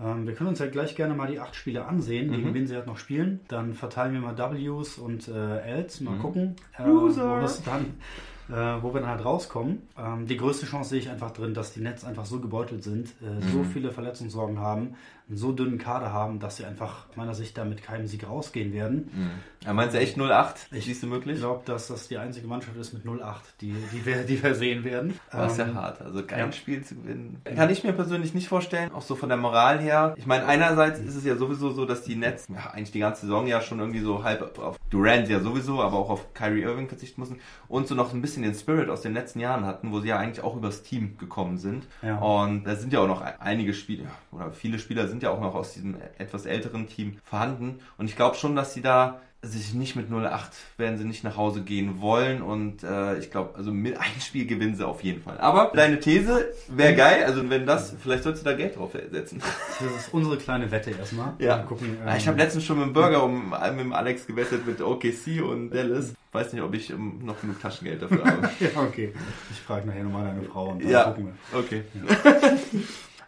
Ähm, 0.01 0.27
wir 0.27 0.33
können 0.35 0.48
uns 0.48 0.59
halt 0.61 0.72
gleich 0.72 0.96
gerne 0.96 1.12
mal 1.14 1.31
die 1.31 1.38
acht 1.38 1.55
Spiele 1.55 1.85
ansehen, 1.85 2.29
Mhm. 2.31 2.33
gegen 2.37 2.55
wen 2.55 2.66
sie 2.66 2.74
halt 2.74 2.87
noch 2.87 2.96
spielen. 2.96 3.40
Dann 3.48 3.74
verteilen 3.74 4.14
wir 4.14 4.20
mal 4.20 4.35
Ws 4.38 4.96
und 4.96 5.29
äh, 5.29 5.61
Ls, 5.81 6.01
mal 6.01 6.16
gucken, 6.16 6.57
äh, 6.79 6.85
wo 6.87 7.09
es 7.44 7.62
dann 7.62 7.94
äh, 8.48 8.82
wo 8.82 8.94
wir 8.94 9.00
dann 9.00 9.11
halt 9.11 9.24
rauskommen. 9.24 9.82
Ähm, 9.98 10.26
die 10.26 10.37
größte 10.37 10.66
Chance 10.66 10.90
sehe 10.90 10.98
ich 10.98 11.11
einfach 11.11 11.30
drin, 11.30 11.54
dass 11.54 11.72
die 11.72 11.80
Nets 11.80 12.04
einfach 12.04 12.24
so 12.24 12.40
gebeutelt 12.40 12.82
sind, 12.82 13.08
äh, 13.22 13.40
so 13.52 13.64
viele 13.64 13.92
Verletzungssorgen 13.92 14.58
haben, 14.58 14.94
einen 15.28 15.36
so 15.36 15.52
dünnen 15.52 15.78
Kader 15.78 16.12
haben, 16.12 16.38
dass 16.40 16.56
sie 16.56 16.64
einfach 16.64 17.06
meiner 17.16 17.34
Sicht 17.34 17.56
da 17.58 17.64
mit 17.64 17.82
keinem 17.82 18.06
Sieg 18.06 18.26
rausgehen 18.28 18.72
werden. 18.72 19.10
Ja, 19.64 19.72
meinst 19.74 19.94
du 19.94 19.98
echt 20.00 20.16
08? 20.18 20.68
Ich 20.72 20.84
Siehst 20.86 21.02
du 21.02 21.06
Ich 21.06 21.12
möglich? 21.12 21.38
glaube, 21.40 21.62
dass 21.66 21.88
das 21.88 22.08
die 22.08 22.16
einzige 22.16 22.46
Mannschaft 22.46 22.76
ist 22.76 22.92
mit 22.94 23.04
0-8, 23.04 23.34
die, 23.60 23.74
die, 23.92 24.06
wir, 24.06 24.24
die 24.24 24.42
wir 24.42 24.54
sehen 24.54 24.84
werden. 24.84 25.18
Das 25.30 25.52
ist 25.52 25.58
ja 25.58 25.66
Ähm, 25.66 25.74
hart, 25.74 26.00
also 26.00 26.22
kein 26.22 26.38
ja. 26.38 26.52
Spiel 26.52 26.82
zu 26.82 26.94
gewinnen. 26.94 27.42
Kann 27.44 27.68
ich 27.68 27.84
mir 27.84 27.92
persönlich 27.92 28.32
nicht 28.34 28.48
vorstellen, 28.48 28.90
auch 28.92 29.02
so 29.02 29.16
von 29.16 29.28
der 29.28 29.36
Moral 29.38 29.80
her. 29.80 30.14
Ich 30.16 30.26
meine, 30.26 30.46
einerseits 30.46 31.00
ist 31.00 31.16
es 31.16 31.24
ja 31.24 31.36
sowieso 31.36 31.70
so, 31.72 31.84
dass 31.84 32.02
die 32.02 32.16
Nets 32.16 32.46
ja, 32.48 32.70
eigentlich 32.70 32.92
die 32.92 33.00
ganze 33.00 33.22
Saison 33.22 33.46
ja 33.46 33.60
schon 33.60 33.80
irgendwie 33.80 34.00
so 34.00 34.22
halb 34.24 34.58
auf 34.58 34.78
Durant 34.90 35.28
ja 35.28 35.40
sowieso, 35.40 35.82
aber 35.82 35.98
auch 35.98 36.08
auf 36.08 36.32
Kyrie 36.32 36.62
Irving 36.62 36.88
verzichten 36.88 37.20
mussten 37.20 37.38
und 37.68 37.86
so 37.86 37.94
noch 37.94 38.14
ein 38.14 38.22
bisschen 38.22 38.42
den 38.44 38.54
Spirit 38.54 38.88
aus 38.88 39.02
den 39.02 39.12
letzten 39.12 39.40
Jahren 39.40 39.66
hatten, 39.66 39.92
wo 39.92 40.00
sie 40.00 40.08
ja 40.08 40.18
eigentlich 40.18 40.42
auch 40.42 40.56
übers 40.56 40.82
Team 40.82 41.18
gekommen 41.18 41.58
sind. 41.58 41.86
Ja. 42.00 42.16
Und 42.18 42.64
da 42.64 42.74
sind 42.76 42.92
ja 42.94 43.00
auch 43.00 43.06
noch 43.08 43.20
einige 43.20 43.74
Spieler, 43.74 44.06
oder 44.32 44.50
viele 44.52 44.78
Spieler 44.78 45.06
sind 45.08 45.17
ja 45.22 45.31
auch 45.31 45.40
noch 45.40 45.54
aus 45.54 45.72
diesem 45.74 45.96
etwas 46.18 46.46
älteren 46.46 46.88
Team 46.88 47.18
vorhanden. 47.24 47.78
Und 47.96 48.07
ich 48.07 48.16
glaube 48.16 48.37
schon, 48.37 48.57
dass 48.57 48.74
sie 48.74 48.83
da 48.83 49.20
sich 49.40 49.72
nicht 49.72 49.94
mit 49.94 50.11
0-8 50.11 50.40
werden 50.78 50.98
sie 50.98 51.04
nicht 51.04 51.22
nach 51.22 51.37
Hause 51.37 51.62
gehen 51.62 52.00
wollen 52.00 52.42
und 52.42 52.83
äh, 52.83 53.16
ich 53.20 53.31
glaube, 53.31 53.54
also 53.57 53.70
mit 53.70 53.96
ein 53.96 54.20
Spiel 54.20 54.46
gewinnen 54.46 54.74
sie 54.74 54.85
auf 54.85 55.04
jeden 55.04 55.22
Fall. 55.22 55.38
Aber 55.38 55.70
deine 55.72 56.00
These 56.00 56.52
wäre 56.66 56.96
geil, 56.96 57.22
also 57.22 57.48
wenn 57.48 57.64
das, 57.64 57.94
vielleicht 58.02 58.24
sollst 58.24 58.42
du 58.42 58.50
da 58.50 58.57
Geld 58.57 58.74
drauf 58.76 58.90
setzen. 59.12 59.40
Das 59.78 60.07
ist 60.07 60.12
unsere 60.12 60.38
kleine 60.38 60.68
Wette 60.72 60.90
erstmal. 60.90 61.35
Ja. 61.38 61.59
Gucken, 61.59 61.98
Ja, 62.04 62.16
ich 62.16 62.24
ähm, 62.24 62.31
habe 62.31 62.38
letztens 62.38 62.64
schon 62.64 62.78
mit 62.78 62.87
dem 62.87 62.92
Burger 62.94 63.22
um, 63.22 63.50
mit 63.50 63.78
dem 63.78 63.92
Alex 63.92 64.26
gewettet 64.26 64.66
mit 64.66 64.81
OKC 64.81 65.40
und 65.48 65.70
Dallas. 65.70 66.14
Weiß 66.33 66.52
nicht, 66.52 66.62
ob 66.62 66.74
ich 66.74 66.90
ähm, 66.90 67.20
noch 67.24 67.40
genug 67.40 67.61
Taschengeld 67.62 68.02
dafür 68.02 68.24
habe. 68.24 68.50
Ja, 68.59 68.68
okay. 68.83 69.12
Ich 69.52 69.61
frage 69.61 69.87
nachher 69.87 70.02
nochmal 70.02 70.24
deine 70.24 70.42
Frau 70.42 70.70
und 70.70 70.83
dann 70.83 70.90
Ja, 70.90 71.04
gucken 71.04 71.28
wir. 71.52 71.59
okay. 71.61 71.83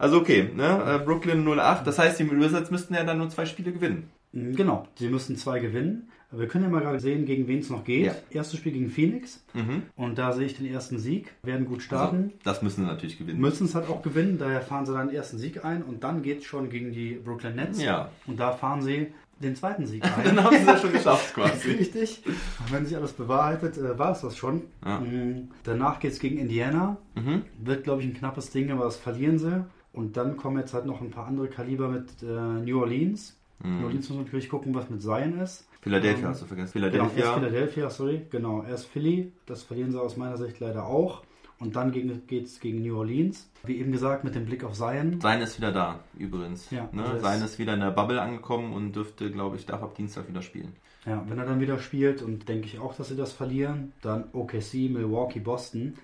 Also 0.01 0.19
okay, 0.19 0.51
ne? 0.57 0.83
äh, 1.01 1.05
Brooklyn 1.05 1.47
08. 1.47 1.87
Das 1.87 1.99
heißt, 1.99 2.19
die 2.19 2.31
Wizards 2.31 2.71
müssten 2.71 2.95
ja 2.95 3.05
dann 3.05 3.19
nur 3.19 3.29
zwei 3.29 3.45
Spiele 3.47 3.73
gewinnen. 3.73 4.11
Mm, 4.33 4.53
Genau, 4.55 4.87
sie 4.97 5.09
müssen 5.09 5.37
zwei 5.37 5.61
gewinnen. 5.61 6.09
Wir 6.33 6.47
können 6.47 6.63
ja 6.65 6.71
mal 6.71 6.81
gerade 6.81 7.01
sehen, 7.01 7.27
gegen 7.27 7.49
wen 7.49 7.59
es 7.59 7.71
noch 7.71 7.83
geht. 7.85 8.07
Ja. 8.07 8.15
Erstes 8.31 8.61
Spiel 8.61 8.71
gegen 8.73 8.89
Phoenix. 8.89 9.45
Mhm. 9.53 9.83
Und 9.97 10.17
da 10.17 10.33
sehe 10.33 10.47
ich 10.47 10.57
den 10.57 10.67
ersten 10.67 10.99
Sieg. 11.01 11.33
Werden 11.43 11.67
gut 11.67 11.83
starten. 11.83 12.33
Das 12.45 12.63
müssen 12.63 12.83
sie 12.83 12.87
natürlich 12.87 13.19
gewinnen. 13.19 13.41
Müssen 13.41 13.67
es 13.67 13.75
halt 13.75 13.89
auch 13.89 14.01
gewinnen, 14.01 14.39
daher 14.39 14.61
fahren 14.61 14.87
sie 14.87 14.93
dann 14.95 15.09
den 15.09 15.17
ersten 15.17 15.39
Sieg 15.39 15.65
ein 15.65 15.83
und 15.83 16.05
dann 16.05 16.23
geht 16.23 16.39
es 16.39 16.45
schon 16.45 16.71
gegen 16.71 16.93
die 16.93 17.15
Brooklyn 17.15 17.57
Nets. 17.57 17.83
Ja. 17.83 18.11
Und 18.29 18.39
da 18.39 18.53
fahren 18.53 18.81
sie 18.81 19.09
den 19.41 19.57
zweiten 19.57 19.87
Sieg 19.87 20.05
ein. 20.19 20.37
Dann 20.37 20.45
haben 20.45 20.55
sie 20.55 20.63
es 20.63 20.67
ja 20.69 20.79
schon 20.79 20.93
geschafft 20.93 21.35
quasi. 21.35 21.71
Richtig. 21.79 22.23
Und 22.27 22.73
wenn 22.73 22.87
sich 22.87 22.97
alles 22.97 23.13
bewahrheitet, 23.13 23.77
äh, 23.79 23.99
war 23.99 24.13
es 24.13 24.21
das 24.21 24.37
schon. 24.37 24.63
Ja. 24.87 25.01
Mm, 25.01 25.49
Danach 25.65 25.99
geht 25.99 26.13
es 26.13 26.21
gegen 26.21 26.39
Indiana. 26.39 26.97
Mhm. 27.17 27.43
Wird, 27.59 27.83
glaube 27.83 28.03
ich, 28.03 28.07
ein 28.09 28.15
knappes 28.15 28.51
Ding, 28.51 28.71
aber 28.71 28.85
das 28.85 28.97
verlieren 28.97 29.39
sie. 29.41 29.65
Und 29.93 30.17
dann 30.17 30.37
kommen 30.37 30.59
jetzt 30.59 30.75
halt 30.75 30.87
noch 30.87 31.01
ein 31.01 31.11
paar 31.11 31.27
andere 31.27 31.49
Kaliber 31.49 31.89
mit 31.89 32.23
äh, 32.23 32.27
New 32.27 32.81
Orleans. 32.81 33.37
Mhm. 33.63 33.81
New 33.81 33.87
Orleans 33.87 34.09
muss 34.09 34.19
natürlich 34.19 34.49
gucken, 34.49 34.75
was 34.75 34.89
mit 34.89 35.03
Zion 35.03 35.39
ist. 35.41 35.69
Philadelphia 35.81 36.25
Ähm, 36.25 36.29
hast 36.29 36.43
du 36.43 36.47
vergessen. 36.47 36.81
Genau, 36.81 37.05
erst 37.05 37.15
Philadelphia. 37.15 37.35
Philadelphia, 37.35 37.91
sorry. 37.91 38.27
Genau, 38.31 38.63
erst 38.63 38.87
Philly. 38.87 39.33
Das 39.47 39.63
verlieren 39.63 39.91
sie 39.91 40.01
aus 40.01 40.17
meiner 40.17 40.37
Sicht 40.37 40.61
leider 40.61 40.87
auch. 40.87 41.23
Und 41.59 41.77
dann 41.77 41.93
geht 41.93 42.47
es 42.47 42.59
gegen 42.59 42.83
New 42.83 42.97
Orleans. 42.97 43.51
Wie 43.65 43.79
eben 43.79 43.93
gesagt, 43.93 44.25
mit 44.25 44.35
dem 44.35 44.47
Blick 44.47 44.65
auf 44.65 44.73
Zion. 44.73 45.21
Sein 45.21 45.43
ist 45.43 45.59
wieder 45.59 45.73
da, 45.73 46.01
übrigens. 46.19 46.71
Ja, 46.71 46.89
ne? 46.93 47.21
Sein 47.21 47.43
ist 47.43 47.59
wieder 47.59 47.75
in 47.75 47.81
der 47.81 47.91
Bubble 47.91 48.21
angekommen 48.21 48.73
und 48.73 48.97
dürfte, 48.97 49.31
glaube 49.31 49.57
ich, 49.57 49.67
darf 49.67 49.83
ab 49.83 49.95
Dienstag 49.95 50.27
wieder 50.27 50.41
spielen. 50.41 50.73
Ja, 51.05 51.23
wenn 51.29 51.39
er 51.39 51.45
dann 51.45 51.61
wieder 51.61 51.79
spielt 51.79 52.23
und 52.23 52.49
denke 52.49 52.67
ich 52.67 52.79
auch, 52.79 52.95
dass 52.95 53.09
sie 53.09 53.17
das 53.17 53.33
verlieren, 53.33 53.93
dann 54.01 54.25
OKC, 54.33 54.91
Milwaukee, 54.91 55.41
Boston. 55.41 55.95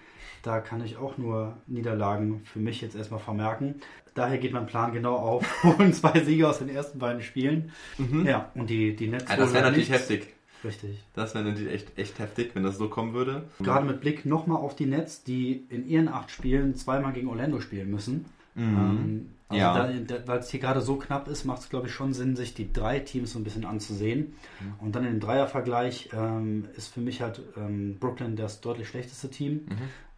Da 0.46 0.61
kann 0.61 0.85
ich 0.85 0.96
auch 0.96 1.18
nur 1.18 1.56
Niederlagen 1.66 2.42
für 2.44 2.61
mich 2.61 2.80
jetzt 2.80 2.94
erstmal 2.94 3.18
vermerken. 3.18 3.80
Daher 4.14 4.38
geht 4.38 4.52
mein 4.52 4.66
Plan 4.66 4.92
genau 4.92 5.16
auf. 5.16 5.64
Holen 5.64 5.92
zwei 5.92 6.20
Siege 6.20 6.48
aus 6.48 6.59
den 6.61 6.68
ersten 6.68 7.00
beiden 7.00 7.20
Spielen. 7.20 7.72
Ja, 8.24 8.52
und 8.54 8.70
die, 8.70 8.94
die. 8.94 9.09
Mhm. 9.09 9.14
Ja, 9.14 9.37
das 9.37 9.52
wäre 9.52 9.64
natürlich 9.64 9.90
nichts. 9.90 10.09
heftig. 10.09 10.32
Richtig. 10.62 11.02
Das 11.14 11.35
wäre 11.35 11.44
natürlich 11.44 11.72
echt, 11.72 11.98
echt 11.98 12.18
heftig, 12.20 12.52
wenn 12.54 12.62
das 12.62 12.78
so 12.78 12.88
kommen 12.88 13.12
würde. 13.12 13.48
Gerade 13.59 13.85
mit 13.87 14.00
Blick 14.00 14.24
nochmal 14.24 14.59
auf 14.59 14.76
die 14.76 14.87
Nets, 14.87 15.24
die 15.24 15.66
in 15.68 15.85
ihren 15.85 16.06
acht 16.06 16.30
Spielen 16.30 16.76
zweimal 16.76 17.12
gegen 17.12 17.26
Orlando 17.26 17.61
spielen 17.61 17.90
müssen. 17.90 18.26
Ähm, 18.56 19.30
also 19.48 19.61
Ja. 19.61 19.90
weil 20.26 20.38
es 20.38 20.48
hier 20.50 20.61
gerade 20.61 20.80
so 20.80 20.96
knapp 20.96 21.26
ist, 21.28 21.44
macht 21.44 21.62
es 21.62 21.68
glaube 21.68 21.88
ich 21.88 21.92
schon 21.92 22.12
Sinn, 22.14 22.37
sich 22.37 22.54
die 22.54 22.72
drei 22.72 23.00
Teams 23.00 23.32
so 23.32 23.38
ein 23.40 23.44
bisschen 23.44 23.64
anzusehen. 23.64 24.35
Mhm. 24.61 24.74
Und 24.87 24.94
dann 24.96 25.04
im 25.04 25.18
Dreiervergleich 25.20 26.11
ähm, 26.12 26.66
ist 26.76 26.94
für 26.94 27.00
mich 27.00 27.20
halt 27.20 27.42
ähm, 27.56 27.96
Brooklyn 27.98 28.37
das 28.37 28.61
deutlich 28.61 28.88
schlechteste 28.88 29.28
Team. 29.28 29.66
Mhm. 29.68 29.76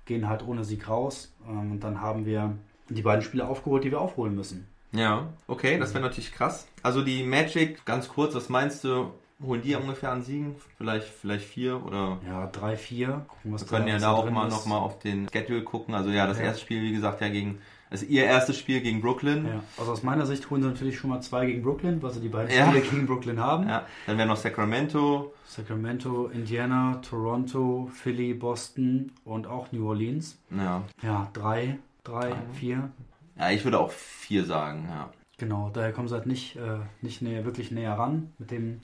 Gehen 0.09 0.27
halt 0.29 0.43
ohne 0.47 0.65
Sieg 0.65 0.89
raus. 0.89 1.31
Ähm, 1.47 1.73
und 1.73 1.81
dann 1.85 2.01
haben 2.01 2.25
wir 2.25 2.57
die 2.89 3.03
beiden 3.03 3.23
Spiele 3.23 3.47
aufgeholt, 3.47 3.85
die 3.85 3.91
wir 3.91 4.01
aufholen 4.01 4.35
müssen. 4.35 4.67
Ja, 4.93 5.29
okay, 5.47 5.79
das 5.79 5.93
wäre 5.93 6.03
natürlich 6.03 6.33
krass. 6.33 6.67
Also 6.83 7.03
die 7.03 7.23
Magic, 7.23 7.85
ganz 7.85 8.09
kurz, 8.09 8.35
was 8.35 8.49
meinst 8.49 8.85
du? 8.85 9.13
Holen 9.45 9.61
die 9.61 9.77
ungefähr 9.77 10.11
an 10.11 10.23
Siegen? 10.23 10.57
Vielleicht, 10.79 11.07
vielleicht 11.07 11.45
vier 11.45 11.85
oder 11.85 12.19
Ja, 12.27 12.47
3-4. 12.51 13.21
Gucken, 13.29 13.53
was 13.53 13.61
wir 13.63 13.69
können 13.69 13.87
ja 13.87 13.99
da 13.99 14.13
auch 14.13 14.29
mal 14.31 14.49
nochmal 14.49 14.81
auf 14.81 14.99
den 14.99 15.29
Schedule 15.31 15.63
gucken. 15.63 15.95
Also 15.95 16.09
ja, 16.11 16.27
das 16.27 16.39
Ja. 16.39 16.45
erste 16.45 16.63
Spiel, 16.63 16.81
wie 16.83 16.93
gesagt, 16.93 17.21
ja 17.21 17.29
gegen, 17.29 17.61
also 17.91 18.07
ihr 18.07 18.25
erstes 18.25 18.59
Spiel 18.59 18.81
gegen 18.81 19.01
Brooklyn. 19.01 19.47
Ja, 19.47 19.63
also 19.79 19.93
aus 19.93 20.03
meiner 20.03 20.27
Sicht 20.27 20.51
holen 20.51 20.63
sie 20.63 20.69
natürlich 20.69 20.99
schon 20.99 21.11
mal 21.11 21.21
zwei 21.21 21.47
gegen 21.47 21.63
Brooklyn, 21.63 22.03
weil 22.03 22.11
sie 22.13 22.21
die 22.21 22.29
beiden 22.29 22.55
Ja. 22.55 22.67
Spiele 22.69 22.83
gegen 22.83 23.07
Brooklyn 23.07 23.41
haben. 23.41 23.69
Ja, 23.69 23.87
dann 24.07 24.19
wäre 24.19 24.29
noch 24.29 24.37
Sacramento. 24.37 25.33
Sacramento, 25.47 26.27
Indiana, 26.27 27.01
Toronto, 27.09 27.91
Philly, 27.93 28.35
Boston 28.35 29.13
und 29.25 29.47
auch 29.47 29.73
New 29.73 29.89
Orleans. 29.89 30.39
Ja. 30.51 30.83
Ja, 31.03 31.29
drei, 31.33 31.79
drei, 32.05 32.33
vier. 32.55 32.91
ja, 33.39 33.51
ich 33.51 33.65
würde 33.65 33.79
auch 33.81 33.91
vier 33.91 34.45
sagen, 34.45 34.87
ja. 34.91 35.11
Genau, 35.39 35.71
daher 35.73 35.93
kommen 35.93 36.09
sie 36.09 36.15
halt 36.15 36.27
nicht, 36.27 36.57
äh, 36.57 36.79
nicht 37.01 37.23
näher, 37.23 37.45
wirklich 37.45 37.71
näher 37.71 37.93
ran. 37.95 38.33
Mit 38.39 38.51
dem 38.51 38.81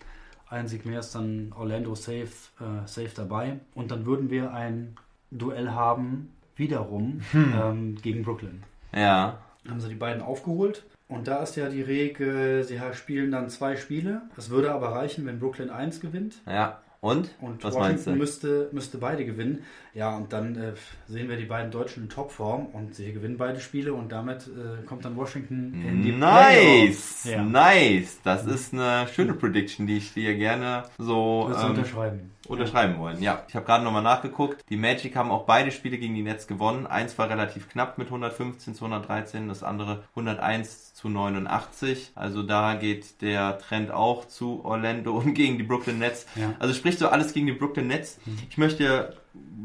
einen 0.48 0.68
Sieg 0.68 0.86
mehr 0.86 1.00
ist 1.00 1.12
dann 1.14 1.52
Orlando 1.58 1.94
safe, 1.96 2.28
äh, 2.60 2.86
safe 2.86 3.10
dabei. 3.14 3.58
Und 3.74 3.90
dann 3.90 4.06
würden 4.06 4.30
wir 4.30 4.52
ein 4.52 4.94
Duell 5.32 5.70
haben, 5.72 6.30
wiederum 6.56 7.20
ähm, 7.34 7.96
gegen 8.00 8.22
Brooklyn. 8.22 8.62
Ja, 8.94 9.38
haben 9.68 9.80
sie 9.80 9.88
die 9.88 9.94
beiden 9.94 10.22
aufgeholt. 10.22 10.84
Und 11.08 11.28
da 11.28 11.42
ist 11.42 11.56
ja 11.56 11.68
die 11.68 11.82
Regel, 11.82 12.64
sie 12.64 12.80
spielen 12.92 13.30
dann 13.30 13.48
zwei 13.50 13.76
Spiele. 13.76 14.22
Es 14.36 14.50
würde 14.50 14.72
aber 14.72 14.92
reichen, 14.92 15.26
wenn 15.26 15.38
Brooklyn 15.38 15.70
1 15.70 16.00
gewinnt. 16.00 16.36
ja. 16.46 16.80
Und? 17.04 17.28
Und 17.38 17.62
was 17.62 17.74
meinst 17.74 18.06
Washington 18.06 18.18
müsste, 18.18 18.68
müsste 18.72 18.96
beide 18.96 19.26
gewinnen. 19.26 19.62
Ja, 19.92 20.16
und 20.16 20.32
dann 20.32 20.56
äh, 20.56 20.72
sehen 21.06 21.28
wir 21.28 21.36
die 21.36 21.44
beiden 21.44 21.70
Deutschen 21.70 22.04
in 22.04 22.08
Topform 22.08 22.64
und 22.72 22.94
sie 22.94 23.12
gewinnen 23.12 23.36
beide 23.36 23.60
Spiele 23.60 23.92
und 23.92 24.10
damit 24.10 24.46
äh, 24.46 24.82
kommt 24.86 25.04
dann 25.04 25.14
Washington 25.14 25.84
in 25.86 26.02
die 26.02 26.12
Nice. 26.12 27.24
Ja. 27.24 27.42
nice. 27.42 28.20
Das 28.24 28.46
ist 28.46 28.72
eine 28.72 29.06
schöne 29.08 29.34
Prediction, 29.34 29.86
die 29.86 29.98
ich 29.98 30.14
dir 30.14 30.34
gerne 30.34 30.84
so. 30.96 31.52
Ähm, 31.54 31.70
unterschreiben? 31.72 32.30
Unterschreiben 32.46 32.98
wollen. 32.98 33.22
Ja, 33.22 33.42
ich 33.48 33.54
habe 33.54 33.64
gerade 33.66 33.84
nochmal 33.84 34.02
nachgeguckt. 34.02 34.64
Die 34.68 34.76
Magic 34.76 35.16
haben 35.16 35.30
auch 35.30 35.44
beide 35.44 35.70
Spiele 35.70 35.98
gegen 35.98 36.14
die 36.14 36.22
Nets 36.22 36.46
gewonnen. 36.46 36.86
Eins 36.86 37.16
war 37.18 37.28
relativ 37.28 37.68
knapp 37.68 37.98
mit 37.98 38.08
115 38.08 38.74
zu 38.74 38.84
113, 38.84 39.48
das 39.48 39.62
andere 39.62 40.04
101 40.10 40.94
zu 40.94 41.08
89. 41.08 42.12
Also 42.14 42.42
da 42.42 42.74
geht 42.74 43.22
der 43.22 43.58
Trend 43.58 43.90
auch 43.90 44.26
zu 44.26 44.64
Orlando 44.64 45.16
und 45.16 45.34
gegen 45.34 45.58
die 45.58 45.64
Brooklyn 45.64 45.98
Nets. 45.98 46.26
Ja. 46.34 46.54
Also 46.58 46.74
spricht 46.74 46.98
so 46.98 47.08
alles 47.08 47.32
gegen 47.32 47.46
die 47.46 47.52
Brooklyn 47.52 47.86
Nets. 47.86 48.18
Ich 48.50 48.58
möchte 48.58 49.16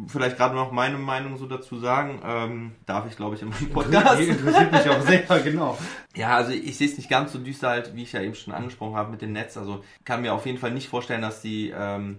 vielleicht 0.07 0.37
gerade 0.37 0.55
noch 0.55 0.71
meine 0.71 0.97
Meinung 0.97 1.37
so 1.37 1.45
dazu 1.45 1.77
sagen. 1.77 2.21
Ähm, 2.25 2.71
darf 2.85 3.05
ich, 3.09 3.15
glaube 3.15 3.35
ich, 3.35 3.41
im 3.41 3.51
Podcast. 3.51 4.19
Interessiert 4.21 4.71
mich 4.71 4.89
auch 4.89 5.01
sehr, 5.01 5.39
genau. 5.43 5.77
Ja, 6.15 6.35
also 6.35 6.51
ich 6.51 6.77
sehe 6.77 6.87
es 6.87 6.97
nicht 6.97 7.09
ganz 7.09 7.33
so 7.33 7.39
düster 7.39 7.69
halt, 7.69 7.95
wie 7.95 8.03
ich 8.03 8.13
ja 8.13 8.21
eben 8.21 8.35
schon 8.35 8.53
angesprochen 8.53 8.95
habe 8.95 9.11
mit 9.11 9.21
den 9.21 9.33
Nets. 9.33 9.57
Also 9.57 9.83
kann 10.05 10.21
mir 10.21 10.33
auf 10.33 10.45
jeden 10.45 10.57
Fall 10.57 10.71
nicht 10.71 10.89
vorstellen, 10.89 11.21
dass 11.21 11.41
die, 11.41 11.73
ähm, 11.75 12.17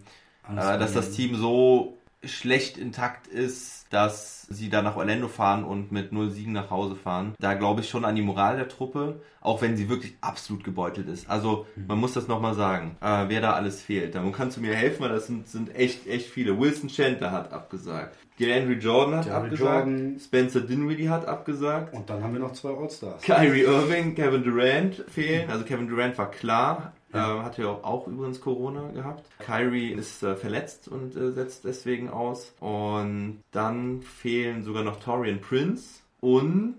äh, 0.58 0.78
dass 0.78 0.92
das 0.92 1.10
Team 1.12 1.36
so 1.36 1.96
schlecht 2.24 2.76
intakt 2.76 3.26
ist, 3.26 3.86
dass 3.90 4.42
sie 4.50 4.68
da 4.68 4.82
nach 4.82 4.96
Orlando 4.96 5.28
fahren 5.28 5.64
und 5.64 5.90
mit 5.90 6.12
0 6.12 6.30
Siegen 6.30 6.52
nach 6.52 6.70
Hause 6.70 6.96
fahren. 6.96 7.34
Da 7.38 7.54
glaube 7.54 7.80
ich 7.80 7.88
schon 7.88 8.04
an 8.04 8.14
die 8.14 8.22
Moral 8.22 8.56
der 8.56 8.68
Truppe, 8.68 9.20
auch 9.40 9.62
wenn 9.62 9.76
sie 9.76 9.88
wirklich 9.88 10.14
absolut 10.20 10.64
gebeutelt 10.64 11.08
ist. 11.08 11.30
Also 11.30 11.66
man 11.88 11.98
muss 11.98 12.12
das 12.12 12.28
nochmal 12.28 12.54
sagen, 12.54 12.96
äh, 13.00 13.24
wer 13.28 13.40
da 13.40 13.52
alles 13.52 13.80
fehlt. 13.80 14.14
Da 14.14 14.22
kannst 14.30 14.56
du 14.56 14.60
mir 14.60 14.74
helfen, 14.74 15.02
weil 15.02 15.10
das 15.10 15.26
sind, 15.26 15.48
sind 15.48 15.74
echt, 15.74 16.06
echt 16.06 16.28
viele. 16.28 16.58
Wilson 16.58 16.88
Chandler 16.88 17.32
hat 17.32 17.52
abgesagt. 17.52 18.18
DeAndre 18.38 18.74
Jordan 18.74 19.16
hat 19.16 19.26
DeAndre 19.26 19.44
abgesagt. 19.44 19.86
Jordan. 19.86 20.20
Spencer 20.20 20.60
Dinwiddie 20.60 21.08
hat 21.08 21.26
abgesagt. 21.26 21.94
Und 21.94 22.10
dann 22.10 22.22
haben 22.22 22.32
wir 22.32 22.40
noch 22.40 22.52
zwei 22.52 22.70
Allstars. 22.70 23.22
Kyrie 23.22 23.62
Irving, 23.62 24.14
Kevin 24.14 24.44
Durant 24.44 25.04
fehlen. 25.08 25.50
Also 25.50 25.64
Kevin 25.64 25.88
Durant 25.88 26.16
war 26.18 26.30
klar, 26.30 26.92
äh, 27.12 27.18
hatte 27.18 27.62
ja 27.62 27.68
auch, 27.68 27.84
auch 27.84 28.06
übrigens 28.08 28.40
Corona 28.40 28.90
gehabt. 28.92 29.24
Kyrie 29.38 29.90
ist 29.92 30.22
äh, 30.22 30.36
verletzt 30.36 30.88
und 30.88 31.16
äh, 31.16 31.32
setzt 31.32 31.64
deswegen 31.64 32.08
aus. 32.10 32.52
Und 32.60 33.42
dann 33.52 34.02
fehlen 34.02 34.62
sogar 34.62 34.82
noch 34.84 35.00
Torian 35.00 35.40
Prince 35.40 36.00
und 36.20 36.76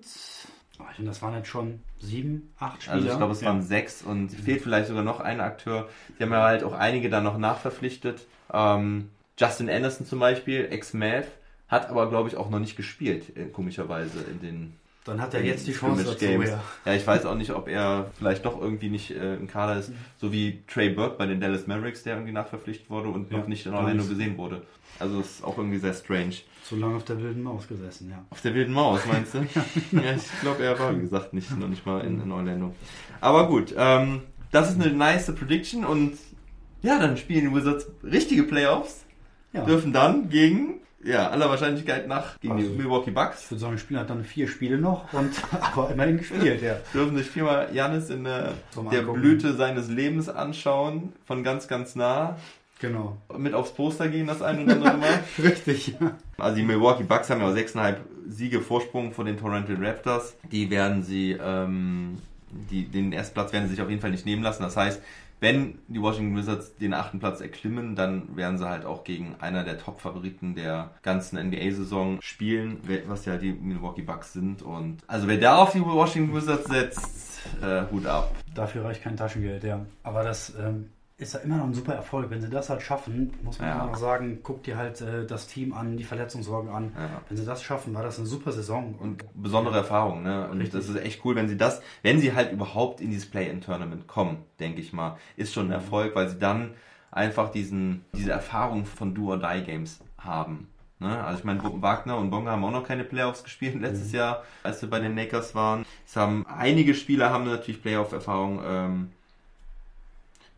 Oh, 0.80 0.84
Ich 0.90 0.96
finde, 0.96 1.12
das 1.12 1.22
waren 1.22 1.36
jetzt 1.36 1.48
schon 1.48 1.80
sieben, 2.00 2.52
acht 2.58 2.82
Spieler. 2.82 2.96
also 2.96 3.08
ich 3.10 3.18
glaube 3.18 3.34
es 3.34 3.42
Ja. 3.42 3.48
waren 3.50 3.62
sechs 3.62 4.02
und 4.02 4.30
fehlt 4.30 4.62
vielleicht 4.64 4.88
sogar 4.88 5.04
noch 5.04 5.20
ein 5.20 5.40
Akteur. 5.40 5.88
Sie 6.18 6.24
haben 6.24 6.32
ja 6.32 6.42
halt 6.42 6.64
auch 6.64 6.74
einige 6.74 7.10
dann 7.12 7.24
noch 7.24 7.38
nachverpflichtet. 7.38 8.26
Ähm, 8.52 9.10
Justin 9.38 9.70
Anderson 9.70 10.08
zum 10.08 10.20
Beispiel, 10.20 10.68
ex-Mav, 10.72 11.26
hat 11.68 11.88
aber 11.90 12.10
glaube 12.10 12.30
ich 12.30 12.36
auch 12.36 12.50
noch 12.50 12.58
nicht 12.60 12.76
gespielt, 12.78 13.38
äh, 13.38 13.46
komischerweise 13.46 14.22
in 14.24 14.40
den 14.42 14.74
Dann 15.04 15.20
hat 15.20 15.34
er 15.34 15.44
jetzt 15.44 15.66
die 15.66 15.74
Chance 15.74 16.04
dazu, 16.04 16.26
ja. 16.26 16.64
Ja, 16.86 16.94
ich 16.94 17.06
weiß 17.08 17.26
auch 17.26 17.34
nicht, 17.36 17.52
ob 17.52 17.68
er 17.68 18.12
vielleicht 18.18 18.46
doch 18.46 18.62
irgendwie 18.62 18.90
nicht 18.90 19.10
äh, 19.12 19.36
im 19.36 19.48
Kader 19.48 19.80
ist, 19.80 19.92
so 20.18 20.32
wie 20.32 20.62
Trey 20.68 20.90
Burke 20.90 21.18
bei 21.18 21.26
den 21.26 21.42
Dallas 21.42 21.66
Mavericks, 21.66 22.04
der 22.04 22.16
irgendwie 22.16 22.34
nachverpflichtet 22.34 22.90
wurde 22.90 23.10
und 23.10 23.32
Ja, 23.32 23.40
noch 23.40 23.48
nicht 23.48 23.66
in 23.66 23.74
Orlando 23.74 24.06
gesehen 24.06 24.38
wurde. 24.38 24.62
Also 25.00 25.20
ist 25.20 25.44
auch 25.44 25.58
irgendwie 25.58 25.80
sehr 25.80 25.94
strange. 25.94 26.36
Zu 26.64 26.76
lange 26.76 26.98
auf 26.98 27.04
der 27.06 27.20
wilden 27.20 27.42
Maus 27.42 27.68
gesessen, 27.68 28.12
ja. 28.12 28.24
Auf 28.30 28.42
der 28.42 28.54
wilden 28.54 28.74
Maus, 28.74 29.02
meinst 29.08 29.34
du? 29.34 29.40
ja, 29.92 30.14
ich 30.16 30.42
glaube, 30.42 30.64
er 30.64 30.78
war, 30.78 30.96
wie 30.96 31.02
gesagt, 31.02 31.34
nicht, 31.34 31.58
noch 31.58 31.68
nicht 31.68 31.84
mal 31.86 32.02
in, 32.02 32.22
in 32.22 32.32
Orlando. 32.32 32.76
Aber 33.22 33.48
gut, 33.48 33.74
ähm, 33.76 34.22
das 34.52 34.70
ist 34.70 34.80
eine 34.80 34.94
nice 34.94 35.34
Prediction 35.34 35.84
und 35.84 36.18
ja, 36.84 37.00
dann 37.00 37.18
spielen 37.18 37.50
die 37.50 37.56
Wizards 37.56 37.88
richtige 38.04 38.44
Playoffs, 38.44 39.06
dürfen 39.54 39.94
dann 39.94 40.30
gegen, 40.30 40.82
ja, 41.04 41.30
aller 41.30 41.50
Wahrscheinlichkeit 41.50 42.08
nach, 42.08 42.40
gegen 42.40 42.58
die 42.58 42.64
Also- 42.64 42.76
Milwaukee 42.76 43.10
Ich 43.10 43.16
Bucks, 43.16 43.50
würde 43.50 43.60
sagen, 43.62 43.74
das 43.74 43.82
Spiel 43.82 43.98
hat 44.00 44.10
dann 44.10 44.24
vier 44.24 44.48
Spiele 44.48 44.78
noch 44.78 45.12
und 45.14 45.32
aber 45.62 45.90
immerhin 45.92 46.18
gespielt, 46.18 46.62
ja. 46.62 46.76
dürfen 46.94 47.18
sich 47.18 47.28
viermal 47.28 47.70
Janis 47.74 48.10
in 48.10 48.24
der, 48.24 48.54
der. 48.92 49.02
Blüte 49.02 49.54
seines 49.56 49.88
Lebens 49.90 50.30
anschauen, 50.30 51.14
von 51.26 51.44
ganz, 51.44 51.68
ganz 51.68 51.96
nah, 51.96 52.38
Genau. 52.80 53.18
mit 53.38 53.54
aufs 53.54 53.74
Poster 53.74 54.08
gehen 54.10 54.26
das 54.26 54.42
ein 54.42 54.64
oder 54.64 54.74
andere 54.74 54.98
Mal. 54.98 55.20
Richtig, 55.44 55.96
ja. 56.00 56.18
Also 56.40 56.56
die 56.56 56.64
Milwaukee 56.64 57.04
Bucks 57.04 57.30
haben 57.30 57.40
ja 57.42 57.48
auch 57.48 57.56
6,5 57.56 57.96
Siege 58.28 58.60
Vorsprung 58.60 59.12
vor 59.14 59.24
den 59.26 59.38
Toronto 59.38 59.74
Raptors. 59.80 60.36
Die 60.52 60.70
werden 60.72 61.04
sie, 61.04 61.38
ähm, 61.40 62.18
die, 62.50 62.86
den 62.86 63.14
ersten 63.14 63.36
Platz 63.36 63.54
werden 63.54 63.66
sie 63.66 63.76
sich 63.76 63.82
auf 63.84 63.90
jeden 63.90 64.02
Fall 64.02 64.10
nicht 64.10 64.26
nehmen 64.26 64.42
lassen. 64.42 64.64
Das 64.64 64.76
heißt, 64.78 65.00
wenn 65.42 65.80
die 65.88 66.02
Washington 66.02 66.38
Wizards 66.38 66.76
den 66.78 66.94
achten 66.94 67.20
Platz 67.20 67.42
erklimmen, 67.42 67.96
dann 67.96 68.36
werden 68.38 68.60
sie 68.60 68.70
halt 68.70 68.86
auch 68.86 69.04
gegen 69.04 69.36
einer 69.40 69.64
der 69.64 69.80
Top-Favoriten 69.80 70.54
der 70.54 70.92
ganzen 71.02 71.38
NBA-Saison 71.38 72.20
spielen, 72.22 72.78
was 73.08 73.26
ja 73.26 73.38
die 73.38 73.52
Milwaukee 73.52 74.04
Bucks 74.04 74.34
sind. 74.34 74.62
Und 74.62 75.00
also 75.08 75.28
wer 75.28 75.38
da 75.38 75.58
auf 75.58 75.72
die 75.72 75.82
Washington 75.82 76.36
Wizards 76.36 76.70
setzt, 76.70 77.40
äh, 77.62 77.82
Hut 77.92 78.06
ab. 78.06 78.36
Dafür 78.54 78.86
reicht 78.86 79.02
kein 79.02 79.18
Taschengeld, 79.18 79.64
ja. 79.64 79.84
Aber 80.04 80.24
das 80.24 80.54
ähm, 80.60 80.90
ist 81.22 81.34
ja 81.36 81.40
immer 81.42 81.58
noch 81.58 81.66
ein 81.66 81.74
super 81.74 81.94
Erfolg. 81.94 82.30
Wenn 82.32 82.42
sie 82.42 82.50
das 82.50 82.70
halt 82.70 82.82
schaffen, 82.82 83.32
muss 83.44 83.60
man 83.60 83.68
Ja. 83.70 83.96
sagen, 83.96 84.40
guck 84.44 84.64
dir 84.64 84.76
halt 84.78 85.00
äh, 85.02 85.26
das 85.26 85.48
Team 85.48 85.72
an, 85.74 85.96
die 85.96 86.04
Verletzungssorgen 86.04 86.72
an. 86.72 86.92
Ja. 86.98 87.22
Wenn 87.30 87.38
sie 87.38 87.46
das 87.46 87.62
schaffen, 87.64 87.94
war 87.94 88.04
das 88.04 88.18
eine 88.18 88.28
super 88.28 88.52
Saison. 88.52 88.96
und 89.00 89.24
besondere 89.34 89.78
Erfahrung, 89.78 90.24
ne? 90.24 90.50
Und 90.50 90.58
Richtig. 90.60 90.80
das 90.82 90.90
ist 90.90 90.98
echt 90.98 91.24
cool, 91.24 91.36
wenn 91.36 91.48
sie 91.48 91.58
das, 91.58 91.82
wenn 92.02 92.20
sie 92.20 92.34
halt 92.34 92.52
überhaupt 92.52 93.02
in 93.02 93.10
dieses 93.12 93.30
Play-in-Tournament 93.30 94.08
kommen, 94.08 94.38
denke 94.60 94.82
ich 94.82 94.94
mal, 94.94 95.18
ist 95.38 95.54
schon 95.54 95.68
ein 95.68 95.72
Erfolg, 95.72 96.16
weil 96.16 96.28
sie 96.28 96.40
dann 96.40 96.72
einfach 97.12 97.52
diesen, 97.52 98.04
diese 98.16 98.32
Erfahrung 98.32 98.86
von 98.86 99.14
Do-or-Die-Games 99.14 100.00
haben. 100.18 100.68
Ne? 101.00 101.24
Also 101.24 101.40
ich 101.40 101.46
meine, 101.46 101.62
Wagner 101.64 102.18
und 102.18 102.30
Bonga 102.32 102.52
haben 102.52 102.64
auch 102.64 102.72
noch 102.72 102.84
keine 102.88 103.04
Playoffs 103.04 103.44
gespielt 103.44 103.80
letztes 103.82 104.12
Jahr, 104.12 104.44
als 104.64 104.82
wir 104.82 104.90
bei 104.90 105.00
den 105.00 105.16
Lakers 105.16 105.54
waren. 105.56 105.86
Es 106.06 106.16
haben 106.16 106.46
einige 106.48 106.94
Spieler 106.94 107.30
haben 107.32 107.46
natürlich 107.46 107.82
Playoff-Erfahrung. 107.82 108.62
Ähm, 108.66 109.12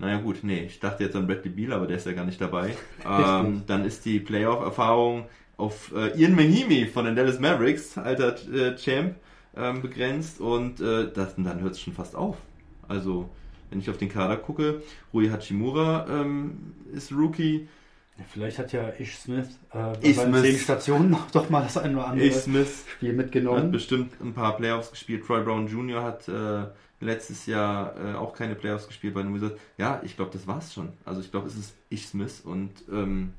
naja 0.04 0.18
gut, 0.20 0.38
nee, 0.44 0.66
ich 0.66 0.80
dachte 0.80 1.04
jetzt 1.04 1.16
an 1.16 1.28
Bradley 1.28 1.50
Beal, 1.50 1.74
aber 1.74 1.88
der 1.88 1.98
ist 1.98 2.06
ja 2.06 2.12
gar 2.14 2.26
nicht 2.26 2.40
dabei. 2.42 2.76
ähm, 3.10 3.64
dann 3.68 3.86
ist 3.86 4.06
die 4.06 4.20
Playoff-Erfahrung 4.20 5.26
auf 5.58 5.92
äh, 5.96 6.20
Ian 6.20 6.36
Mahimi 6.36 6.86
von 6.88 7.06
den 7.06 7.16
Dallas 7.16 7.40
Mavericks, 7.40 7.98
alter 7.98 8.36
äh, 8.54 8.76
Champ, 8.76 9.16
ähm, 9.56 9.82
begrenzt 9.82 10.40
und 10.42 10.80
äh, 10.82 11.12
das, 11.14 11.36
dann 11.38 11.62
hört 11.62 11.74
es 11.74 11.80
schon 11.82 11.94
fast 11.94 12.16
auf. 12.16 12.38
Also, 12.88 13.30
wenn 13.70 13.80
ich 13.80 13.90
auf 13.90 13.98
den 13.98 14.10
Kader 14.10 14.38
gucke, 14.38 14.82
Rui 15.14 15.30
Hachimura 15.30 16.06
ähm, 16.10 16.74
ist 16.94 17.12
Rookie, 17.12 17.68
Ja, 18.18 18.26
vielleicht 18.32 18.60
hat 18.60 18.74
ja 18.74 18.90
Ish 19.00 19.18
Smith 19.18 19.48
äh, 19.72 19.78
bei 19.78 20.10
Ish 20.10 20.18
Smith. 20.18 20.42
zehn 20.42 20.58
Stationen 20.58 21.10
noch 21.12 21.32
doch 21.32 21.50
mal 21.50 21.62
das 21.62 21.78
ein 21.78 21.96
oder 21.96 22.08
andere 22.08 22.28
Ace 22.28 22.44
Smith 22.44 22.86
Spiel 22.98 23.10
hat 23.10 23.16
mitgenommen. 23.18 23.72
bestimmt 23.72 24.14
ein 24.22 24.34
paar 24.34 24.58
Playoffs 24.58 24.92
gespielt, 24.92 25.24
Troy 25.26 25.42
Brown 25.44 25.68
Jr. 25.68 26.04
hat 26.04 26.28
äh, 26.28 26.66
letztes 27.04 27.46
Jahr 27.46 27.94
äh, 27.98 28.16
auch 28.16 28.34
keine 28.34 28.56
Playoffs 28.56 28.88
gespielt 28.88 29.14
bei 29.14 29.22
den 29.22 29.34
Wizards. 29.34 29.60
Ja, 29.78 30.02
ich 30.04 30.16
glaube, 30.16 30.32
das 30.32 30.48
war's 30.48 30.74
schon. 30.74 30.90
Also 31.06 31.22
ich 31.22 31.32
glaube, 31.32 31.48
es 31.48 31.56
ist 31.56 31.76
Ish 31.90 32.08
Smith 32.08 32.42
und 32.44 32.72
ähm, 32.92 33.34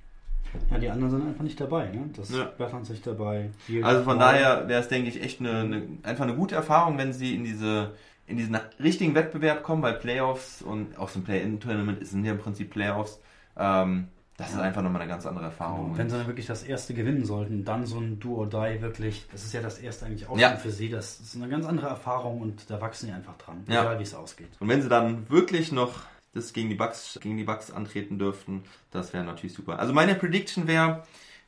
Ja, 0.71 0.79
die 0.79 0.89
anderen 0.91 1.11
sind 1.11 1.27
einfach 1.27 1.43
nicht 1.43 1.61
dabei. 1.61 1.87
Ne? 1.91 2.11
Das 2.17 2.31
Ja. 2.31 2.45
Bertrand 2.45 2.87
sich 2.87 3.03
dabei. 3.03 3.51
Also 3.83 4.03
von 4.05 4.19
daher 4.19 4.69
wäre 4.69 4.81
es, 4.81 4.89
denke 4.89 5.09
ich, 5.09 5.23
echt 5.23 5.41
eine, 5.41 5.61
eine, 5.61 5.83
einfach 6.03 6.25
eine 6.25 6.37
gute 6.37 6.55
Erfahrung, 6.55 6.99
wenn 6.99 7.13
sie 7.13 7.35
in 7.35 7.45
diese 7.45 7.93
in 8.27 8.39
diesen 8.39 8.57
richtigen 8.81 9.15
Wettbewerb 9.15 9.63
kommen, 9.63 9.83
weil 9.83 9.95
Playoffs 9.95 10.63
und 10.63 10.97
auch 10.99 11.11
so 11.11 11.19
ein 11.21 11.25
Play-In-Tournament 11.25 12.07
sind 12.07 12.25
ja 12.25 12.33
im 12.33 12.39
Prinzip 12.39 12.71
Playoffs. 12.71 13.21
Ähm, 13.55 14.09
das 14.37 14.51
ist 14.51 14.59
einfach 14.59 14.83
nochmal 14.83 15.03
eine 15.03 15.11
ganz 15.11 15.27
andere 15.27 15.45
Erfahrung. 15.47 15.93
Und 15.93 15.99
wenn 15.99 16.11
sie 16.11 16.17
dann 16.17 16.27
wirklich 16.27 16.47
das 16.47 16.65
erste 16.65 16.93
gewinnen 16.95 17.25
sollten, 17.25 17.65
dann 17.65 17.87
so 17.87 17.99
ein 17.99 18.19
Do 18.19 18.35
or 18.37 18.47
Die 18.49 18.81
wirklich, 18.83 19.27
das 19.31 19.45
ist 19.45 19.53
ja 19.55 19.61
das 19.63 19.79
erste 19.79 20.07
eigentlich 20.07 20.29
auch 20.29 20.37
Ja. 20.37 20.57
für 20.57 20.71
sie. 20.73 20.89
Das 20.89 21.21
ist 21.21 21.37
eine 21.37 21.49
ganz 21.49 21.65
andere 21.67 21.87
Erfahrung 21.87 22.41
und 22.41 22.69
da 22.69 22.81
wachsen 22.81 23.07
die 23.07 23.13
einfach 23.13 23.37
dran, 23.39 23.65
Ja. 23.69 23.83
egal 23.83 23.99
wie 24.01 24.03
es 24.03 24.15
ausgeht. 24.15 24.49
Und 24.59 24.69
wenn 24.69 24.83
sie 24.83 24.89
dann 24.89 25.29
wirklich 25.31 25.71
noch 25.71 26.01
das 26.33 26.53
gegen 26.53 26.69
die 26.69 26.75
Bucks, 26.75 27.17
gegen 27.23 27.37
die 27.37 27.45
Bucks 27.45 27.71
antreten 27.71 28.19
dürften, 28.19 28.65
das 28.91 29.13
wäre 29.13 29.23
natürlich 29.25 29.55
super. 29.55 29.79
Also 29.79 29.93
meine 29.93 30.17
Prediction 30.17 30.67
wäre, 30.67 31.05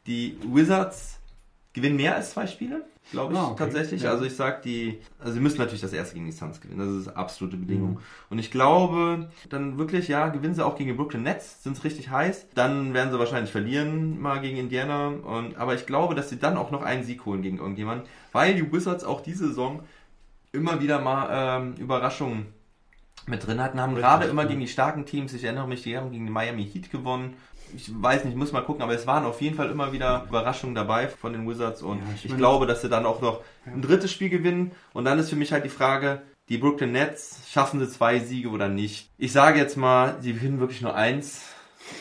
die 0.07 0.38
Wizards 0.44 1.18
gewinnen 1.77 1.97
mehr 1.97 2.17
als 2.17 2.31
zwei 2.31 2.47
Spiele, 2.47 2.87
glaube 3.12 3.35
ich 3.35 3.39
Ah, 3.39 3.49
okay. 3.49 3.57
tatsächlich. 3.59 4.03
Ja. 4.03 4.11
Also 4.11 4.25
ich 4.25 4.35
sag 4.35 4.62
die, 4.62 4.99
also 5.21 5.35
sie 5.35 5.41
müssen 5.41 5.59
natürlich 5.59 5.83
das 5.83 5.93
erste 5.93 6.15
gegen 6.15 6.25
die 6.25 6.33
Suns 6.33 6.61
gewinnen. 6.61 6.81
Das 6.81 6.89
ist 6.89 7.09
absolute 7.17 7.59
Bedingung. 7.59 7.91
Mhm. 7.93 7.99
Und 8.31 8.39
ich 8.39 8.51
glaube, 8.51 9.31
dann 9.51 9.77
wirklich, 9.79 10.09
ja, 10.09 10.29
gewinnen 10.29 10.55
sie 10.55 10.65
auch 10.65 10.77
gegen 10.77 10.89
die 10.89 10.97
Brooklyn 10.97 11.23
Nets, 11.23 11.62
sind 11.62 11.85
richtig 11.85 12.11
heiß. 12.11 12.47
Dann 12.55 12.95
werden 12.95 13.12
sie 13.12 13.19
wahrscheinlich 13.19 13.53
verlieren 13.53 14.19
mal 14.19 14.41
gegen 14.41 14.57
Indiana. 14.57 15.09
Und, 15.09 15.57
aber 15.59 15.75
ich 15.75 15.85
glaube, 15.85 16.15
dass 16.15 16.31
sie 16.31 16.39
dann 16.39 16.57
auch 16.57 16.71
noch 16.71 16.83
einen 16.83 17.05
Sieg 17.05 17.27
holen 17.27 17.43
gegen 17.43 17.59
irgendjemanden, 17.59 18.09
weil 18.33 18.55
die 18.55 18.73
Wizards 18.73 19.05
auch 19.05 19.21
diese 19.21 19.49
Saison 19.49 19.83
immer 20.53 20.81
wieder 20.81 20.99
mal 21.01 21.29
ähm, 21.61 21.75
Überraschungen 21.75 22.47
mit 23.27 23.47
drin 23.47 23.61
hatten, 23.61 23.81
haben 23.81 23.97
gerade 23.97 24.27
immer 24.27 24.47
gegen 24.47 24.61
die 24.61 24.69
starken 24.69 25.05
Teams, 25.05 25.33
ich 25.33 25.45
erinnere 25.45 25.67
mich, 25.69 25.83
die 25.83 25.97
haben 25.97 26.11
gegen 26.12 26.27
die 26.27 26.33
Miami 26.33 26.65
Heat 26.65 26.91
gewonnen. 26.91 27.35
Ich 27.74 27.90
weiß 27.90 28.24
nicht, 28.24 28.37
muss 28.37 28.52
mal 28.52 28.62
gucken, 28.62 28.83
aber 28.83 28.94
es 28.94 29.07
waren 29.07 29.24
auf 29.24 29.40
jeden 29.40 29.57
Fall 29.57 29.70
immer 29.70 29.92
wieder 29.92 30.24
Überraschungen 30.29 30.74
dabei 30.74 31.09
von 31.09 31.33
den 31.33 31.48
Wizards 31.48 31.83
und 31.83 31.98
Ja, 31.98 32.05
ich 32.14 32.24
ich, 32.26 32.37
glaube, 32.37 32.66
dass 32.66 32.83
sie 32.83 32.88
dann 32.88 33.07
auch 33.07 33.20
noch 33.20 33.42
ein 33.64 33.83
drittes 33.83 34.12
Spiel 34.12 34.29
gewinnen 34.29 34.72
und 34.92 35.05
dann 35.05 35.18
ist 35.18 35.31
für 35.31 35.37
mich 35.37 35.52
halt 35.52 35.64
die 35.64 35.70
Frage, 35.70 36.22
die 36.48 36.59
Brooklyn 36.59 36.92
Nets, 36.92 37.40
schaffen 37.50 37.81
sie 37.81 37.88
zwei 37.88 38.20
Siege 38.20 38.48
oder 38.50 38.68
nicht? 38.68 39.11
Ich 39.18 39.33
sage 39.33 39.59
jetzt 39.59 39.76
mal, 39.76 40.16
sie 40.20 40.33
gewinnen 40.33 40.61
wirklich 40.61 40.81
nur 40.81 40.94
eins 40.94 41.42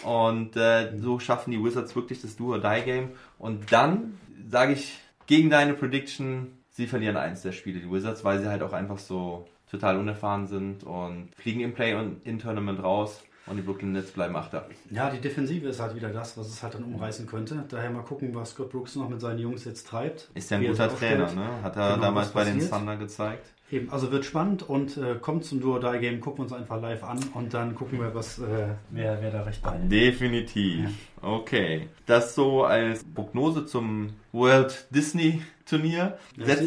und 0.04 0.56
äh, 0.56 0.95
so 0.97 1.19
schaffen 1.19 1.51
die 1.51 1.63
Wizards 1.63 1.95
wirklich 1.95 2.21
das 2.21 2.36
Do-or-Die-Game 2.36 3.10
und 3.39 3.71
dann 3.71 4.17
sage 4.49 4.73
ich 4.73 4.99
gegen 5.28 5.49
deine 5.49 5.73
Prediction, 5.73 6.58
sie 6.69 6.88
verlieren 6.88 7.17
eins 7.17 7.41
der 7.41 7.51
Spiele, 7.51 7.80
die 7.80 7.91
Wizards, 7.91 8.23
weil 8.23 8.39
sie 8.39 8.47
halt 8.47 8.62
auch 8.62 8.73
einfach 8.73 8.99
so 8.99 9.47
total 9.69 9.97
unerfahren 9.97 10.47
sind 10.47 10.84
und 10.84 11.30
fliegen 11.38 11.62
im 11.62 11.73
Play-In-Tournament 11.73 12.84
raus. 12.84 13.23
Und 13.48 13.58
die 13.58 13.62
Brooklyn 13.62 13.92
Nets 13.92 14.12
bleiben 14.12 14.36
Achter. 14.36 14.68
Ja, 14.90 15.10
die 15.12 15.20
Defensive 15.22 15.68
ist 15.68 15.80
halt 15.80 15.96
wieder 15.96 16.10
das, 16.10 16.36
was 16.38 16.48
es 16.48 16.64
halt 16.64 16.74
dann 16.74 16.84
umreißen 16.84 17.28
könnte. 17.28 17.64
Daher 17.70 17.92
mal 17.92 18.02
gucken, 18.02 18.34
was 18.34 18.52
Scott 18.52 18.72
Brooks 18.72 18.96
noch 18.96 19.08
mit 19.08 19.22
seinen 19.22 19.38
Jungs 19.40 19.66
jetzt 19.66 19.88
treibt. 19.88 20.30
Ist 20.34 20.50
ja 20.50 20.58
ein 20.58 20.64
er 20.64 20.72
guter 20.72 20.96
Trainer, 20.98 21.26
aufstellt. 21.26 21.46
ne? 21.48 21.62
Hat 21.64 21.76
er 21.78 21.90
Genau, 21.94 22.02
damals 22.02 22.30
bei 22.30 22.44
den. 22.44 22.60
Thunder 22.68 22.98
gezeigt. 22.98 23.46
Eben, 23.72 23.90
also 23.90 24.12
wird 24.12 24.26
spannend 24.26 24.62
und 24.62 24.96
äh, 24.98 25.16
kommt 25.20 25.44
zum 25.44 25.60
Duo-Die-Game, 25.60 26.20
gucken 26.20 26.40
wir 26.40 26.44
uns 26.44 26.54
einfach 26.54 26.80
live 26.80 27.04
an 27.04 27.20
und 27.34 27.52
dann 27.54 27.74
gucken 27.74 28.00
wir, 28.00 28.14
was, 28.14 28.38
äh, 28.38 28.68
wer, 28.92 29.20
wer 29.24 29.32
da 29.32 29.42
recht 29.42 29.62
behält. 29.64 29.92
Definitiv. 29.92 30.89
Okay. 31.22 31.89
Das 32.06 32.36
so 32.36 32.64
als 32.64 33.04
Prognose 33.04 33.66
zum 33.66 34.12
World 34.32 34.86
Disney 34.91 35.41
Turnier. 35.66 36.18
Ja, 36.38 36.46
ich 36.46 36.58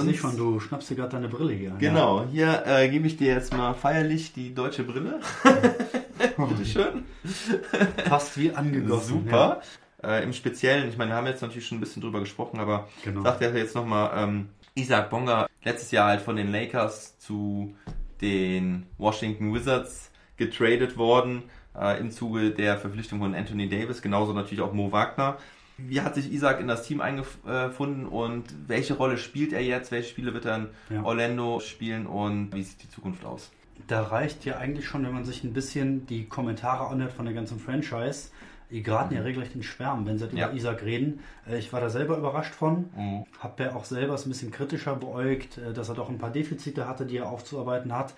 sehe 0.00 0.14
schon, 0.14 0.36
du 0.36 0.58
schnappst 0.58 0.90
dir 0.90 0.96
gerade 0.96 1.10
deine 1.10 1.28
Brille 1.28 1.52
hier. 1.52 1.74
Genau, 1.78 2.24
hier 2.30 2.64
äh, 2.66 2.88
gebe 2.88 3.06
ich 3.06 3.16
dir 3.16 3.28
jetzt 3.34 3.56
mal 3.56 3.72
feierlich 3.74 4.32
die 4.32 4.52
deutsche 4.52 4.82
Brille. 4.82 5.20
Bitteschön. 6.18 7.04
Ja, 7.24 8.02
passt 8.08 8.36
wie 8.38 8.52
angegossen. 8.52 9.24
Super. 9.24 9.60
Äh, 10.02 10.22
Im 10.22 10.32
Speziellen, 10.32 10.88
ich 10.88 10.96
meine, 10.96 11.10
wir 11.10 11.16
haben 11.16 11.26
jetzt 11.26 11.42
natürlich 11.42 11.66
schon 11.66 11.78
ein 11.78 11.80
bisschen 11.80 12.02
drüber 12.02 12.20
gesprochen, 12.20 12.60
aber 12.60 12.88
Genau. 13.04 13.22
sagt 13.22 13.42
er 13.42 13.56
jetzt 13.56 13.74
nochmal, 13.74 14.10
ähm, 14.16 14.48
Isaac 14.74 15.10
Bonga, 15.10 15.48
letztes 15.64 15.90
Jahr 15.90 16.08
halt 16.08 16.20
von 16.22 16.36
den 16.36 16.52
Lakers 16.52 17.18
zu 17.18 17.74
den 18.20 18.86
Washington 18.96 19.52
Wizards 19.52 20.10
getradet 20.36 20.96
worden, 20.96 21.42
äh, 21.76 21.98
im 22.00 22.10
Zuge 22.12 22.50
der 22.52 22.78
Verpflichtung 22.78 23.18
von 23.18 23.34
Anthony 23.34 23.68
Davis, 23.68 24.00
genauso 24.02 24.32
natürlich 24.32 24.60
auch 24.62 24.72
Mo 24.72 24.92
Wagner. 24.92 25.36
Wie 25.78 26.00
hat 26.00 26.14
sich 26.16 26.32
Isaac 26.32 26.60
in 26.60 26.66
das 26.68 26.84
Team 26.86 27.00
eingefunden 27.00 28.06
und 28.06 28.44
welche 28.66 28.94
Rolle 28.94 29.16
spielt 29.16 29.52
er 29.52 29.62
jetzt? 29.62 29.92
Welche 29.92 30.10
Spiele 30.10 30.34
wird 30.34 30.44
er 30.44 30.56
in 30.56 30.68
Ja. 30.90 31.04
Orlando 31.04 31.60
spielen 31.60 32.06
und 32.06 32.52
wie 32.52 32.62
sieht 32.64 32.82
die 32.82 32.90
Zukunft 32.90 33.24
aus? 33.24 33.50
Da 33.86 34.02
reicht 34.02 34.44
ja 34.44 34.58
eigentlich 34.58 34.86
schon, 34.86 35.04
wenn 35.04 35.14
man 35.14 35.24
sich 35.24 35.44
ein 35.44 35.52
bisschen 35.52 36.06
die 36.06 36.26
Kommentare 36.26 36.88
anhört 36.88 37.12
von 37.12 37.24
der 37.24 37.34
ganzen 37.34 37.58
Franchise. 37.58 38.28
Die 38.70 38.82
geraten 38.82 39.14
ja 39.14 39.22
regelrecht 39.22 39.54
in 39.54 39.62
Schwärmen, 39.62 40.04
wenn 40.04 40.18
sie 40.18 40.24
halt 40.24 40.34
Ja. 40.34 40.48
über 40.48 40.56
Isaac 40.56 40.82
reden. 40.82 41.20
Äh, 41.48 41.56
Ich 41.58 41.72
war 41.72 41.80
da 41.80 41.88
selber 41.88 42.18
überrascht 42.18 42.54
von. 42.54 42.90
Mhm. 42.96 43.24
Hab 43.40 43.58
ja 43.60 43.74
auch 43.74 43.84
selber 43.86 44.12
es 44.14 44.26
ein 44.26 44.28
bisschen 44.28 44.50
kritischer 44.50 44.94
beäugt, 44.94 45.56
äh, 45.56 45.72
dass 45.72 45.88
er 45.88 45.94
doch 45.94 46.10
ein 46.10 46.18
paar 46.18 46.30
Defizite 46.30 46.86
hatte, 46.86 47.06
die 47.06 47.16
er 47.16 47.30
aufzuarbeiten 47.30 47.94
hat. 47.96 48.10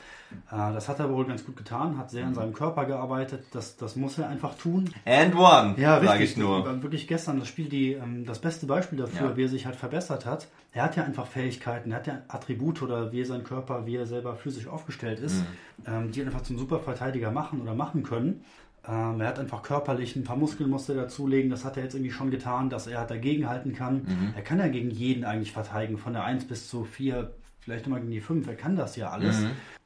Äh, 0.51 0.72
Das 0.72 0.88
hat 0.88 0.98
er 0.98 1.09
wohl 1.12 1.24
ganz 1.26 1.44
gut 1.46 1.57
getan, 1.57 1.96
hat 1.98 2.11
sehr 2.11 2.26
an 2.26 2.34
seinem 2.34 2.53
Körper 2.53 2.84
gearbeitet. 2.86 3.44
Das, 3.53 3.76
das 3.76 3.94
muss 3.94 4.18
er 4.18 4.28
einfach 4.28 4.57
tun. 4.57 4.90
And 5.05 5.36
one, 5.36 5.74
Ja, 5.76 6.01
sage 6.01 6.20
richtig. 6.20 6.30
ich 6.32 6.36
nur. 6.36 6.82
Wirklich 6.82 7.07
gestern 7.07 7.38
das 7.38 7.46
Spiel, 7.48 7.68
die, 7.68 7.92
ähm, 7.92 8.24
das 8.26 8.40
beste 8.40 8.66
Beispiel 8.66 8.98
dafür, 8.98 9.28
Ja. 9.30 9.36
wie 9.36 9.44
er 9.44 9.48
sich 9.48 9.66
halt 9.66 9.76
verbessert 9.76 10.26
hat. 10.26 10.48
Er 10.72 10.84
hat 10.84 10.96
ja 10.96 11.05
einfach 11.05 11.26
Fähigkeiten, 11.26 11.90
er 11.92 11.96
hat 11.98 12.07
ja 12.07 12.22
Attribute 12.28 12.82
oder 12.82 13.11
wie 13.12 13.24
sein 13.24 13.42
Körper, 13.44 13.86
wie 13.86 13.96
er 13.96 14.07
selber 14.07 14.34
physisch 14.36 14.66
aufgestellt 14.68 15.18
ist, 15.20 15.44
ähm, 15.86 16.11
die 16.12 16.20
ihn 16.20 16.26
einfach 16.26 16.42
zum 16.42 16.59
Superverteidiger 16.59 17.30
machen 17.32 17.61
oder 17.61 17.74
machen 17.74 18.03
können. 18.05 18.44
Ähm, 18.89 19.20
er 19.20 19.28
hat 19.28 19.39
einfach 19.39 19.62
körperlich 19.62 20.16
ein 20.16 20.24
paar 20.24 20.37
Muskeln 20.37 20.70
musste 20.70 20.95
er 20.95 21.03
dazulegen. 21.03 21.51
Das 21.51 21.64
hat 21.64 21.76
er 21.76 21.83
jetzt 21.85 21.95
irgendwie 21.95 22.12
schon 22.12 22.31
getan, 22.31 22.70
dass 22.70 22.87
er 22.87 22.99
halt 23.01 23.11
dagegenhalten 23.11 23.74
kann. 23.74 24.33
Er 24.37 24.43
kann 24.43 24.59
ja 24.59 24.68
gegen 24.68 24.91
jeden 24.91 25.24
eigentlich 25.24 25.53
verteidigen, 25.53 25.99
von 25.99 26.12
der 26.14 26.24
1 26.24 26.47
bis 26.47 26.68
zu 26.68 26.85
4, 26.85 27.31
vielleicht 27.61 27.85
nochmal 27.85 28.01
gegen 28.01 28.12
die 28.12 28.20
5. 28.20 28.47
Er 28.49 28.55
kann 28.57 28.76
das 28.76 28.97
ja 28.97 29.11
alles. 29.11 29.43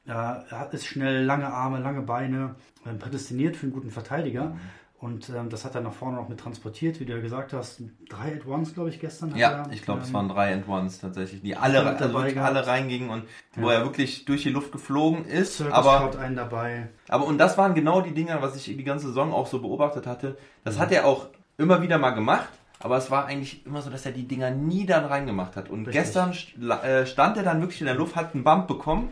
Ja, 0.07 0.43
er 0.49 0.59
hat- 0.59 0.73
ist 0.73 0.85
schnell, 0.85 1.25
lange 1.25 1.47
Arme, 1.47 1.79
lange 1.79 2.01
Beine, 2.03 2.55
ähm, 2.85 2.99
prädestiniert 2.99 3.55
für 3.57 3.63
einen 3.63 3.73
guten 3.73 3.89
Verteidiger. 3.91 4.55
Und 4.97 5.29
ähm, 5.29 5.49
das 5.49 5.65
hat 5.65 5.75
er 5.75 5.81
nach 5.81 5.93
vorne 5.93 6.15
noch 6.15 6.29
mit 6.29 6.39
transportiert, 6.39 6.99
wie 6.99 7.05
du 7.05 7.13
ja 7.13 7.19
gesagt 7.21 7.51
hast. 7.53 7.81
Drei 8.09 8.33
at 8.35 8.45
once, 8.47 8.73
glaube 8.73 8.89
ich, 8.89 8.99
gestern. 8.99 9.31
hat 9.31 9.37
Ja, 9.37 9.51
er, 9.63 9.71
ich 9.71 9.81
glaube, 9.83 10.01
es 10.01 10.07
ähm, 10.07 10.13
waren 10.13 10.29
drei 10.29 10.53
and 10.53 10.67
ones 10.67 10.99
tatsächlich, 10.99 11.41
die 11.41 11.55
alle, 11.55 11.85
also 11.85 12.17
alle 12.17 12.65
reingingen 12.65 13.09
und 13.09 13.23
wo 13.55 13.69
er 13.69 13.83
wirklich 13.83 14.25
durch 14.25 14.43
die 14.43 14.49
Luft 14.49 14.71
geflogen 14.71 15.25
ist. 15.25 15.57
Circus 15.57 15.73
Aber, 15.73 16.17
einen 16.17 16.35
dabei. 16.37 16.89
aber 17.09 17.25
und 17.25 17.37
das 17.37 17.57
waren 17.57 17.75
genau 17.75 18.01
die 18.01 18.13
Dinger, 18.13 18.41
was 18.41 18.55
ich 18.55 18.63
die 18.65 18.83
ganze 18.83 19.07
Saison 19.07 19.33
auch 19.33 19.47
so 19.47 19.61
beobachtet 19.61 20.07
hatte. 20.07 20.37
Das 20.63 20.79
hat 20.79 20.91
er 20.91 21.05
auch 21.05 21.27
immer 21.57 21.81
wieder 21.81 21.97
mal 21.97 22.11
gemacht. 22.11 22.47
Aber 22.79 22.97
es 22.97 23.09
war 23.09 23.25
eigentlich 23.25 23.65
immer 23.65 23.81
so, 23.81 23.89
dass 23.89 24.05
er 24.05 24.11
die 24.11 24.27
Dinger 24.27 24.51
nie 24.51 24.85
dann 24.85 25.05
reingemacht 25.05 25.55
hat. 25.55 25.69
Und 25.69 25.87
Richtig. 25.87 26.03
gestern 26.03 26.31
st- 26.33 26.81
äh, 26.83 27.05
stand 27.07 27.37
er 27.37 27.43
dann 27.43 27.61
wirklich 27.61 27.79
in 27.81 27.87
der 27.87 27.95
Luft, 27.95 28.15
hat 28.15 28.33
einen 28.33 28.43
Bump 28.43 28.67
bekommen 28.67 29.09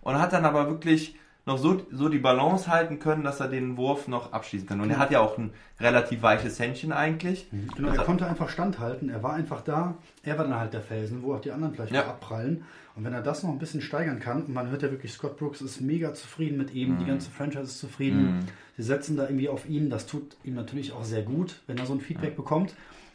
und 0.00 0.18
hat 0.18 0.32
dann 0.32 0.44
aber 0.44 0.68
wirklich 0.68 1.16
noch 1.50 1.58
so, 1.58 1.82
so 1.90 2.08
die 2.08 2.18
Balance 2.18 2.68
halten 2.70 2.98
können, 2.98 3.24
dass 3.24 3.40
er 3.40 3.48
den 3.48 3.76
Wurf 3.76 4.08
noch 4.08 4.32
abschließen 4.32 4.68
kann. 4.68 4.80
Und 4.80 4.90
er 4.90 4.98
hat 4.98 5.10
ja 5.10 5.20
auch 5.20 5.36
ein 5.36 5.50
relativ 5.80 6.22
weiches 6.22 6.58
Händchen 6.58 6.92
eigentlich. 6.92 7.48
Genau, 7.76 7.88
Das 7.88 7.98
er 7.98 8.04
konnte 8.04 8.26
einfach 8.26 8.48
standhalten. 8.48 9.10
Er 9.10 9.22
war 9.22 9.34
einfach 9.34 9.60
da. 9.60 9.94
Er 10.22 10.38
war 10.38 10.44
dann 10.46 10.58
halt 10.58 10.72
der 10.72 10.80
Felsen, 10.80 11.22
wo 11.22 11.34
auch 11.34 11.40
die 11.40 11.50
anderen 11.50 11.74
vielleicht 11.74 11.92
Ja. 11.92 12.06
abprallen. 12.06 12.64
Und 12.96 13.04
wenn 13.04 13.12
er 13.12 13.22
das 13.22 13.42
noch 13.42 13.50
ein 13.50 13.58
bisschen 13.58 13.80
steigern 13.80 14.20
kann, 14.20 14.42
und 14.42 14.54
man 14.54 14.68
hört 14.70 14.82
ja 14.82 14.90
wirklich, 14.90 15.12
Scott 15.12 15.36
Brooks 15.38 15.60
ist 15.60 15.80
mega 15.80 16.12
zufrieden 16.14 16.56
mit 16.58 16.74
ihm, 16.74 16.94
Mhm. 16.94 16.98
die 16.98 17.06
ganze 17.06 17.30
Franchise 17.30 17.64
ist 17.64 17.78
zufrieden. 17.78 18.46
Sie 18.76 18.82
setzen 18.82 19.16
da 19.16 19.24
irgendwie 19.24 19.48
auf 19.48 19.68
ihn. 19.68 19.90
Das 19.90 20.06
tut 20.06 20.36
ihm 20.44 20.54
natürlich 20.54 20.92
auch 20.92 21.04
sehr 21.04 21.22
gut, 21.22 21.60
wenn 21.66 21.78
er 21.78 21.86
so 21.86 21.94
ein 21.94 22.00
Feedback 22.00 22.36
bekommt. 22.36 22.74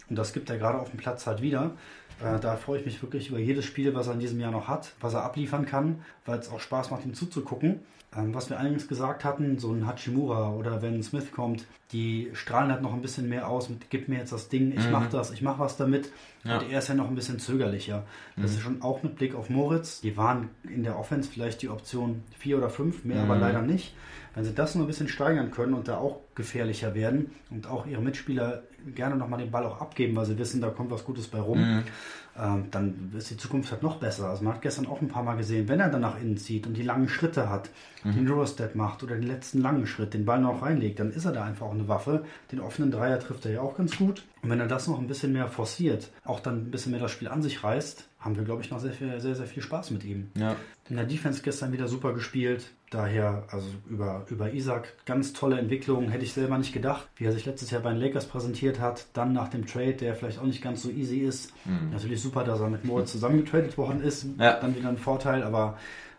Und 0.09 0.17
das 0.17 0.33
gibt 0.33 0.49
er 0.49 0.57
gerade 0.57 0.77
auf 0.79 0.89
dem 0.91 0.97
Platz 0.97 1.25
halt 1.25 1.41
wieder. 1.41 1.71
Äh, 2.23 2.39
da 2.39 2.55
freue 2.55 2.79
ich 2.79 2.85
mich 2.85 3.01
wirklich 3.01 3.29
über 3.29 3.39
jedes 3.39 3.65
Spiel, 3.65 3.93
was 3.95 4.07
er 4.07 4.13
in 4.13 4.19
diesem 4.19 4.39
Jahr 4.39 4.51
noch 4.51 4.67
hat, 4.67 4.93
was 5.01 5.13
er 5.13 5.23
abliefern 5.23 5.65
kann, 5.65 6.01
weil 6.25 6.39
es 6.39 6.49
auch 6.49 6.59
Spaß 6.59 6.91
macht, 6.91 7.05
ihm 7.05 7.13
zuzugucken. 7.13 7.79
Ähm, 8.17 8.33
was 8.33 8.49
wir 8.49 8.59
eingangs 8.59 8.87
gesagt 8.87 9.25
hatten, 9.25 9.59
so 9.59 9.71
ein 9.71 9.85
Hachimura 9.85 10.51
oder 10.51 10.81
wenn 10.81 11.03
Smith 11.03 11.31
kommt, 11.31 11.65
die 11.91 12.29
strahlen 12.33 12.71
halt 12.71 12.81
noch 12.81 12.93
ein 12.93 13.01
bisschen 13.01 13.29
mehr 13.29 13.47
aus 13.49 13.69
mit, 13.69 13.89
gib 13.89 14.07
mir 14.07 14.19
jetzt 14.19 14.31
das 14.31 14.49
Ding, 14.49 14.73
ich 14.75 14.89
mach 14.89 15.09
das, 15.09 15.31
ich 15.31 15.41
mach 15.41 15.59
was 15.59 15.77
damit. 15.77 16.11
Ja. 16.43 16.57
Und 16.57 16.69
er 16.69 16.79
ist 16.79 16.87
ja 16.87 16.95
noch 16.95 17.07
ein 17.07 17.15
bisschen 17.15 17.39
zögerlicher. 17.39 18.03
Das 18.37 18.51
ist 18.51 18.61
schon 18.61 18.81
auch 18.81 19.03
mit 19.03 19.15
Blick 19.15 19.35
auf 19.35 19.49
Moritz. 19.49 20.01
Die 20.01 20.17
waren 20.17 20.49
in 20.63 20.83
der 20.83 20.97
Offense 20.97 21.29
vielleicht 21.31 21.61
die 21.61 21.69
Option 21.69 22.23
4 22.39 22.57
oder 22.57 22.69
5, 22.69 23.05
mehr 23.05 23.21
aber 23.21 23.35
leider 23.35 23.61
nicht. 23.61 23.93
Wenn 24.33 24.43
sie 24.43 24.53
das 24.53 24.75
noch 24.75 24.83
ein 24.83 24.87
bisschen 24.87 25.07
steigern 25.07 25.51
können 25.51 25.73
und 25.73 25.87
da 25.87 25.97
auch 25.97 26.19
gefährlicher 26.35 26.93
werden 26.93 27.31
und 27.49 27.67
auch 27.67 27.85
ihre 27.85 28.01
Mitspieler 28.01 28.63
gerne 28.93 29.15
nochmal 29.15 29.39
den 29.39 29.51
Ball 29.51 29.65
auch 29.65 29.81
abgeben, 29.81 30.15
weil 30.15 30.25
sie 30.25 30.37
wissen, 30.37 30.61
da 30.61 30.69
kommt 30.69 30.91
was 30.91 31.03
Gutes 31.03 31.27
bei 31.27 31.39
rum, 31.39 31.83
ähm, 32.37 32.65
dann 32.71 33.11
ist 33.17 33.29
die 33.29 33.37
Zukunft 33.37 33.71
halt 33.71 33.81
noch 33.81 33.97
besser. 33.97 34.29
Also 34.29 34.43
man 34.43 34.55
hat 34.55 34.61
gestern 34.61 34.87
auch 34.87 35.01
ein 35.01 35.07
paar 35.07 35.23
Mal 35.23 35.35
gesehen, 35.35 35.67
wenn 35.67 35.79
er 35.79 35.89
dann 35.89 36.01
nach 36.01 36.19
innen 36.19 36.37
zieht 36.37 36.67
und 36.67 36.75
die 36.75 36.83
langen 36.83 37.07
Schritte 37.07 37.49
hat, 37.49 37.69
den 38.03 38.29
Eurostep 38.29 38.75
macht 38.75 39.01
oder 39.01 39.15
den 39.15 39.25
letzten 39.25 39.61
langen 39.61 39.87
Schritt, 39.87 40.13
den 40.13 40.25
Ball 40.25 40.39
noch 40.39 40.61
reinlegt, 40.61 40.99
dann 40.99 41.11
ist 41.11 41.25
er 41.25 41.31
da 41.31 41.43
einfach 41.43 41.65
auch 41.65 41.73
eine 41.73 41.87
Waffe. 41.87 42.23
Den 42.51 42.59
offenen 42.59 42.91
Dreier 42.91 43.19
trifft 43.19 43.45
er 43.45 43.53
ja 43.53 43.61
auch 43.61 43.75
ganz 43.75 43.97
gut. 43.97 44.23
Und 44.43 44.51
wenn 44.51 44.59
er 44.59 44.67
das 44.67 44.87
noch 44.87 44.99
ein 44.99 45.07
bisschen 45.07 45.33
mehr 45.33 45.47
forciert, 45.47 46.11
auch 46.23 46.39
dann 46.39 46.67
ein 46.67 46.71
bisschen 46.71 46.91
mehr 46.91 47.01
das 47.01 47.09
Spiel 47.09 47.29
an 47.29 47.41
sich 47.41 47.63
reißt, 47.63 48.07
haben 48.25 48.35
wir, 48.35 48.43
glaube 48.43 48.63
ich, 48.63 48.71
noch 48.71 48.79
sehr, 48.79 48.91
viel, 48.91 49.21
sehr, 49.21 49.35
sehr 49.35 49.45
viel 49.45 49.61
Spaß 49.61 49.91
mit 49.91 50.03
ihm. 50.03 50.31
Ja. 50.35 50.55
In 50.89 50.95
der 50.95 51.05
Defense 51.05 51.43
gestern 51.43 51.71
wieder 51.71 51.87
super 51.87 52.11
gespielt. 52.11 52.71
Daher, 52.89 53.43
also 53.51 53.67
über, 53.87 54.25
über 54.29 54.51
Isaac, 54.51 54.93
ganz 55.05 55.31
tolle 55.33 55.59
Entwicklung. 55.59 56.09
Hätte 56.09 56.23
ich 56.23 56.33
selber 56.33 56.57
nicht 56.57 56.73
gedacht, 56.73 57.07
wie 57.17 57.25
er 57.25 57.31
sich 57.31 57.45
letztes 57.45 57.69
Jahr 57.69 57.83
bei 57.83 57.91
den 57.91 58.01
Lakers 58.01 58.25
präsentiert 58.25 58.79
hat. 58.79 59.05
Dann 59.13 59.31
nach 59.31 59.49
dem 59.49 59.67
Trade, 59.67 59.93
der 59.93 60.15
vielleicht 60.15 60.39
auch 60.39 60.45
nicht 60.45 60.63
ganz 60.63 60.81
so 60.81 60.89
easy 60.89 61.19
ist. 61.19 61.53
Natürlich 61.91 62.19
super, 62.19 62.43
dass 62.43 62.59
er 62.59 62.69
mit 62.69 62.83
Moritz 62.83 63.11
zusammengetradet 63.11 63.77
worden 63.77 64.01
ist. 64.01 64.25
Ja. 64.39 64.59
Dann 64.59 64.75
wieder 64.75 64.89
ein 64.89 64.97
Vorteil, 64.97 65.43
aber 65.43 65.77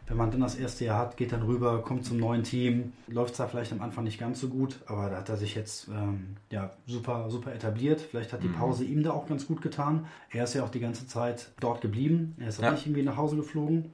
wenn 0.08 0.16
man 0.16 0.30
dann 0.30 0.40
das 0.40 0.54
erste 0.54 0.84
Jahr 0.84 0.98
hat, 1.00 1.16
geht 1.16 1.32
dann 1.32 1.42
rüber, 1.42 1.82
kommt 1.82 2.04
zum 2.04 2.18
neuen 2.18 2.42
Team, 2.44 2.92
läuft 3.08 3.34
zwar 3.36 3.48
vielleicht 3.48 3.72
am 3.72 3.80
Anfang 3.82 4.04
nicht 4.04 4.18
ganz 4.20 4.40
so 4.40 4.48
gut, 4.48 4.78
aber 4.86 5.10
da 5.10 5.16
hat 5.16 5.28
er 5.28 5.36
sich 5.36 5.54
jetzt 5.54 5.88
ähm, 5.88 6.36
ja, 6.50 6.70
super, 6.86 7.28
super 7.28 7.52
etabliert. 7.54 8.00
Vielleicht 8.00 8.32
hat 8.32 8.42
die 8.42 8.48
Pause 8.48 8.84
ihm 8.84 9.02
da 9.02 9.10
auch 9.10 9.26
ganz 9.26 9.46
gut 9.46 9.62
getan. 9.62 10.06
Er 10.30 10.44
ist 10.44 10.54
ja 10.54 10.62
auch 10.62 10.68
die 10.70 10.80
ganze 10.80 11.06
Zeit 11.08 11.48
dort 11.60 11.80
geblieben. 11.80 12.36
Er 12.38 12.48
ist 12.48 12.60
Ja. 12.60 12.70
nicht 12.70 12.86
irgendwie 12.86 13.02
nach 13.02 13.16
Hause 13.16 13.36
geflogen. 13.36 13.92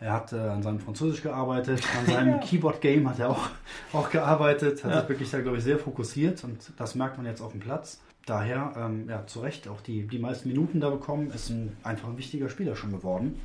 Er 0.00 0.12
hat 0.12 0.32
äh, 0.32 0.36
an 0.38 0.62
seinem 0.62 0.80
Französisch 0.80 1.22
gearbeitet, 1.22 1.82
an 1.98 2.06
seinem 2.06 2.40
Keyboard-Game 2.40 3.08
hat 3.08 3.18
er 3.20 3.30
auch, 3.30 3.48
auch 3.94 4.10
gearbeitet, 4.10 4.84
hat 4.84 4.90
Ja. 4.92 5.00
sich 5.00 5.08
wirklich 5.08 5.30
da, 5.30 5.40
glaube 5.40 5.56
ich, 5.58 5.64
sehr 5.64 5.78
fokussiert 5.78 6.44
und 6.44 6.58
das 6.76 6.94
merkt 6.94 7.16
man 7.16 7.24
jetzt 7.26 7.40
auf 7.40 7.52
dem 7.52 7.60
Platz. 7.60 8.00
Daher, 8.26 8.72
ähm, 8.76 9.08
ja, 9.08 9.26
zu 9.26 9.40
Recht 9.40 9.68
auch 9.68 9.80
die, 9.80 10.06
die 10.06 10.18
meisten 10.18 10.48
Minuten 10.48 10.80
da 10.80 10.90
bekommen, 10.90 11.30
ist 11.30 11.48
ein, 11.50 11.76
einfach 11.84 12.08
ein 12.08 12.18
wichtiger 12.18 12.48
Spieler 12.48 12.74
schon 12.76 12.90
geworden. 12.90 13.40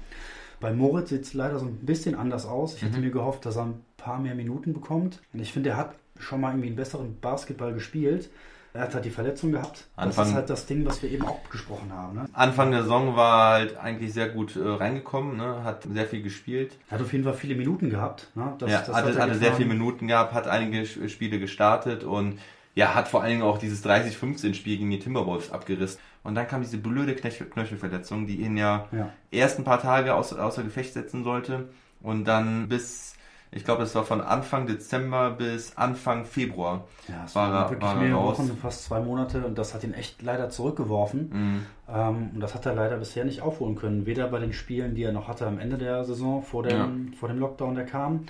Bei 0.60 0.74
Moritz 0.74 1.10
sieht 1.10 1.24
es 1.24 1.34
leider 1.34 1.60
so 1.60 1.66
ein 1.66 1.78
bisschen 1.86 2.16
anders 2.16 2.45
aus. 2.45 2.76
Ich 2.76 2.82
hätte 2.84 2.99
mir 2.99 3.12
gehofft, 3.12 3.45
dass 3.45 3.55
er 3.55 3.64
ein 3.66 3.82
paar 3.97 4.20
mehr 4.20 4.36
Minuten 4.36 4.74
bekommt. 4.74 5.22
Und 5.34 5.39
ich 5.39 5.53
finde, 5.53 5.70
er 5.70 5.78
hat 5.78 5.95
schon 6.18 6.41
mal 6.41 6.49
irgendwie 6.51 6.68
einen 6.68 6.76
besseren 6.76 7.18
Basketball 7.20 7.74
gespielt. 7.74 8.30
Er 8.74 8.82
hat 8.82 8.93
halt 8.93 9.03
die 9.05 9.10
Verletzung 9.10 9.51
gehabt. 9.51 9.88
Anfang- 9.95 10.16
das 10.26 10.28
ist 10.30 10.36
halt 10.36 10.49
das 10.49 10.66
Ding, 10.68 10.86
was 10.86 11.01
wir 11.01 11.10
eben 11.10 11.26
auch 11.26 11.39
besprochen 11.51 11.91
haben. 11.91 12.16
Ne? 12.18 12.26
Anfang 12.34 12.70
der 12.72 12.84
Saison 12.84 13.16
war 13.16 13.53
halt 13.53 13.78
eigentlich 13.78 14.14
sehr 14.14 14.30
gut 14.30 14.55
äh, 14.55 14.60
reingekommen, 14.60 15.38
ne? 15.38 15.64
hat 15.64 15.88
sehr 15.91 16.05
viel 16.05 16.22
gespielt. 16.22 16.74
Er 16.89 16.99
hat 16.99 17.01
auf 17.05 17.12
jeden 17.12 17.24
Fall 17.24 17.34
viele 17.34 17.55
Minuten 17.55 17.89
gehabt. 17.89 18.28
Ne? 18.36 18.53
Das, 18.60 18.70
ja, 18.70 18.80
das 18.80 18.89
hatte, 18.95 19.07
hat 19.07 19.16
er 19.16 19.22
hatte 19.24 19.36
sehr 19.39 19.53
viele 19.53 19.70
Minuten 19.70 20.07
gehabt, 20.07 20.34
hat 20.34 20.47
einige 20.47 20.86
Spiele 20.86 21.39
gestartet 21.39 22.03
und 22.03 22.38
ja, 22.76 22.93
hat 22.93 23.07
vor 23.07 23.22
allen 23.24 23.32
Dingen 23.32 23.41
auch 23.41 23.57
dieses 23.57 23.84
30-15-Spiel 23.84 24.78
gegen 24.78 24.91
die 24.91 24.99
Timberwolves 24.99 25.51
abgerissen. 25.51 25.99
Und 26.24 26.36
dann 26.36 26.47
kam 26.47 26.61
diese 26.61 26.78
blöde 26.78 27.15
Knöchel 27.15 27.47
Knöchelverletzung, 27.49 28.28
die 28.28 28.41
ihn 28.41 28.57
ja, 28.57 28.88
Ja. 28.91 29.11
erst 29.32 29.57
ein 29.57 29.63
paar 29.63 29.82
Tage 29.82 30.13
außer, 30.15 30.43
außer 30.43 30.63
Gefecht 30.63 30.93
setzen 30.93 31.24
sollte 31.24 31.70
und 32.01 32.26
dann 32.26 32.67
bis, 32.67 33.15
ich 33.51 33.63
glaube, 33.63 33.82
das 33.82 33.95
war 33.95 34.03
von 34.03 34.20
Anfang 34.22 34.67
Dezember 34.67 35.32
bis 35.32 35.78
Anfang 35.78 36.26
Februar. 36.26 36.86
Ja, 37.07 37.24
es 37.26 37.36
War 37.36 37.53
er- 37.53 37.70
wirklich 37.72 37.82
war 37.89 37.95
er 37.95 38.01
mehrere 38.01 38.20
raus. 38.20 38.38
Wochen, 38.39 38.57
fast 38.61 38.84
zwei 38.84 38.99
Monate 38.99 39.45
und 39.45 39.57
das 39.57 39.74
hat 39.74 39.84
ihn 39.84 39.93
echt 39.93 40.22
leider 40.22 40.49
zurückgeworfen. 40.49 41.30
Mhm. 41.32 41.65
Ähm, 41.91 42.30
und 42.36 42.39
das 42.41 42.53
hat 42.53 42.65
er 42.65 42.76
leider 42.76 42.97
bisher 42.97 43.24
nicht 43.26 43.41
aufholen 43.41 43.76
können. 43.76 44.05
Weder 44.05 44.28
bei 44.28 44.39
den 44.39 44.53
Spielen, 44.53 44.95
die 44.95 45.03
er 45.03 45.13
noch 45.13 45.28
hatte 45.30 45.47
am 45.47 45.57
Ende 45.57 45.78
der 45.78 46.03
Saison, 46.03 46.43
vor 46.43 46.63
dem, 46.63 47.13
vor 47.13 47.30
dem 47.30 47.39
Lockdown, 47.39 47.76
der 47.76 47.86
kam, 47.86 48.26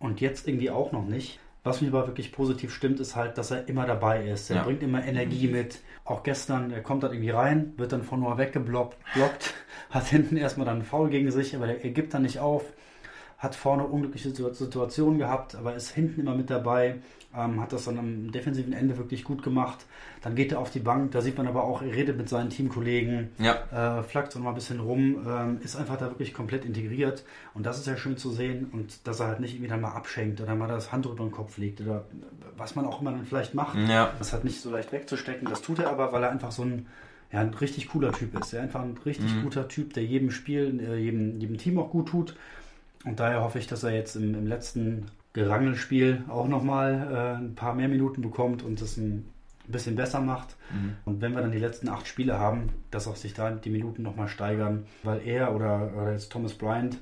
und 0.00 0.20
jetzt 0.20 0.46
irgendwie 0.48 0.70
auch 0.70 0.92
noch 0.92 1.04
nicht. 1.06 1.38
Was 1.68 1.80
mich 1.82 1.90
aber 1.90 2.06
wirklich 2.06 2.32
positiv 2.32 2.72
stimmt, 2.74 2.98
ist 2.98 3.14
halt, 3.14 3.36
dass 3.36 3.50
er 3.50 3.68
immer 3.68 3.84
dabei 3.86 4.26
ist. 4.26 4.48
Er 4.50 4.56
Ja. 4.56 4.62
bringt 4.62 4.82
immer 4.82 5.04
Energie 5.04 5.48
mit. 5.48 5.80
Auch 6.04 6.22
gestern, 6.22 6.70
er 6.70 6.82
kommt 6.82 7.02
dann 7.02 7.12
irgendwie 7.12 7.30
rein, 7.30 7.74
wird 7.76 7.92
dann 7.92 8.02
von 8.02 8.20
Noah 8.20 8.38
weggeblockt, 8.38 8.96
blockt, 9.14 9.52
hat 9.90 10.06
hinten 10.06 10.36
erstmal 10.38 10.64
dann 10.64 10.76
einen 10.76 10.84
Foul 10.84 11.10
gegen 11.10 11.30
sich, 11.30 11.54
aber 11.54 11.66
er 11.68 11.90
gibt 11.90 12.14
dann 12.14 12.22
nicht 12.22 12.38
auf. 12.38 12.64
Hat 13.36 13.54
vorne 13.54 13.84
unglückliche 13.84 14.30
Situ- 14.30 14.52
Situationen 14.54 15.18
gehabt, 15.18 15.54
aber 15.54 15.74
ist 15.74 15.90
hinten 15.90 16.22
immer 16.22 16.34
mit 16.34 16.48
dabei. 16.50 16.96
Ähm, 17.36 17.60
hat 17.60 17.74
das 17.74 17.84
dann 17.84 17.98
am 17.98 18.32
defensiven 18.32 18.72
Ende 18.72 18.96
wirklich 18.96 19.22
gut 19.22 19.42
gemacht. 19.42 19.84
Dann 20.22 20.34
geht 20.34 20.50
er 20.50 20.60
auf 20.60 20.70
die 20.70 20.78
Bank, 20.80 21.12
da 21.12 21.20
sieht 21.20 21.36
man 21.36 21.46
aber 21.46 21.62
auch, 21.62 21.82
er 21.82 21.92
redet 21.94 22.16
mit 22.16 22.28
seinen 22.28 22.48
Teamkollegen, 22.48 23.28
Ja, 23.38 23.98
äh, 23.98 24.02
flackt 24.02 24.32
so 24.32 24.38
mal 24.38 24.48
ein 24.48 24.54
bisschen 24.54 24.80
rum, 24.80 25.26
ähm, 25.28 25.58
ist 25.62 25.76
einfach 25.76 25.98
da 25.98 26.06
wirklich 26.06 26.32
komplett 26.32 26.64
integriert. 26.64 27.24
Und 27.52 27.66
das 27.66 27.78
ist 27.78 27.86
ja 27.86 27.98
schön 27.98 28.16
zu 28.16 28.30
sehen 28.30 28.68
und 28.72 29.06
dass 29.06 29.20
er 29.20 29.26
halt 29.28 29.40
nicht 29.40 29.52
irgendwie 29.54 29.68
dann 29.68 29.82
mal 29.82 29.92
abschenkt 29.92 30.40
oder 30.40 30.54
mal 30.54 30.68
das 30.68 30.90
Handtuch 30.90 31.12
über 31.12 31.24
den 31.24 31.30
Kopf 31.30 31.58
legt 31.58 31.82
oder 31.82 32.06
was 32.56 32.74
man 32.74 32.86
auch 32.86 33.02
immer 33.02 33.10
dann 33.12 33.26
vielleicht 33.26 33.54
macht. 33.54 33.76
ja. 33.88 34.10
Das 34.18 34.32
halt 34.32 34.44
nicht 34.44 34.60
so 34.62 34.70
leicht 34.70 34.90
wegzustecken. 34.92 35.48
Das 35.48 35.60
tut 35.60 35.80
er 35.80 35.90
aber, 35.90 36.12
weil 36.12 36.22
er 36.22 36.30
einfach 36.30 36.50
so 36.50 36.62
ein, 36.62 36.86
ja, 37.30 37.40
ein 37.40 37.52
richtig 37.52 37.88
cooler 37.90 38.10
Typ 38.12 38.40
ist. 38.40 38.54
Er 38.54 38.60
ist 38.60 38.64
einfach 38.64 38.80
ein 38.80 38.98
richtig 39.04 39.34
Mhm. 39.36 39.42
guter 39.42 39.68
Typ, 39.68 39.92
der 39.92 40.02
jedem 40.04 40.30
Spiel, 40.30 40.80
äh, 40.80 40.96
jedem, 40.96 41.38
jedem 41.38 41.58
Team 41.58 41.78
auch 41.78 41.90
gut 41.90 42.08
tut. 42.08 42.34
Und 43.04 43.20
daher 43.20 43.42
hoffe 43.42 43.58
ich, 43.58 43.66
dass 43.66 43.84
er 43.84 43.90
jetzt 43.94 44.16
im, 44.16 44.34
im 44.34 44.46
letzten 44.46 45.06
Gerangelspiel 45.32 46.24
auch 46.28 46.48
nochmal 46.48 47.08
äh, 47.12 47.38
ein 47.42 47.54
paar 47.54 47.74
mehr 47.74 47.88
Minuten 47.88 48.22
bekommt 48.22 48.62
und 48.62 48.80
das 48.80 48.96
ein 48.96 49.28
bisschen 49.66 49.96
besser 49.96 50.20
macht. 50.20 50.56
Mhm. 50.72 50.96
Und 51.04 51.20
wenn 51.20 51.34
wir 51.34 51.42
dann 51.42 51.52
die 51.52 51.58
letzten 51.58 51.88
acht 51.88 52.06
Spiele 52.06 52.38
haben, 52.38 52.70
dass 52.90 53.06
auch 53.06 53.16
sich 53.16 53.34
da 53.34 53.50
die 53.50 53.70
Minuten 53.70 54.02
nochmal 54.02 54.28
steigern, 54.28 54.86
weil 55.02 55.20
er 55.26 55.54
oder, 55.54 55.90
oder 55.96 56.12
jetzt 56.12 56.32
Thomas 56.32 56.54
Bryant, 56.54 56.96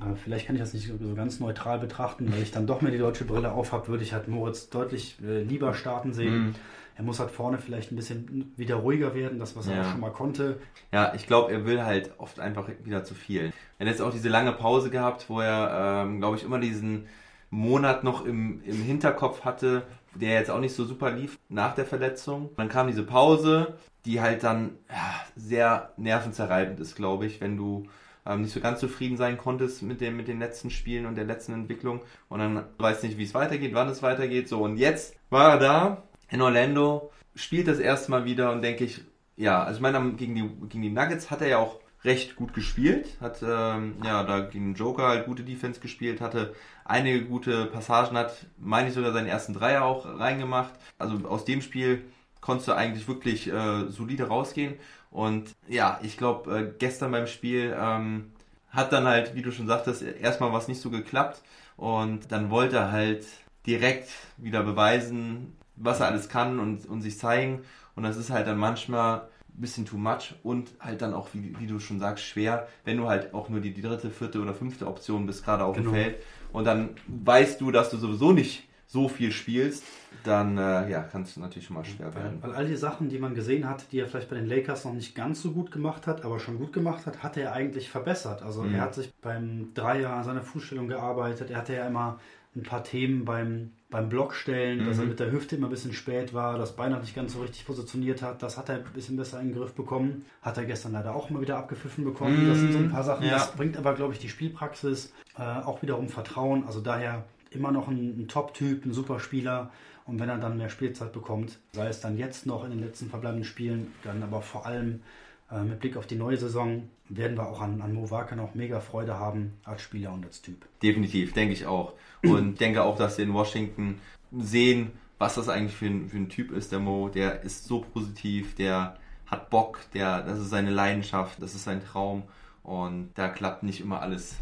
äh, 0.00 0.14
vielleicht 0.22 0.46
kann 0.46 0.56
ich 0.56 0.60
das 0.62 0.74
nicht 0.74 0.88
so 0.88 1.14
ganz 1.14 1.40
neutral 1.40 1.78
betrachten, 1.78 2.30
weil 2.32 2.42
ich 2.42 2.50
dann 2.52 2.66
doch 2.66 2.82
mehr 2.82 2.92
die 2.92 2.98
deutsche 2.98 3.24
Brille 3.24 3.52
aufhab, 3.52 3.88
würde 3.88 4.02
ich 4.04 4.12
halt 4.12 4.28
Moritz 4.28 4.68
deutlich 4.68 5.16
äh, 5.24 5.42
lieber 5.42 5.72
starten 5.74 6.12
sehen. 6.12 6.48
Mhm. 6.48 6.54
Er 6.96 7.04
muss 7.04 7.18
halt 7.18 7.30
vorne 7.30 7.56
vielleicht 7.56 7.92
ein 7.92 7.96
bisschen 7.96 8.52
wieder 8.58 8.74
ruhiger 8.74 9.14
werden, 9.14 9.38
das 9.38 9.56
was 9.56 9.66
er 9.68 9.76
Ja. 9.76 9.82
auch 9.82 9.90
schon 9.92 10.00
mal 10.00 10.10
konnte. 10.12 10.58
Ja, 10.92 11.14
ich 11.14 11.26
glaube, 11.26 11.50
er 11.50 11.64
will 11.64 11.82
halt 11.82 12.10
oft 12.18 12.38
einfach 12.40 12.68
wieder 12.84 13.04
zu 13.04 13.14
viel. 13.14 13.54
Er 13.78 13.86
hat 13.86 13.92
jetzt 13.92 14.02
auch 14.02 14.12
diese 14.12 14.28
lange 14.28 14.52
Pause 14.52 14.90
gehabt, 14.90 15.24
wo 15.30 15.40
er, 15.40 16.04
ähm, 16.04 16.18
glaube 16.18 16.36
ich, 16.36 16.44
immer 16.44 16.58
diesen 16.60 17.06
Monat 17.50 18.04
noch 18.04 18.24
im, 18.24 18.62
im 18.64 18.82
Hinterkopf 18.82 19.44
hatte, 19.44 19.82
der 20.14 20.34
jetzt 20.34 20.50
auch 20.50 20.60
nicht 20.60 20.74
so 20.74 20.84
super 20.84 21.10
lief 21.10 21.38
nach 21.48 21.74
der 21.74 21.84
Verletzung. 21.84 22.50
Dann 22.56 22.68
kam 22.68 22.86
diese 22.86 23.02
Pause, 23.02 23.74
die 24.04 24.20
halt 24.20 24.42
dann 24.42 24.78
ja, 24.88 25.14
sehr 25.36 25.92
nervenzerreibend 25.96 26.80
ist, 26.80 26.96
glaube 26.96 27.26
ich, 27.26 27.40
wenn 27.40 27.56
du 27.56 27.86
ähm, 28.26 28.42
nicht 28.42 28.52
so 28.52 28.60
ganz 28.60 28.80
zufrieden 28.80 29.16
sein 29.16 29.38
konntest 29.38 29.82
mit, 29.82 30.00
dem, 30.00 30.16
mit 30.16 30.28
den 30.28 30.38
letzten 30.38 30.70
Spielen 30.70 31.06
und 31.06 31.16
der 31.16 31.24
letzten 31.24 31.52
Entwicklung 31.52 32.00
und 32.28 32.38
dann 32.38 32.64
weißt 32.78 33.02
nicht, 33.04 33.18
wie 33.18 33.24
es 33.24 33.34
weitergeht, 33.34 33.74
wann 33.74 33.88
es 33.88 34.02
weitergeht. 34.02 34.48
So, 34.48 34.62
und 34.62 34.76
jetzt 34.76 35.16
war 35.30 35.52
er 35.52 35.58
da 35.58 36.02
in 36.28 36.42
Orlando, 36.42 37.10
spielt 37.34 37.68
das 37.68 37.78
erste 37.78 38.10
Mal 38.10 38.24
wieder 38.24 38.52
und 38.52 38.62
denke 38.62 38.84
ich, 38.84 39.02
ja, 39.36 39.62
also 39.62 39.78
ich 39.78 39.82
meine, 39.82 40.12
gegen 40.12 40.34
die, 40.34 40.68
gegen 40.68 40.82
die 40.82 40.90
Nuggets 40.90 41.30
hat 41.30 41.40
er 41.40 41.48
ja 41.48 41.58
auch 41.58 41.80
recht 42.04 42.36
gut 42.36 42.54
gespielt, 42.54 43.08
hat 43.20 43.42
ähm, 43.42 43.96
ja 44.04 44.24
da 44.24 44.40
gegen 44.40 44.74
Joker 44.74 45.08
halt 45.08 45.26
gute 45.26 45.42
Defense 45.42 45.80
gespielt, 45.80 46.20
hatte 46.20 46.54
einige 46.84 47.24
gute 47.24 47.66
Passagen, 47.66 48.16
hat, 48.16 48.46
meine 48.58 48.88
ich, 48.88 48.94
sogar 48.94 49.12
seinen 49.12 49.26
ersten 49.26 49.54
Dreier 49.54 49.84
auch 49.84 50.06
reingemacht. 50.18 50.72
Also 50.98 51.26
aus 51.28 51.44
dem 51.44 51.62
Spiel 51.62 52.04
konntest 52.40 52.68
du 52.68 52.72
eigentlich 52.72 53.06
wirklich 53.06 53.52
äh, 53.52 53.88
solide 53.88 54.28
rausgehen. 54.28 54.74
Und 55.10 55.54
ja, 55.68 56.00
ich 56.02 56.16
glaube, 56.16 56.58
äh, 56.58 56.72
gestern 56.78 57.12
beim 57.12 57.26
Spiel 57.26 57.76
ähm, 57.78 58.32
hat 58.70 58.92
dann 58.92 59.06
halt, 59.06 59.34
wie 59.34 59.42
du 59.42 59.52
schon 59.52 59.66
sagtest, 59.66 60.02
erstmal 60.02 60.52
was 60.52 60.68
nicht 60.68 60.80
so 60.80 60.90
geklappt. 60.90 61.42
Und 61.76 62.32
dann 62.32 62.50
wollte 62.50 62.76
er 62.76 62.92
halt 62.92 63.26
direkt 63.66 64.08
wieder 64.36 64.62
beweisen, 64.62 65.56
was 65.76 66.00
er 66.00 66.06
alles 66.06 66.28
kann 66.28 66.58
und, 66.58 66.86
und 66.86 67.02
sich 67.02 67.18
zeigen. 67.18 67.62
Und 67.94 68.04
das 68.04 68.16
ist 68.16 68.30
halt 68.30 68.46
dann 68.46 68.58
manchmal 68.58 69.28
bisschen 69.54 69.86
too 69.86 69.96
much 69.98 70.34
und 70.42 70.70
halt 70.80 71.02
dann 71.02 71.14
auch, 71.14 71.28
wie, 71.32 71.58
wie 71.58 71.66
du 71.66 71.78
schon 71.80 71.98
sagst, 71.98 72.24
schwer, 72.24 72.68
wenn 72.84 72.96
du 72.96 73.08
halt 73.08 73.34
auch 73.34 73.48
nur 73.48 73.60
die, 73.60 73.72
die 73.72 73.82
dritte, 73.82 74.10
vierte 74.10 74.40
oder 74.40 74.54
fünfte 74.54 74.86
Option 74.86 75.26
bist, 75.26 75.44
gerade 75.44 75.64
auf 75.64 75.76
Genau. 75.76 75.90
dem 75.90 75.96
Feld. 75.96 76.16
Und 76.52 76.64
dann 76.64 76.90
weißt 77.06 77.60
du, 77.60 77.70
dass 77.70 77.90
du 77.90 77.96
sowieso 77.96 78.32
nicht 78.32 78.68
so 78.86 79.08
viel 79.08 79.30
spielst, 79.30 79.84
dann 80.24 80.58
äh, 80.58 80.90
ja, 80.90 81.02
kann 81.02 81.22
es 81.22 81.36
natürlich 81.36 81.66
schon 81.66 81.76
mal 81.76 81.84
schwer 81.84 82.12
werden. 82.14 82.38
Weil 82.42 82.52
all 82.54 82.66
die 82.66 82.74
Sachen, 82.76 83.08
die 83.08 83.18
man 83.20 83.34
gesehen 83.34 83.68
hat, 83.68 83.92
die 83.92 84.00
er 84.00 84.08
vielleicht 84.08 84.28
bei 84.28 84.36
den 84.36 84.46
Lakers 84.46 84.84
noch 84.84 84.92
nicht 84.92 85.14
ganz 85.14 85.40
so 85.42 85.52
gut 85.52 85.70
gemacht 85.70 86.08
hat, 86.08 86.24
aber 86.24 86.40
schon 86.40 86.58
gut 86.58 86.72
gemacht 86.72 87.06
hat, 87.06 87.22
hat 87.22 87.36
er 87.36 87.52
eigentlich 87.52 87.88
verbessert. 87.88 88.42
Also 88.42 88.62
Mhm. 88.64 88.74
er 88.74 88.80
hat 88.80 88.94
sich 88.94 89.12
beim 89.22 89.72
Dreier 89.74 90.10
an 90.10 90.24
seiner 90.24 90.42
Fußstellung 90.42 90.88
gearbeitet. 90.88 91.50
Er 91.50 91.58
hatte 91.58 91.74
ja 91.74 91.86
immer 91.86 92.18
ein 92.56 92.62
paar 92.64 92.82
Themen 92.82 93.24
beim, 93.24 93.70
beim 93.90 94.08
Blockstellen, 94.08 94.84
dass 94.84 94.98
er 94.98 95.04
Mhm. 95.04 95.10
mit 95.10 95.20
der 95.20 95.30
Hüfte 95.30 95.56
immer 95.56 95.68
ein 95.68 95.70
bisschen 95.70 95.92
spät 95.92 96.34
war, 96.34 96.58
das 96.58 96.74
Bein 96.74 96.90
noch 96.92 97.00
nicht 97.00 97.14
ganz 97.14 97.32
so 97.34 97.42
richtig 97.42 97.64
positioniert 97.64 98.22
hat. 98.22 98.42
Das 98.42 98.58
hat 98.58 98.68
er 98.68 98.76
ein 98.76 98.84
bisschen 98.92 99.16
besser 99.16 99.40
in 99.40 99.48
den 99.50 99.56
Griff 99.56 99.72
bekommen. 99.74 100.24
Hat 100.42 100.58
er 100.58 100.64
gestern 100.64 100.92
leider 100.92 101.14
auch 101.14 101.30
mal 101.30 101.40
wieder 101.40 101.58
abgepfiffen 101.58 102.04
bekommen. 102.04 102.48
Das 102.48 102.58
sind 102.58 102.72
so 102.72 102.78
ein 102.78 102.90
paar 102.90 103.04
Sachen. 103.04 103.24
Ja. 103.24 103.32
Das 103.34 103.52
bringt 103.52 103.76
aber, 103.76 103.94
glaube 103.94 104.12
ich, 104.14 104.18
die 104.18 104.28
Spielpraxis 104.28 105.12
äh, 105.38 105.42
auch 105.42 105.80
wiederum 105.82 106.08
Vertrauen. 106.08 106.64
Also 106.66 106.80
daher 106.80 107.24
immer 107.50 107.70
noch 107.72 107.88
ein, 107.88 108.20
ein 108.20 108.26
Top-Typ, 108.28 108.84
ein 108.84 108.92
super 108.92 109.20
Spieler. 109.20 109.70
Und 110.06 110.18
wenn 110.18 110.28
er 110.28 110.38
dann 110.38 110.56
mehr 110.56 110.70
Spielzeit 110.70 111.12
bekommt, 111.12 111.58
sei 111.72 111.86
es 111.86 112.00
dann 112.00 112.16
jetzt 112.18 112.46
noch 112.46 112.64
in 112.64 112.70
den 112.70 112.80
letzten 112.80 113.08
verbleibenden 113.10 113.44
Spielen, 113.44 113.92
dann 114.02 114.22
aber 114.24 114.42
vor 114.42 114.66
allem 114.66 115.02
äh, 115.50 115.62
mit 115.62 115.80
Blick 115.80 115.96
auf 115.96 116.06
die 116.06 116.16
neue 116.16 116.36
Saison, 116.36 116.88
werden 117.08 117.36
wir 117.36 117.48
auch 117.48 117.60
an, 117.60 117.82
an 117.82 117.92
Mo 117.92 118.10
Wagner 118.10 118.36
noch 118.36 118.54
mega 118.54 118.80
Freude 118.80 119.18
haben 119.18 119.54
als 119.64 119.82
Spieler 119.82 120.12
und 120.12 120.24
als 120.24 120.42
Typ. 120.42 120.64
Definitiv, 120.82 121.32
denke 121.32 121.52
ich 121.52 121.66
auch. 121.66 121.94
Und 122.22 122.60
denke 122.60 122.82
auch, 122.84 122.96
dass 122.96 123.16
sie 123.16 123.22
in 123.22 123.34
Washington 123.34 123.98
sehen, 124.38 124.92
was 125.18 125.34
das 125.34 125.48
eigentlich 125.48 125.76
für 125.76 125.86
ein, 125.86 126.08
für 126.08 126.16
ein 126.16 126.28
Typ 126.28 126.52
ist, 126.52 126.72
der 126.72 126.78
Mo. 126.78 127.08
Der 127.08 127.42
ist 127.42 127.64
so 127.64 127.80
positiv, 127.80 128.54
der 128.54 128.96
hat 129.26 129.50
Bock, 129.50 129.80
der, 129.92 130.22
das 130.22 130.38
ist 130.38 130.50
seine 130.50 130.70
Leidenschaft, 130.70 131.42
das 131.42 131.54
ist 131.54 131.64
sein 131.64 131.82
Traum. 131.84 132.22
Und 132.62 133.10
da 133.14 133.28
klappt 133.28 133.62
nicht 133.62 133.80
immer 133.80 134.02
alles 134.02 134.36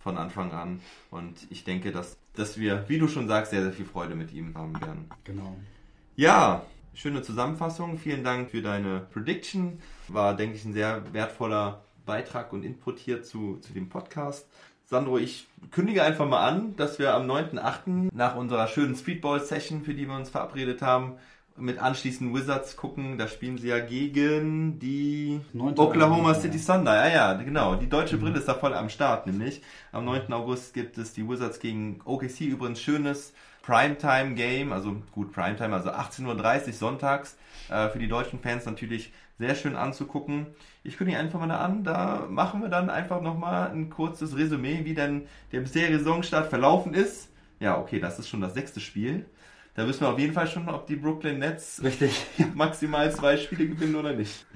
von 0.00 0.18
Anfang 0.18 0.52
an. 0.52 0.80
Und 1.10 1.46
ich 1.50 1.64
denke, 1.64 1.92
dass, 1.92 2.16
dass 2.34 2.58
wir, 2.58 2.84
wie 2.88 2.98
du 2.98 3.08
schon 3.08 3.28
sagst, 3.28 3.50
sehr, 3.50 3.62
sehr 3.62 3.72
viel 3.72 3.84
Freude 3.84 4.14
mit 4.14 4.32
ihm 4.32 4.56
haben 4.56 4.80
werden. 4.80 5.08
Genau. 5.24 5.56
Ja, 6.16 6.64
schöne 6.98 7.22
Zusammenfassung. 7.22 7.96
Vielen 7.96 8.24
Dank 8.24 8.50
für 8.50 8.60
deine 8.60 9.06
Prediction. 9.12 9.78
War, 10.08 10.34
denke 10.34 10.56
ich, 10.56 10.64
ein 10.64 10.72
sehr 10.72 11.02
wertvoller 11.12 11.84
Beitrag 12.04 12.52
und 12.52 12.64
Input 12.64 12.98
hier 12.98 13.22
zu, 13.22 13.58
zu 13.58 13.72
dem 13.72 13.88
Podcast. 13.88 14.48
Sandro, 14.84 15.18
ich 15.18 15.46
kündige 15.70 16.02
einfach 16.02 16.26
mal 16.26 16.44
an, 16.44 16.74
dass 16.76 16.98
wir 16.98 17.14
am 17.14 17.30
9.8. 17.30 18.08
nach 18.12 18.34
unserer 18.34 18.66
schönen 18.66 18.96
Streetball-Session, 18.96 19.82
für 19.82 19.94
die 19.94 20.08
wir 20.08 20.16
uns 20.16 20.30
verabredet 20.30 20.82
haben, 20.82 21.18
mit 21.56 21.78
anschließend 21.78 22.34
Wizards 22.34 22.76
gucken. 22.76 23.16
Da 23.16 23.28
spielen 23.28 23.58
sie 23.58 23.68
ja 23.68 23.78
gegen 23.78 24.80
die 24.80 25.40
9. 25.52 25.78
Oklahoma 25.78 26.30
August, 26.30 26.42
City 26.42 26.58
Thunder. 26.58 26.94
Ja, 26.94 27.08
ja, 27.08 27.32
genau. 27.34 27.76
Die 27.76 27.88
deutsche 27.88 28.16
Brille 28.16 28.38
ist 28.38 28.48
da 28.48 28.54
voll 28.54 28.74
am 28.74 28.88
Start, 28.88 29.26
nämlich. 29.26 29.62
Am 29.92 30.04
9. 30.04 30.32
August 30.32 30.74
gibt 30.74 30.98
es 30.98 31.12
die 31.12 31.28
Wizards 31.28 31.60
gegen 31.60 32.00
OKC. 32.04 32.40
Übrigens 32.40 32.80
schönes 32.80 33.34
Primetime-Game. 33.68 34.72
Also 34.72 34.96
gut, 35.12 35.30
Primetime, 35.32 35.74
also 35.74 35.90
18.30 35.90 36.66
Uhr 36.66 36.72
sonntags. 36.72 37.36
Äh, 37.68 37.90
für 37.90 37.98
die 37.98 38.08
deutschen 38.08 38.40
Fans 38.40 38.64
natürlich 38.64 39.12
sehr 39.38 39.54
schön 39.54 39.76
anzugucken. 39.76 40.46
Ich 40.82 40.96
kündige 40.96 41.18
einfach 41.18 41.38
mal 41.38 41.50
an, 41.50 41.84
da 41.84 42.26
machen 42.30 42.62
wir 42.62 42.70
dann 42.70 42.88
einfach 42.88 43.20
nochmal 43.20 43.70
ein 43.70 43.90
kurzes 43.90 44.36
Resümee, 44.36 44.80
wie 44.84 44.94
denn 44.94 45.26
der 45.52 45.60
bisherige 45.60 45.98
Saisonstart 45.98 46.48
verlaufen 46.48 46.94
ist. 46.94 47.28
Ja, 47.60 47.78
okay, 47.78 48.00
das 48.00 48.18
ist 48.18 48.28
schon 48.28 48.40
das 48.40 48.54
sechste 48.54 48.80
Spiel. 48.80 49.26
Da 49.74 49.86
wissen 49.86 50.00
wir 50.00 50.08
auf 50.08 50.18
jeden 50.18 50.32
Fall 50.32 50.48
schon, 50.48 50.68
ob 50.70 50.86
die 50.86 50.96
Brooklyn 50.96 51.38
Nets 51.38 51.82
Richtig. 51.84 52.26
maximal 52.54 53.12
zwei 53.12 53.36
Spiele 53.36 53.68
gewinnen 53.68 53.96
oder 53.96 54.14
nicht. 54.14 54.46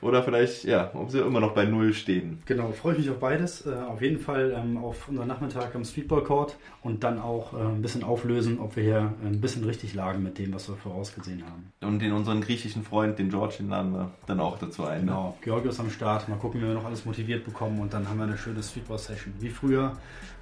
Oder 0.00 0.22
vielleicht, 0.22 0.64
ja, 0.64 0.90
ob 0.94 1.10
sie 1.10 1.20
immer 1.20 1.40
noch 1.40 1.52
bei 1.52 1.64
Null 1.64 1.92
stehen. 1.94 2.42
Genau, 2.46 2.72
freue 2.72 2.92
ich 2.92 2.98
mich 3.00 3.10
auf 3.10 3.18
beides. 3.18 3.66
Äh, 3.66 3.74
auf 3.74 4.02
jeden 4.02 4.18
Fall 4.18 4.54
ähm, 4.56 4.76
auf 4.76 5.08
unseren 5.08 5.28
Nachmittag 5.28 5.74
am 5.74 5.84
Streetball 5.84 6.22
Court 6.22 6.56
und 6.82 7.04
dann 7.04 7.18
auch 7.18 7.54
äh, 7.54 7.56
ein 7.58 7.82
bisschen 7.82 8.04
auflösen, 8.04 8.58
ob 8.58 8.76
wir 8.76 8.82
hier 8.82 9.14
ein 9.24 9.40
bisschen 9.40 9.64
richtig 9.64 9.94
lagen 9.94 10.22
mit 10.22 10.38
dem, 10.38 10.54
was 10.54 10.68
wir 10.68 10.76
vorausgesehen 10.76 11.44
haben. 11.44 11.72
Und 11.80 12.00
den 12.00 12.12
unseren 12.12 12.40
griechischen 12.40 12.82
Freund, 12.84 13.18
den 13.18 13.30
George, 13.30 13.56
den 13.58 13.68
laden 13.70 13.92
wir 13.92 14.10
dann 14.26 14.40
auch 14.40 14.58
dazu 14.58 14.84
ein. 14.84 15.00
ne? 15.00 15.06
Genau, 15.06 15.38
Georgios 15.42 15.80
am 15.80 15.90
Start. 15.90 16.28
Mal 16.28 16.36
gucken, 16.36 16.60
wie 16.60 16.66
wir 16.66 16.74
noch 16.74 16.84
alles 16.84 17.04
motiviert 17.04 17.44
bekommen 17.44 17.80
und 17.80 17.92
dann 17.92 18.08
haben 18.08 18.18
wir 18.18 18.24
eine 18.24 18.38
schöne 18.38 18.62
Streetball-Session. 18.62 19.34
Wie 19.40 19.48
früher, 19.48 19.96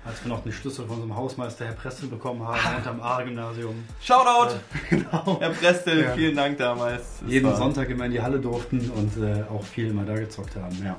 als 0.04 0.22
wir 0.24 0.28
noch 0.30 0.42
den 0.42 0.52
Schlüssel 0.52 0.86
von 0.86 0.96
unserem 0.96 1.16
Hausmeister 1.16 1.64
Herr 1.64 1.74
Prestel 1.74 2.08
bekommen 2.08 2.46
haben, 2.46 2.58
unterm 2.76 3.00
A-Gymnasium. 3.00 3.84
Shoutout! 4.02 4.56
Genau. 4.90 5.38
Herr 5.40 5.50
Prestel, 5.50 6.02
Ja. 6.04 6.10
vielen 6.12 6.36
Dank 6.36 6.58
damals. 6.58 7.20
Das 7.20 7.30
Jeden 7.30 7.46
war- 7.48 7.56
Sonntag 7.56 7.88
immer 7.90 8.06
in 8.06 8.12
die 8.12 8.20
Halle 8.20 8.38
durften 8.40 8.90
und 8.90 9.16
äh, 9.22 9.42
auch 9.50 9.62
viel 9.62 9.88
immer 9.90 10.04
da 10.04 10.14
gezockt 10.14 10.56
haben. 10.56 10.76
Ja. 10.84 10.96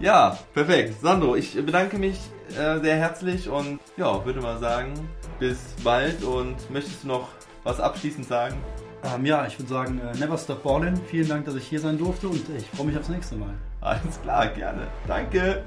Ja, 0.00 0.38
perfekt. 0.52 1.00
Sandro, 1.00 1.36
ich 1.36 1.54
bedanke 1.54 1.98
mich 1.98 2.18
äh, 2.50 2.80
sehr 2.80 2.96
herzlich 2.96 3.48
und 3.48 3.78
ja, 3.96 4.24
würde 4.24 4.40
mal 4.40 4.58
sagen, 4.58 4.92
bis 5.38 5.58
bald 5.84 6.22
und 6.24 6.56
möchtest 6.70 7.04
du 7.04 7.08
noch 7.08 7.28
was 7.62 7.80
abschließend 7.80 8.26
sagen? 8.26 8.56
Ähm, 9.14 9.24
ja, 9.26 9.46
ich 9.46 9.58
würde 9.58 9.68
sagen, 9.70 10.00
äh, 10.00 10.16
never 10.18 10.36
stop 10.38 10.64
ballin'. 10.64 10.96
Vielen 11.08 11.28
Dank, 11.28 11.44
dass 11.44 11.54
ich 11.54 11.66
hier 11.66 11.78
sein 11.80 11.96
durfte 11.98 12.28
und 12.28 12.40
ich 12.56 12.66
freue 12.76 12.86
mich 12.86 12.96
aufs 12.98 13.08
nächste 13.08 13.36
Mal. 13.36 13.54
Alles 13.82 14.20
klar, 14.22 14.46
gerne. 14.48 14.86
Danke. 15.06 15.62